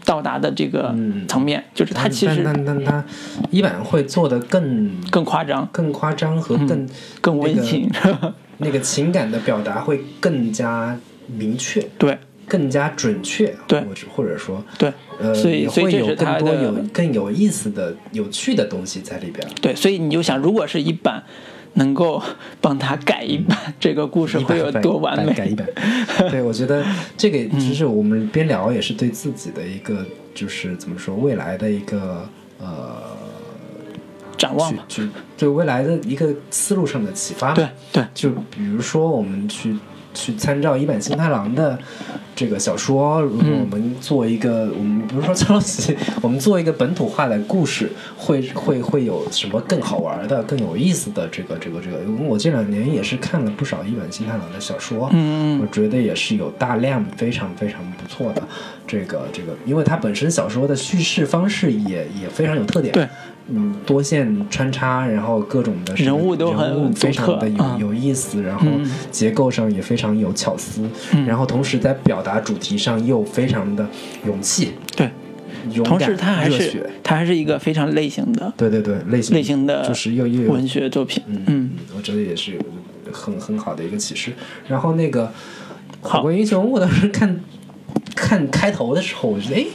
[0.05, 0.95] 到达的这个
[1.29, 1.63] 层面。
[1.75, 3.05] 就是他其实，但但他
[3.51, 6.89] 一版会做的更更夸张，更夸张和更
[7.21, 7.91] 更温情，
[8.59, 11.85] 那个情感的表达会更加明确。
[11.99, 12.19] 对。
[12.47, 19.47] 更加准确，对，或者或者说，对，呃，所以会有更多有更有意思的、有趣的东西在里边。
[19.61, 21.23] 对，所以你就想，如果是一版
[21.75, 22.23] 能够
[22.61, 25.33] 帮他改一版，这个故事会有多完美？
[25.33, 25.67] 改一版，
[26.31, 26.85] 对，我觉得
[27.17, 30.05] 这个其实我们边聊也是对自己的一个，
[30.35, 33.03] 就是怎么说，未来的一个呃
[34.37, 35.03] 展望，就
[35.37, 37.53] 对未来的一个思路上的启发。
[37.55, 39.77] 对对，就比如说我们去。
[40.15, 41.79] 去参照一本新太郎的
[42.35, 51.99] 这个小说，如果我们做一个，我们不是说抄袭，我们做一个本土化的故事，会会会有什么更好玩的、更有意思的这个这个这个？
[52.05, 58.43] 因为我这两年也是看了不少一本新太郎的小说，嗯我觉得也是有大量非常非常不错的
[58.87, 63.09] 这个这个，因为它本身小说的叙事方式也也非常有特点，对。
[63.49, 68.67] 嗯，多线穿插，然后各种的人物都很非常的有有意思，然后
[69.11, 70.89] 结构上也非常有巧思，
[71.27, 73.87] 然后同时在表达主题上又非常的
[74.27, 75.11] 勇气，对，
[75.85, 82.59] 同时它还是它还是一个非常类型的，对对对，类型类型的，就是又又文学作品，嗯，我觉得也是
[83.13, 84.33] 很很好的一个启示。
[84.67, 85.27] 然后那个
[86.01, 87.39] 《火锅英雄》，我当时看
[88.17, 89.67] 看开头的时候，我觉得哎。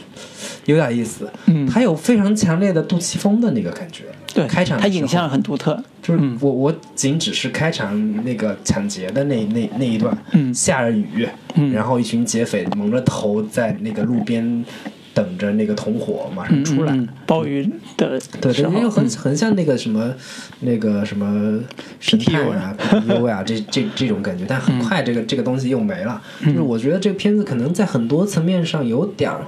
[0.70, 14.64] 有点意思，嗯，他有非常强烈的杜琪峰的那个感觉，对，开场他影像很独特，就是我我仅只是开场那个抢劫的那那那一段，嗯，下着雨，嗯，然后一群劫匪蒙着头在那个路边
[15.12, 20.14] 等着那个同伙马上出来，暴雨的，对对，又很很像那个什么
[20.60, 21.58] 那个什么
[21.98, 23.42] 神探啊、PU 啊。
[23.42, 29.40] 这这这种感觉，但很快这个这个东西又没了，就是我觉得这个片子可能在很多层面上有点儿。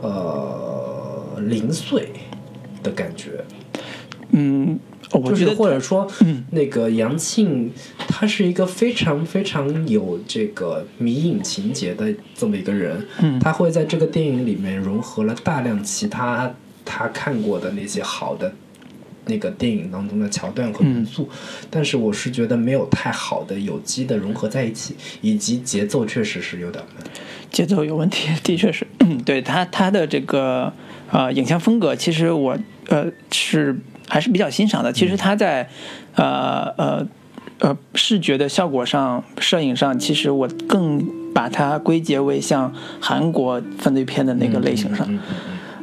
[0.00, 2.10] 呃，零碎
[2.82, 3.44] 的感觉，
[4.30, 4.78] 嗯，
[5.12, 6.06] 我觉得或者说，
[6.50, 16.54] 那个杨庆他是一个非常非常有这个迷影情节的这么一个人，嗯，他会在这个电影里面融合了大量其他
[16.84, 18.52] 他看过的那些好的
[19.28, 21.28] 那个电影当中的桥段和元素，
[21.70, 27.04] 但是我是觉得没有太好的有机的融合在一起，以及节奏确实是有点慢。
[27.50, 28.86] 节奏有问题，的确是，
[29.24, 30.72] 对他他的这个
[31.10, 33.78] 呃影像风格，其实我呃是
[34.08, 34.92] 还是比较欣赏的。
[34.92, 35.68] 其实他在
[36.14, 37.06] 呃呃
[37.60, 45.18] 呃视觉的效果上、摄影上，其实我更把它归结为像韩国犯罪片的那个类型上，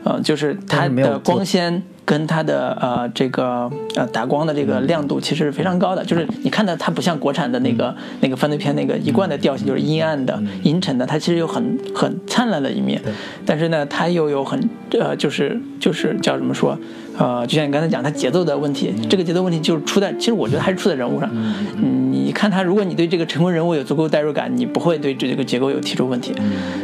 [0.04, 1.84] 呃，就是它的光线。
[2.06, 13.02] 跟它的呃这个呃打光的这个亮度其实是非常高的，就是你看到它不像国产的那个那个犯罪片那个一贯的调性，就是阴暗的、阴沉的，它其实有很很灿烂的一面，
[13.46, 16.78] 但是呢，它又有很呃就是就是叫怎么说
[17.18, 21.28] 呃，就像你刚才讲，它节奏的问题，这个节奏问题就是出在，其实我觉得还是出在人物上。
[21.34, 26.36] 嗯，你看他，如果你对这个成功人物有足够代入感，你不会对这个结构有提出问题，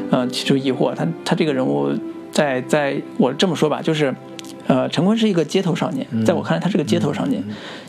[0.10, 0.96] 呃，提出疑惑。
[0.96, 1.92] 他他这个人物
[2.32, 4.12] 在在我这么说吧，就是。
[4.68, 7.44] 呃，陈坤是一个街头少年，在我看来，他是个街头少年。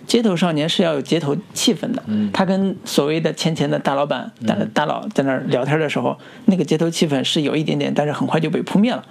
[0.07, 2.03] 街头少年是要有街头气氛的。
[2.33, 6.17] 他跟所谓的钱钱的大老板、大大佬在那儿聊天的时候，
[6.47, 9.05] 那个街头气氛是有一点点，但是很快就被扑灭了。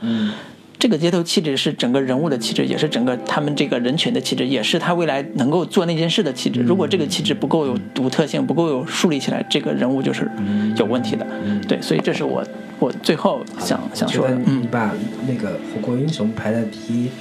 [0.78, 6.60] 这个街头气质是整个人物的气质，也是整个他们这个人群的气质，也是他未来能够做那件事的气质。
[6.62, 10.28] 如果这个气质不够有独特性，不够有树立起来，这个人物就是
[10.76, 11.26] 有问题的。
[11.68, 12.44] 对，所以这是我
[12.80, 14.34] 我最后想想说的。
[14.34, 14.92] 你把
[15.28, 17.12] 那个《火锅英雄》排在第一，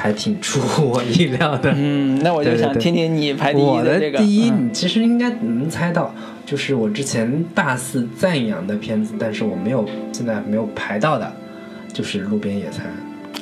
[0.00, 1.72] 还挺出乎我意料的。
[1.76, 4.18] 嗯，那我就想听听你排第一的这个。
[4.18, 6.14] 第一，你其实应该能猜到，
[6.46, 11.30] 就是我之前大肆赞扬的片子，但是我没有现在没有排到的。
[11.92, 12.86] 就是路边野餐。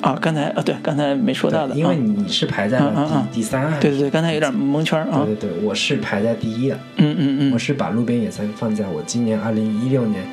[0.01, 10.25] 啊，刚才啊，对，刚才没说到的，因为你是排在了第第三，对对对，刚才有点蒙圈啊，对对对，我是排在第一的，嗯嗯嗯，我是把路边野餐放在我今年二零一六年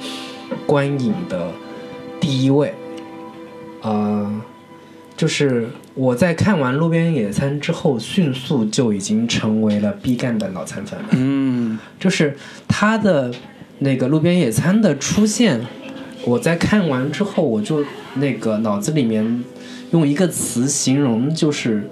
[0.66, 1.50] 观影的
[2.22, 2.74] 第一位，
[3.82, 4.42] 呃，
[5.18, 12.36] 就是我在看完路边野餐之后，迅速就已经成为了毕赣的脑残粉了，嗯，就是
[12.68, 13.34] 他的
[13.80, 15.60] 那个路边野餐的出现。
[16.26, 17.86] 我在看完之后，我就
[18.16, 19.44] 那个脑子里面
[19.92, 21.88] 用一个词形容，就是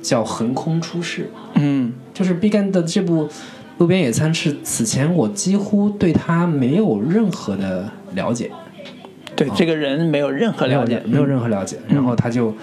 [0.00, 1.30] 叫横空出世。
[1.54, 3.26] 嗯，就是毕赣的这部
[3.78, 8.50] 《路边野餐》是此前我几乎对他没有任何的了解，
[9.36, 11.76] 对这个人没有任何了解，没有任何了解。
[11.86, 12.54] 然后他就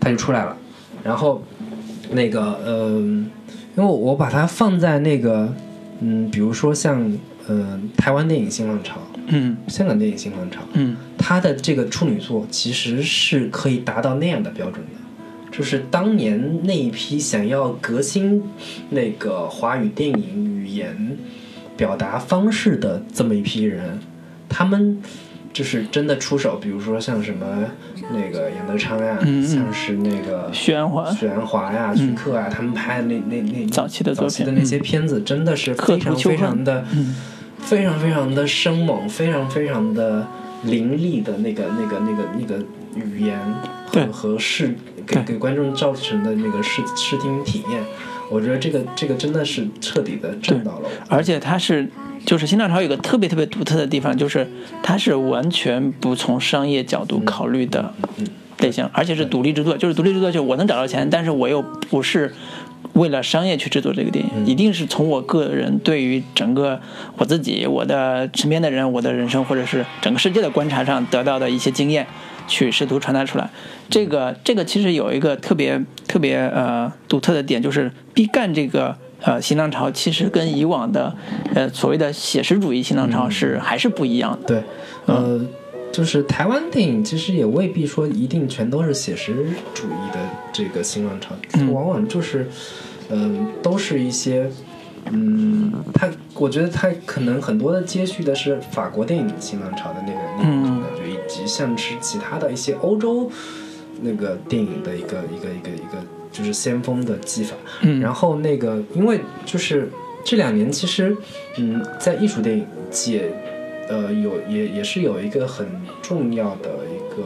[0.00, 0.56] 他就出来了，
[1.04, 1.42] 然后
[2.10, 2.88] 那个呃，
[3.76, 5.54] 因为我把它放在那个
[6.00, 7.16] 嗯，比如说像
[7.46, 8.98] 呃台湾电影新浪潮。
[9.32, 18.42] 嗯，香港电影新浪潮，嗯，他的这个处女作其实是可以达到那样的标准的，就是当年那一批想要革新
[18.88, 21.16] 那个华语电影语言
[21.76, 24.00] 表达方式的这么一批人，
[24.48, 25.00] 他们
[25.52, 27.46] 就是真的出手，比如说像什么
[28.12, 36.84] 那个杨德昌呀，像是那个许鞍华、许鞍华呀、徐克啊，他们拍的那那那早期的早期的那些片子，真的是非常非常的。
[37.62, 40.26] 非常非常的生猛，非常非常的
[40.64, 42.64] 凌厉的那个、那个、那个、那个
[42.94, 43.38] 语言
[43.86, 44.74] 和和视
[45.06, 47.84] 给给观众造成的那个视视听体验，
[48.30, 50.88] 我觉得这个这个真的是彻底的震到了。
[51.08, 51.86] 而且它是，
[52.24, 54.48] 就是新浪潮有个特别特别独特的地方，就是
[54.82, 57.92] 它是完全不从商业角度考虑的
[58.60, 62.32] 类型，而且是独立制作，就是独立制作，就我能找到钱，但是我又不是。
[62.94, 66.80] 为了商业去制作这个电影，一定是从我个人对于整个
[67.16, 72.04] 我自己、我的身边的人、我的人生，或者是整个世界的观察上得到的一些经验，
[72.50, 73.48] 去试图传达出来。
[73.88, 81.14] 这个这个其实有一个特别特别呃独特的点，就是毕赣这个呃新浪潮，其实跟以往的
[81.54, 84.48] 呃所谓的写实主义新浪潮是还是不一样的。
[84.48, 84.62] 对，
[85.06, 85.40] 呃。
[85.92, 89.34] 就是台湾电影其实也未必说一定全都是写实
[89.74, 90.20] 主义的
[90.52, 91.34] 这个新浪潮，
[91.72, 92.48] 往往就是，
[93.08, 94.48] 嗯，都是一些，
[95.10, 103.30] 嗯，它我觉得他可能很多的接续的是法国电影新浪潮的那个那种感觉，以及像是其他的一些欧洲
[104.02, 107.56] 那个电影的一个一个一个一个就是先锋的技法。
[108.00, 109.90] 然后那个因为就是
[110.24, 111.16] 这两年其实，
[111.58, 113.32] 嗯，在艺术电影界。
[113.88, 115.66] 呃，有也也是有一个很
[116.00, 117.24] 重要的一个，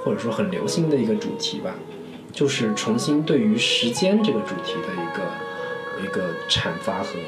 [0.00, 1.72] 或者说很流行的一个主题吧，
[2.32, 5.22] 就是重新对于时间这个主题的一个
[6.02, 7.18] 一个阐发和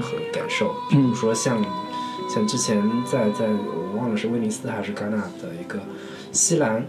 [0.00, 0.74] 和感受。
[0.90, 1.62] 比如说像
[2.32, 5.78] 像之前在在我忘了是威尼斯还是戛纳的一个
[6.32, 6.84] 西兰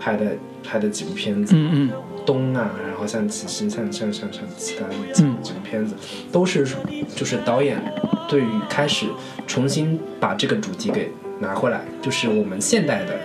[0.00, 1.90] 拍的拍的几部片子，嗯嗯，
[2.24, 5.94] 东啊，然后像其实像像像像其他几几部片子，
[6.32, 6.66] 都是
[7.14, 7.80] 就是导演。
[8.28, 9.06] 对于开始
[9.46, 13.16] 重新把这个主题给拿回来，就是我们现代的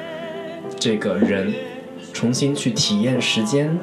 [0.78, 1.52] 这个人
[2.14, 3.76] 重新去体验时间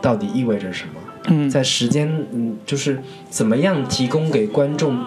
[0.00, 1.00] 到底意味着什么？
[1.28, 5.04] 嗯，在时间，嗯，就是怎么样提供给观众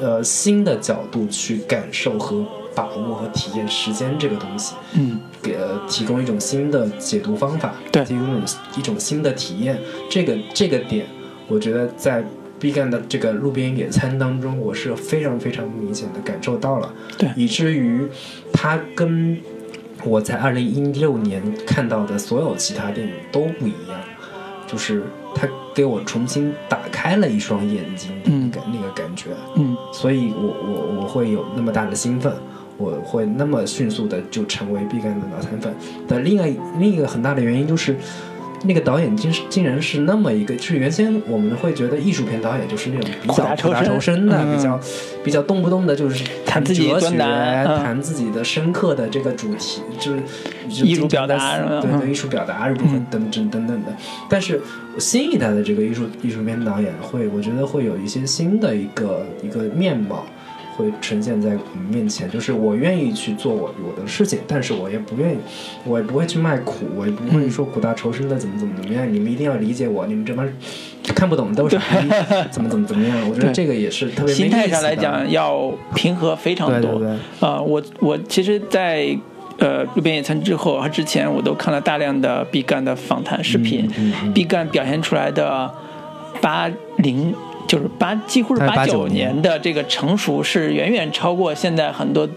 [0.00, 2.44] 呃新的角度去感受和
[2.74, 4.74] 把握和体验时间这个东西？
[4.94, 5.56] 嗯，给
[5.88, 8.42] 提供一种新的解读方法，对，提供一种
[8.76, 9.78] 一种新的体验。
[10.10, 11.06] 这个这个点，
[11.48, 12.24] 我觉得在。
[12.60, 18.06] 毕赣的这个路边野餐当中，我是非常非常明显的感受到了，对，以至于
[18.52, 19.36] 他跟
[20.04, 24.00] 我在二零一六年看到的所有其他电影都不一样，
[24.68, 25.02] 就是
[25.34, 32.32] 他给我重新打开了一双眼睛，嗯，感那个感觉，嗯，所以我我我会有那么大的兴奋，
[32.76, 35.74] 我会那么迅速的就成为毕赣的脑残粉。
[36.06, 37.96] 的另外另一个很大的原因就是。
[38.64, 44.80] 那个导演竟竟然是那么一个，就是原先我们会觉得艺术片导演就是那种比较苦大仇深的，比较
[45.24, 50.22] 比较动不动的就是谈哲学、谈自己的深刻的这个主题，就是
[50.84, 53.96] 艺术表达，对对，艺术表达这部分等等等等的。
[54.28, 54.60] 但是
[54.98, 60.24] 新一代的这个艺术艺术片导演会，我觉得会有一些新的一个一个面貌，
[60.76, 65.38] 会呈现在我们面前，就是我愿意去做我我的事情，但是我也不愿意，
[65.84, 70.48] 我也不会去卖苦，我也不会说苦大仇深的怎么怎么怎么样，你们一定要理解我，你们这帮
[71.14, 71.78] 看不懂都是
[72.50, 77.04] 怎么怎么怎么样，我觉得这个也是特别心态上来讲要平和非常多。
[77.40, 79.14] 啊，我我其实，在
[79.58, 83.86] 呃路边野餐之后和之前，我都看了大量的毕赣的访谈视频，
[84.32, 85.70] 毕赣表现出来的
[86.40, 87.34] 八零。
[87.66, 92.28] 就是八，几乎是八九年的这个成熟是远远超过现在很多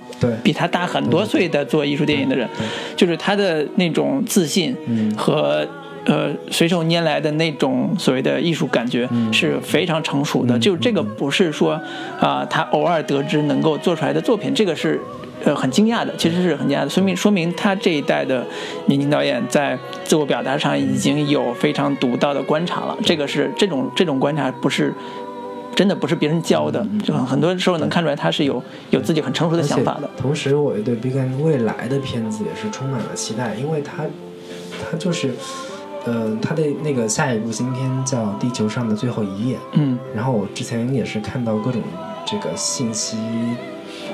[0.44, 2.48] 比他大很多岁的做艺术电影的人，
[2.96, 4.76] 就是他的那种自信
[5.18, 5.68] 和
[6.06, 10.58] 呃随手拈来的那种所谓的艺术感觉是非常成熟的。
[10.58, 11.80] 就这个不是说
[12.20, 15.00] 啊他偶尔得知能够做出来的作品，这个是。
[15.44, 18.46] 呃，很惊讶的，其实是很惊讶的，说明说明他这一代的
[18.86, 22.98] 年轻导演在自我表达上已经有非常独到的观察了。
[23.04, 24.94] 这个是这种这种观察不是
[25.76, 30.10] 真的不是别人教的，就很多时候能看出来他是有有自己很成熟的想法的。
[30.18, 34.06] 同时，我也对毕赣未来的片子也是充满了期待，因为他
[34.90, 35.36] 他就是，
[36.06, 41.82] 呃，他的那个下一部新片叫《地球上的最后一页》，嗯，然后我之前也是看到各种
[42.26, 43.18] 这个信息。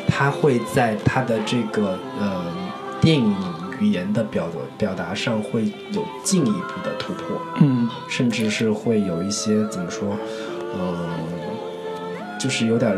[0.08, 2.46] 他会在他的这个呃
[3.00, 3.36] 电影
[3.80, 4.48] 语言的表
[4.78, 10.16] 表达上会有进一步的突破，嗯，甚至是会有一些怎么说，
[10.78, 11.10] 呃，
[12.40, 12.96] 就是有点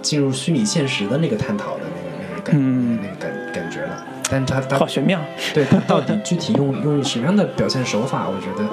[0.00, 4.04] 进入虚拟现实的那个探讨的那个那个感那个感感觉了。
[4.30, 5.20] 但他他好玄妙，
[5.52, 8.68] 对他到底具体用用什么样的表现手法，我觉得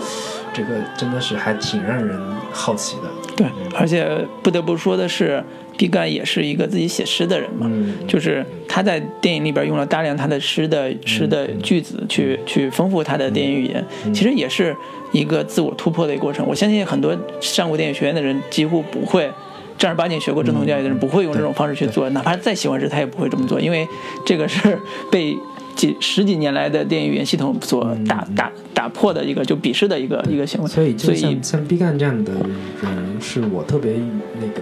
[0.54, 2.22] 这个真的是还挺让人
[2.52, 3.10] 好奇的。
[3.36, 5.44] 对，而且不得不说的是。
[5.78, 7.72] 毕赣也是一个自己写诗的人嘛，
[8.08, 14.76] 就是他在电影里边用了大量他的诗的诗的句子去去丰富他的电影语言，其实也是
[15.12, 16.46] 一个自我突破的一个过程。
[16.48, 19.30] 我相信很多上过电影学院的人几乎不会
[19.78, 23.88] 正儿八经学过正统教育的人不会用这种方式去做，哪怕再喜欢诗他也不会这么做，因为
[24.26, 24.76] 这个是
[25.12, 25.38] 被
[25.76, 30.68] 几十几年来的电影语言系统所打打打破的一个就鄙视的一个一个行为。
[30.68, 32.34] 所以，所以像毕赣这样的
[32.82, 33.94] 人是我特别
[34.42, 34.62] 那个。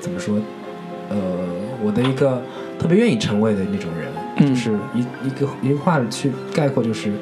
[0.00, 0.38] 怎么说？
[1.08, 1.18] 呃，
[1.84, 2.42] 我的一个
[2.78, 7.12] 特别愿意成为的那种人，就是一一个一句话去概括，就是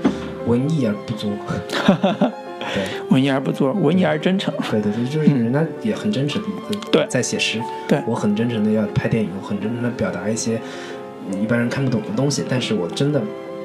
[0.46, 1.30] 文艺而不作。
[2.74, 4.52] 对，文艺而不作，文艺而真诚。
[4.70, 6.42] 对对对， 就是人家也很真诚。
[6.92, 7.58] 对，在写诗。
[7.88, 10.60] 对，我很真诚的要拍电影，我很真诚的表达一些
[11.40, 13.22] 一般人看不懂的东西，但是我真的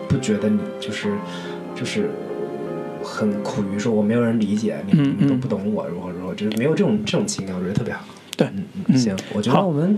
[0.08, 1.12] 不觉得你就是
[1.76, 2.10] 就是
[3.04, 8.06] 很苦于说我没有人理解你，你都不懂我，如何如何，就是没有这种这种情感，我觉得特别好。
[8.36, 8.48] 对，
[8.88, 9.96] 嗯，行，我觉得我们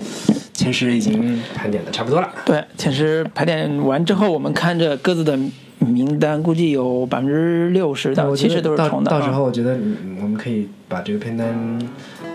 [0.54, 2.30] 前十已经盘点的差不多了。
[2.46, 5.40] 对，前十盘点完之后，我们看着各自的
[5.80, 9.10] 名单，估计有百分之六十到七十都是重的。
[9.10, 9.78] 到时候我觉得
[10.22, 11.48] 我们可以把这个片单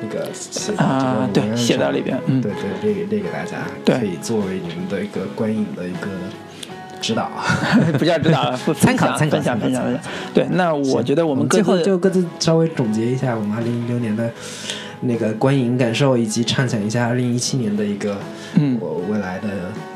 [0.02, 2.50] 那个写啊，对，写到里边，嗯，对
[2.80, 6.08] 对，列列给大家，可以作为你们的一个观影的一个
[7.00, 7.30] 指导，
[7.98, 10.02] 不叫指导， 参考参考分享分享分享。
[10.32, 14.30] 对，那我觉得我们最后就各自稍微总结一下我们二零一六年的。
[15.00, 18.16] 那个观影感受，以及畅想一下二零一七年的一个
[18.54, 19.48] 嗯我未来的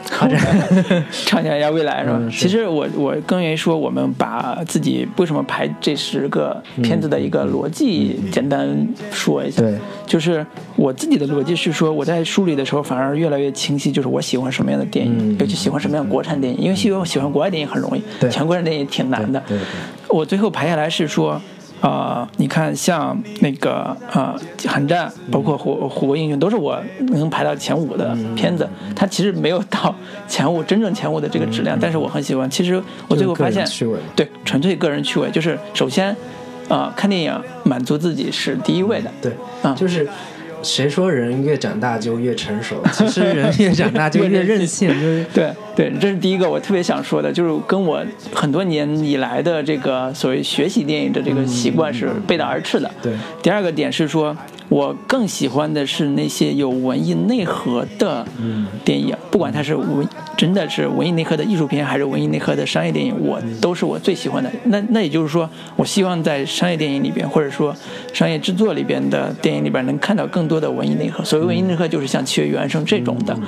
[0.05, 0.39] 发展，
[1.27, 2.21] 畅想一下未来是吧？
[2.31, 9.61] 其实我我更愿意说，我们把自己为什么排这十个片子的一个逻辑简单说一下。
[9.61, 9.75] 对，
[10.07, 10.45] 就是
[10.77, 19.43] 我自己的逻辑是说，我在梳理的时候反而越来越清晰，就是我喜欢什么样的电影，尤其喜欢什么样国产电影，因为喜欢喜欢国外电影很容易，全国产电影挺难的。
[19.47, 19.67] 对对。
[20.09, 21.41] 我最后排下来是说。
[21.85, 24.35] 啊，你看，像那个啊，
[24.67, 28.67] 《寒战》，包括《火火国英雄》，都是我能排到前五的片子。
[28.97, 29.95] 它其实没有到
[30.27, 32.49] 前五，真正前五的这个质量，但是我很喜欢。
[32.49, 33.67] 其实我最后发现，
[34.17, 36.17] 对，纯粹个人趣味，就是首先，
[36.71, 39.11] 啊，看电影满足自己是第一位的。
[39.21, 39.33] 对，
[39.63, 40.09] 啊，就是。
[40.65, 42.83] 谁说人越长大就越成熟？
[42.91, 44.89] 其实人越长大就越任性。
[44.89, 52.91] 就是对对，这是第一个我特别想说的，就是跟我很多年以来的这个所谓学习电影的这个习惯是背道而驰的。
[53.03, 53.13] 对。
[53.43, 54.37] 第二个点是说。
[54.69, 58.27] 我更喜欢的是那些有文艺内核的
[58.85, 64.51] 电影，不管它是文，真的是文艺内核的艺术片，还是文艺内核的商业电影，我都是我最喜欢的。
[64.65, 67.75] 那那也就是说，我希望在商业电影里边，或者说
[68.13, 71.23] 商业制作里边的电影里边，能看到更多的文艺内核。
[71.23, 73.39] 所谓文艺内核，就是像《七月与安生》这种的，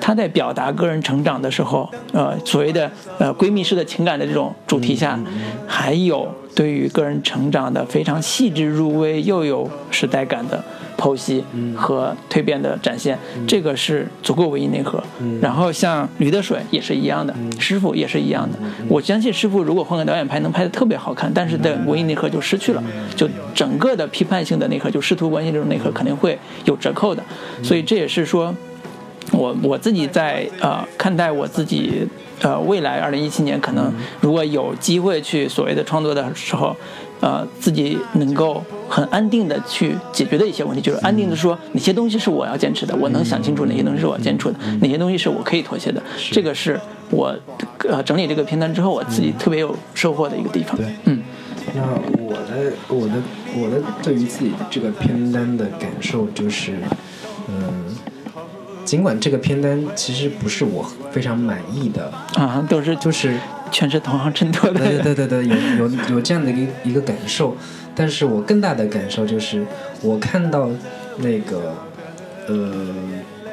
[0.00, 5.18] 他在表达个人成长的时候，呃，所谓的呃闺蜜式的情感的这种主题下，
[5.66, 6.28] 还有。
[6.58, 10.60] 对于个人成长的非常细致入微又有时代感的
[10.96, 11.44] 剖析
[11.76, 13.16] 和蜕变的展现，
[13.46, 15.00] 这个是足够文艺内核。
[15.40, 18.58] 然后像《驴得水》也是一样的，师傅也是一样的。
[18.88, 22.82] 我相信师傅如果换个导演拍，能拍得特别好看，但是的文艺内核就失去了，
[23.14, 27.22] 就整个的批判性的内核，就师徒关系这种内核肯定会有折扣的。
[27.62, 28.52] 所以这也是说。
[29.30, 32.02] 我我自己在呃看待我自己
[32.40, 36.76] 呃未来二零一七年可能如果有机会去所谓的创作的时候，
[37.20, 46.78] 呃自己能够很安定的去解决的一些问题，就是安定的说哪些东西是我要坚持的，我能想清楚哪些东西是我坚持的，哪些东西是我可以妥协的，这个是
[47.10, 47.34] 我
[47.88, 50.76] 呃整理这个片单之后我自己特别有收获的一个地方。
[50.76, 51.22] 对，嗯。
[51.74, 51.82] 那
[52.22, 53.14] 我的我的
[53.54, 56.78] 我的对于自己这个片单的感受就是，
[57.48, 57.94] 嗯。
[58.88, 60.82] 尽管这个片单其实不是我
[61.12, 63.38] 非常满意的啊，都是就是
[63.70, 64.80] 全是同行衬托的。
[64.80, 65.54] 对对对对，有
[65.86, 67.54] 有有这样的一个一个感受，
[67.94, 69.62] 但是我更大的感受就是，
[70.00, 70.70] 我看到
[71.18, 71.74] 那个
[72.46, 72.94] 呃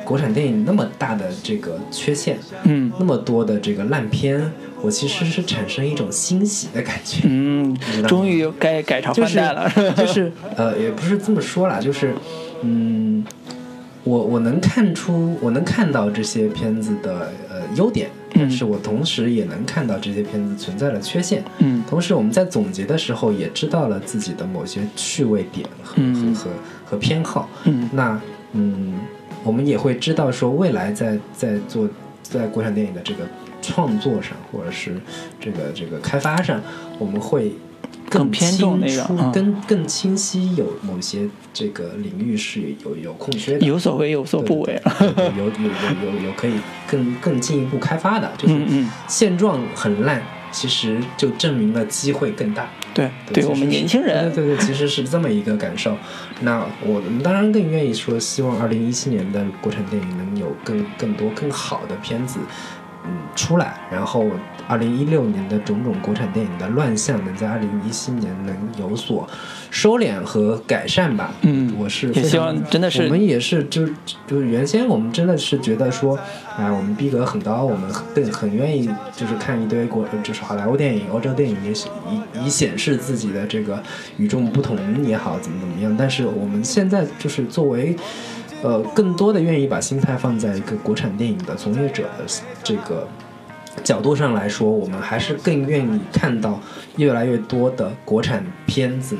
[0.06, 4.50] 国产电影那么大的这个缺陷，嗯，那么多的这个烂片，
[4.82, 7.24] 我其实是产生一种欣喜的感觉。
[7.26, 12.16] 嗯，终于该改朝换代了， 就是呃也不是这么说啦，就是
[12.62, 13.22] 嗯。
[14.06, 21.44] 我我能看出，我能看到这些片子的呃优点，但是我同时也能看到这些片子存在的缺陷。
[21.58, 26.50] 嗯，同时我们在总结的时候也知道了自己的某些趣味点和和和
[26.86, 27.50] 和偏好。
[27.64, 28.22] 嗯，那
[28.54, 28.94] 嗯，
[29.44, 31.90] 我们也会知道说未来在在做
[32.22, 33.28] 在国产电影的这个
[33.60, 35.02] 创作上，或者是
[35.40, 36.62] 这个这个开发上，
[37.00, 37.52] 我们会。
[38.10, 44.82] 更偏重那个，更更清晰，有某些这个领域是有有空缺的，有所为有所不为，
[45.38, 46.54] 有有有有有可以
[46.88, 48.56] 更更进一步开发的，就是
[49.08, 50.22] 现状很烂，
[50.52, 52.70] 其实就证明了机会更大。
[52.94, 55.98] 对，对我们年轻人，对对，其实是这么一个感受。
[56.40, 62.40] 那我们当然更愿意说，希望二零一七年的国产电影能有更更多更好的片子。
[63.08, 64.26] 嗯，出来，然后
[64.68, 69.28] 二零一六年的种种国产电影的乱象，能在二零一七年能有所
[69.70, 71.32] 收敛和改善吧？
[71.42, 73.88] 嗯，我是也希望真的是我们也是，就
[74.26, 76.18] 就原先我们真的是觉得说，
[76.58, 83.82] 哎，我们逼格很高，我们更很愿意就是看一堆国就是好莱坞电影、欧洲电影，也以以显示自己的这个
[84.18, 85.96] 与众不同也好，怎么怎么样。
[85.98, 87.96] 但是我们现在就是作为。
[88.66, 92.26] 呃，更多的愿意把心态放在一个国产电影的从业者的
[92.64, 93.08] 这个
[93.84, 96.60] 角度上来说，我们还是更愿意看到
[96.98, 99.16] 越来越多的国产片子，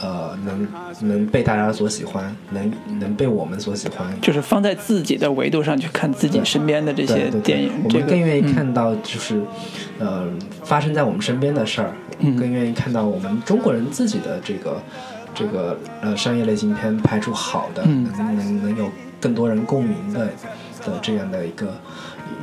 [0.00, 0.66] 呃，能
[1.02, 4.08] 能被大家所喜欢，能能被我们所喜欢。
[4.22, 9.42] 就是放在自己的维度上去看自己身边的这些电影，我们更愿意看到就是
[9.98, 10.26] 呃
[10.64, 11.92] 发生在我们身边的事儿，
[12.38, 14.80] 更愿意看到我们中国人自己的这个。
[15.38, 18.90] 这个呃商业类型片拍出好的，能能能有
[19.20, 20.26] 更多人共鸣的
[20.84, 21.78] 的这样的一个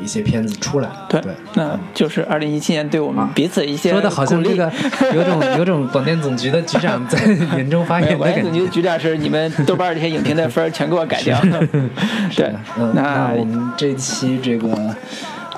[0.02, 0.90] 一些片子出来。
[1.10, 1.22] 对，
[1.56, 4.72] 那就是二零一七年对我们彼此一些说的好像这个
[5.14, 7.20] 有种有种广电总局的局长 在
[7.56, 8.18] 年终发言。
[8.18, 11.38] 广电总局的局长是你们豆瓣这些影评的分全给我改掉。
[12.34, 12.54] 对，
[12.94, 14.70] 那我们这期这个。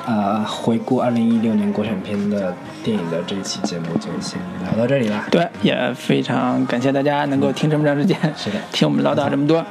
[0.08, 5.22] 啊，回顾二零一六年国产片的电影的这一期节目就先聊到这里了。
[5.30, 9.62] 对，也非常感谢大家能够听这么长时间， 是的，听我们唠叨这么多，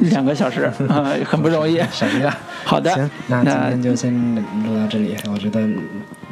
[0.00, 2.36] 两个小时啊，很不容易，傻逼了。
[2.64, 4.34] 好的，行，那今天就先
[4.64, 5.16] 录到这里。
[5.32, 5.60] 我觉得。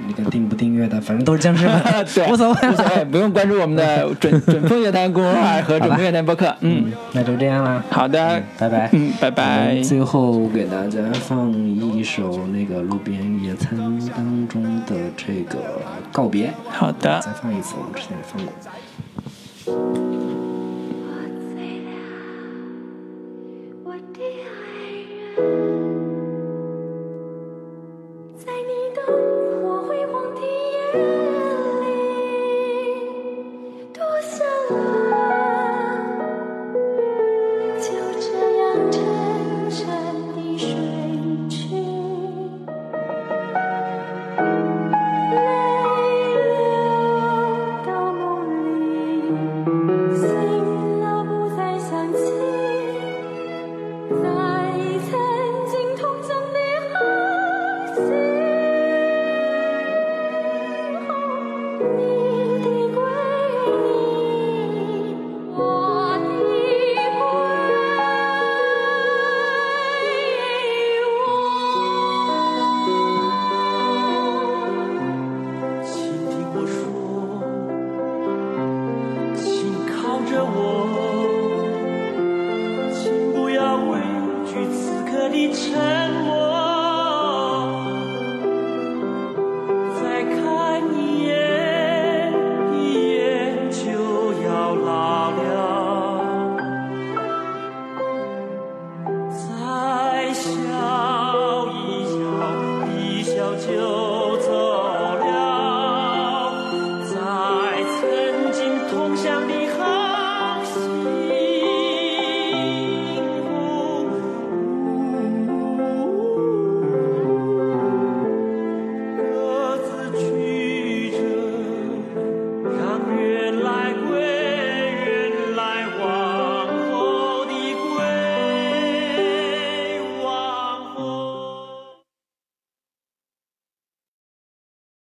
[0.09, 1.83] 那个订不订阅的，反正都是僵尸粉，
[2.15, 6.55] 对， 无所谓，无所谓，不用关注我们的 准准风乐坛公众号和准风乐坛播客。
[6.61, 7.83] 嗯，那就这样啦。
[7.91, 8.89] 好的，拜拜。
[8.93, 9.81] 嗯，拜拜。
[9.83, 13.79] 最后给大家放一首那个路边野餐
[14.15, 15.59] 当中的这个
[16.13, 16.53] 告别。
[16.69, 17.21] 好的。
[17.21, 20.24] 再放一次，我们之前也放过。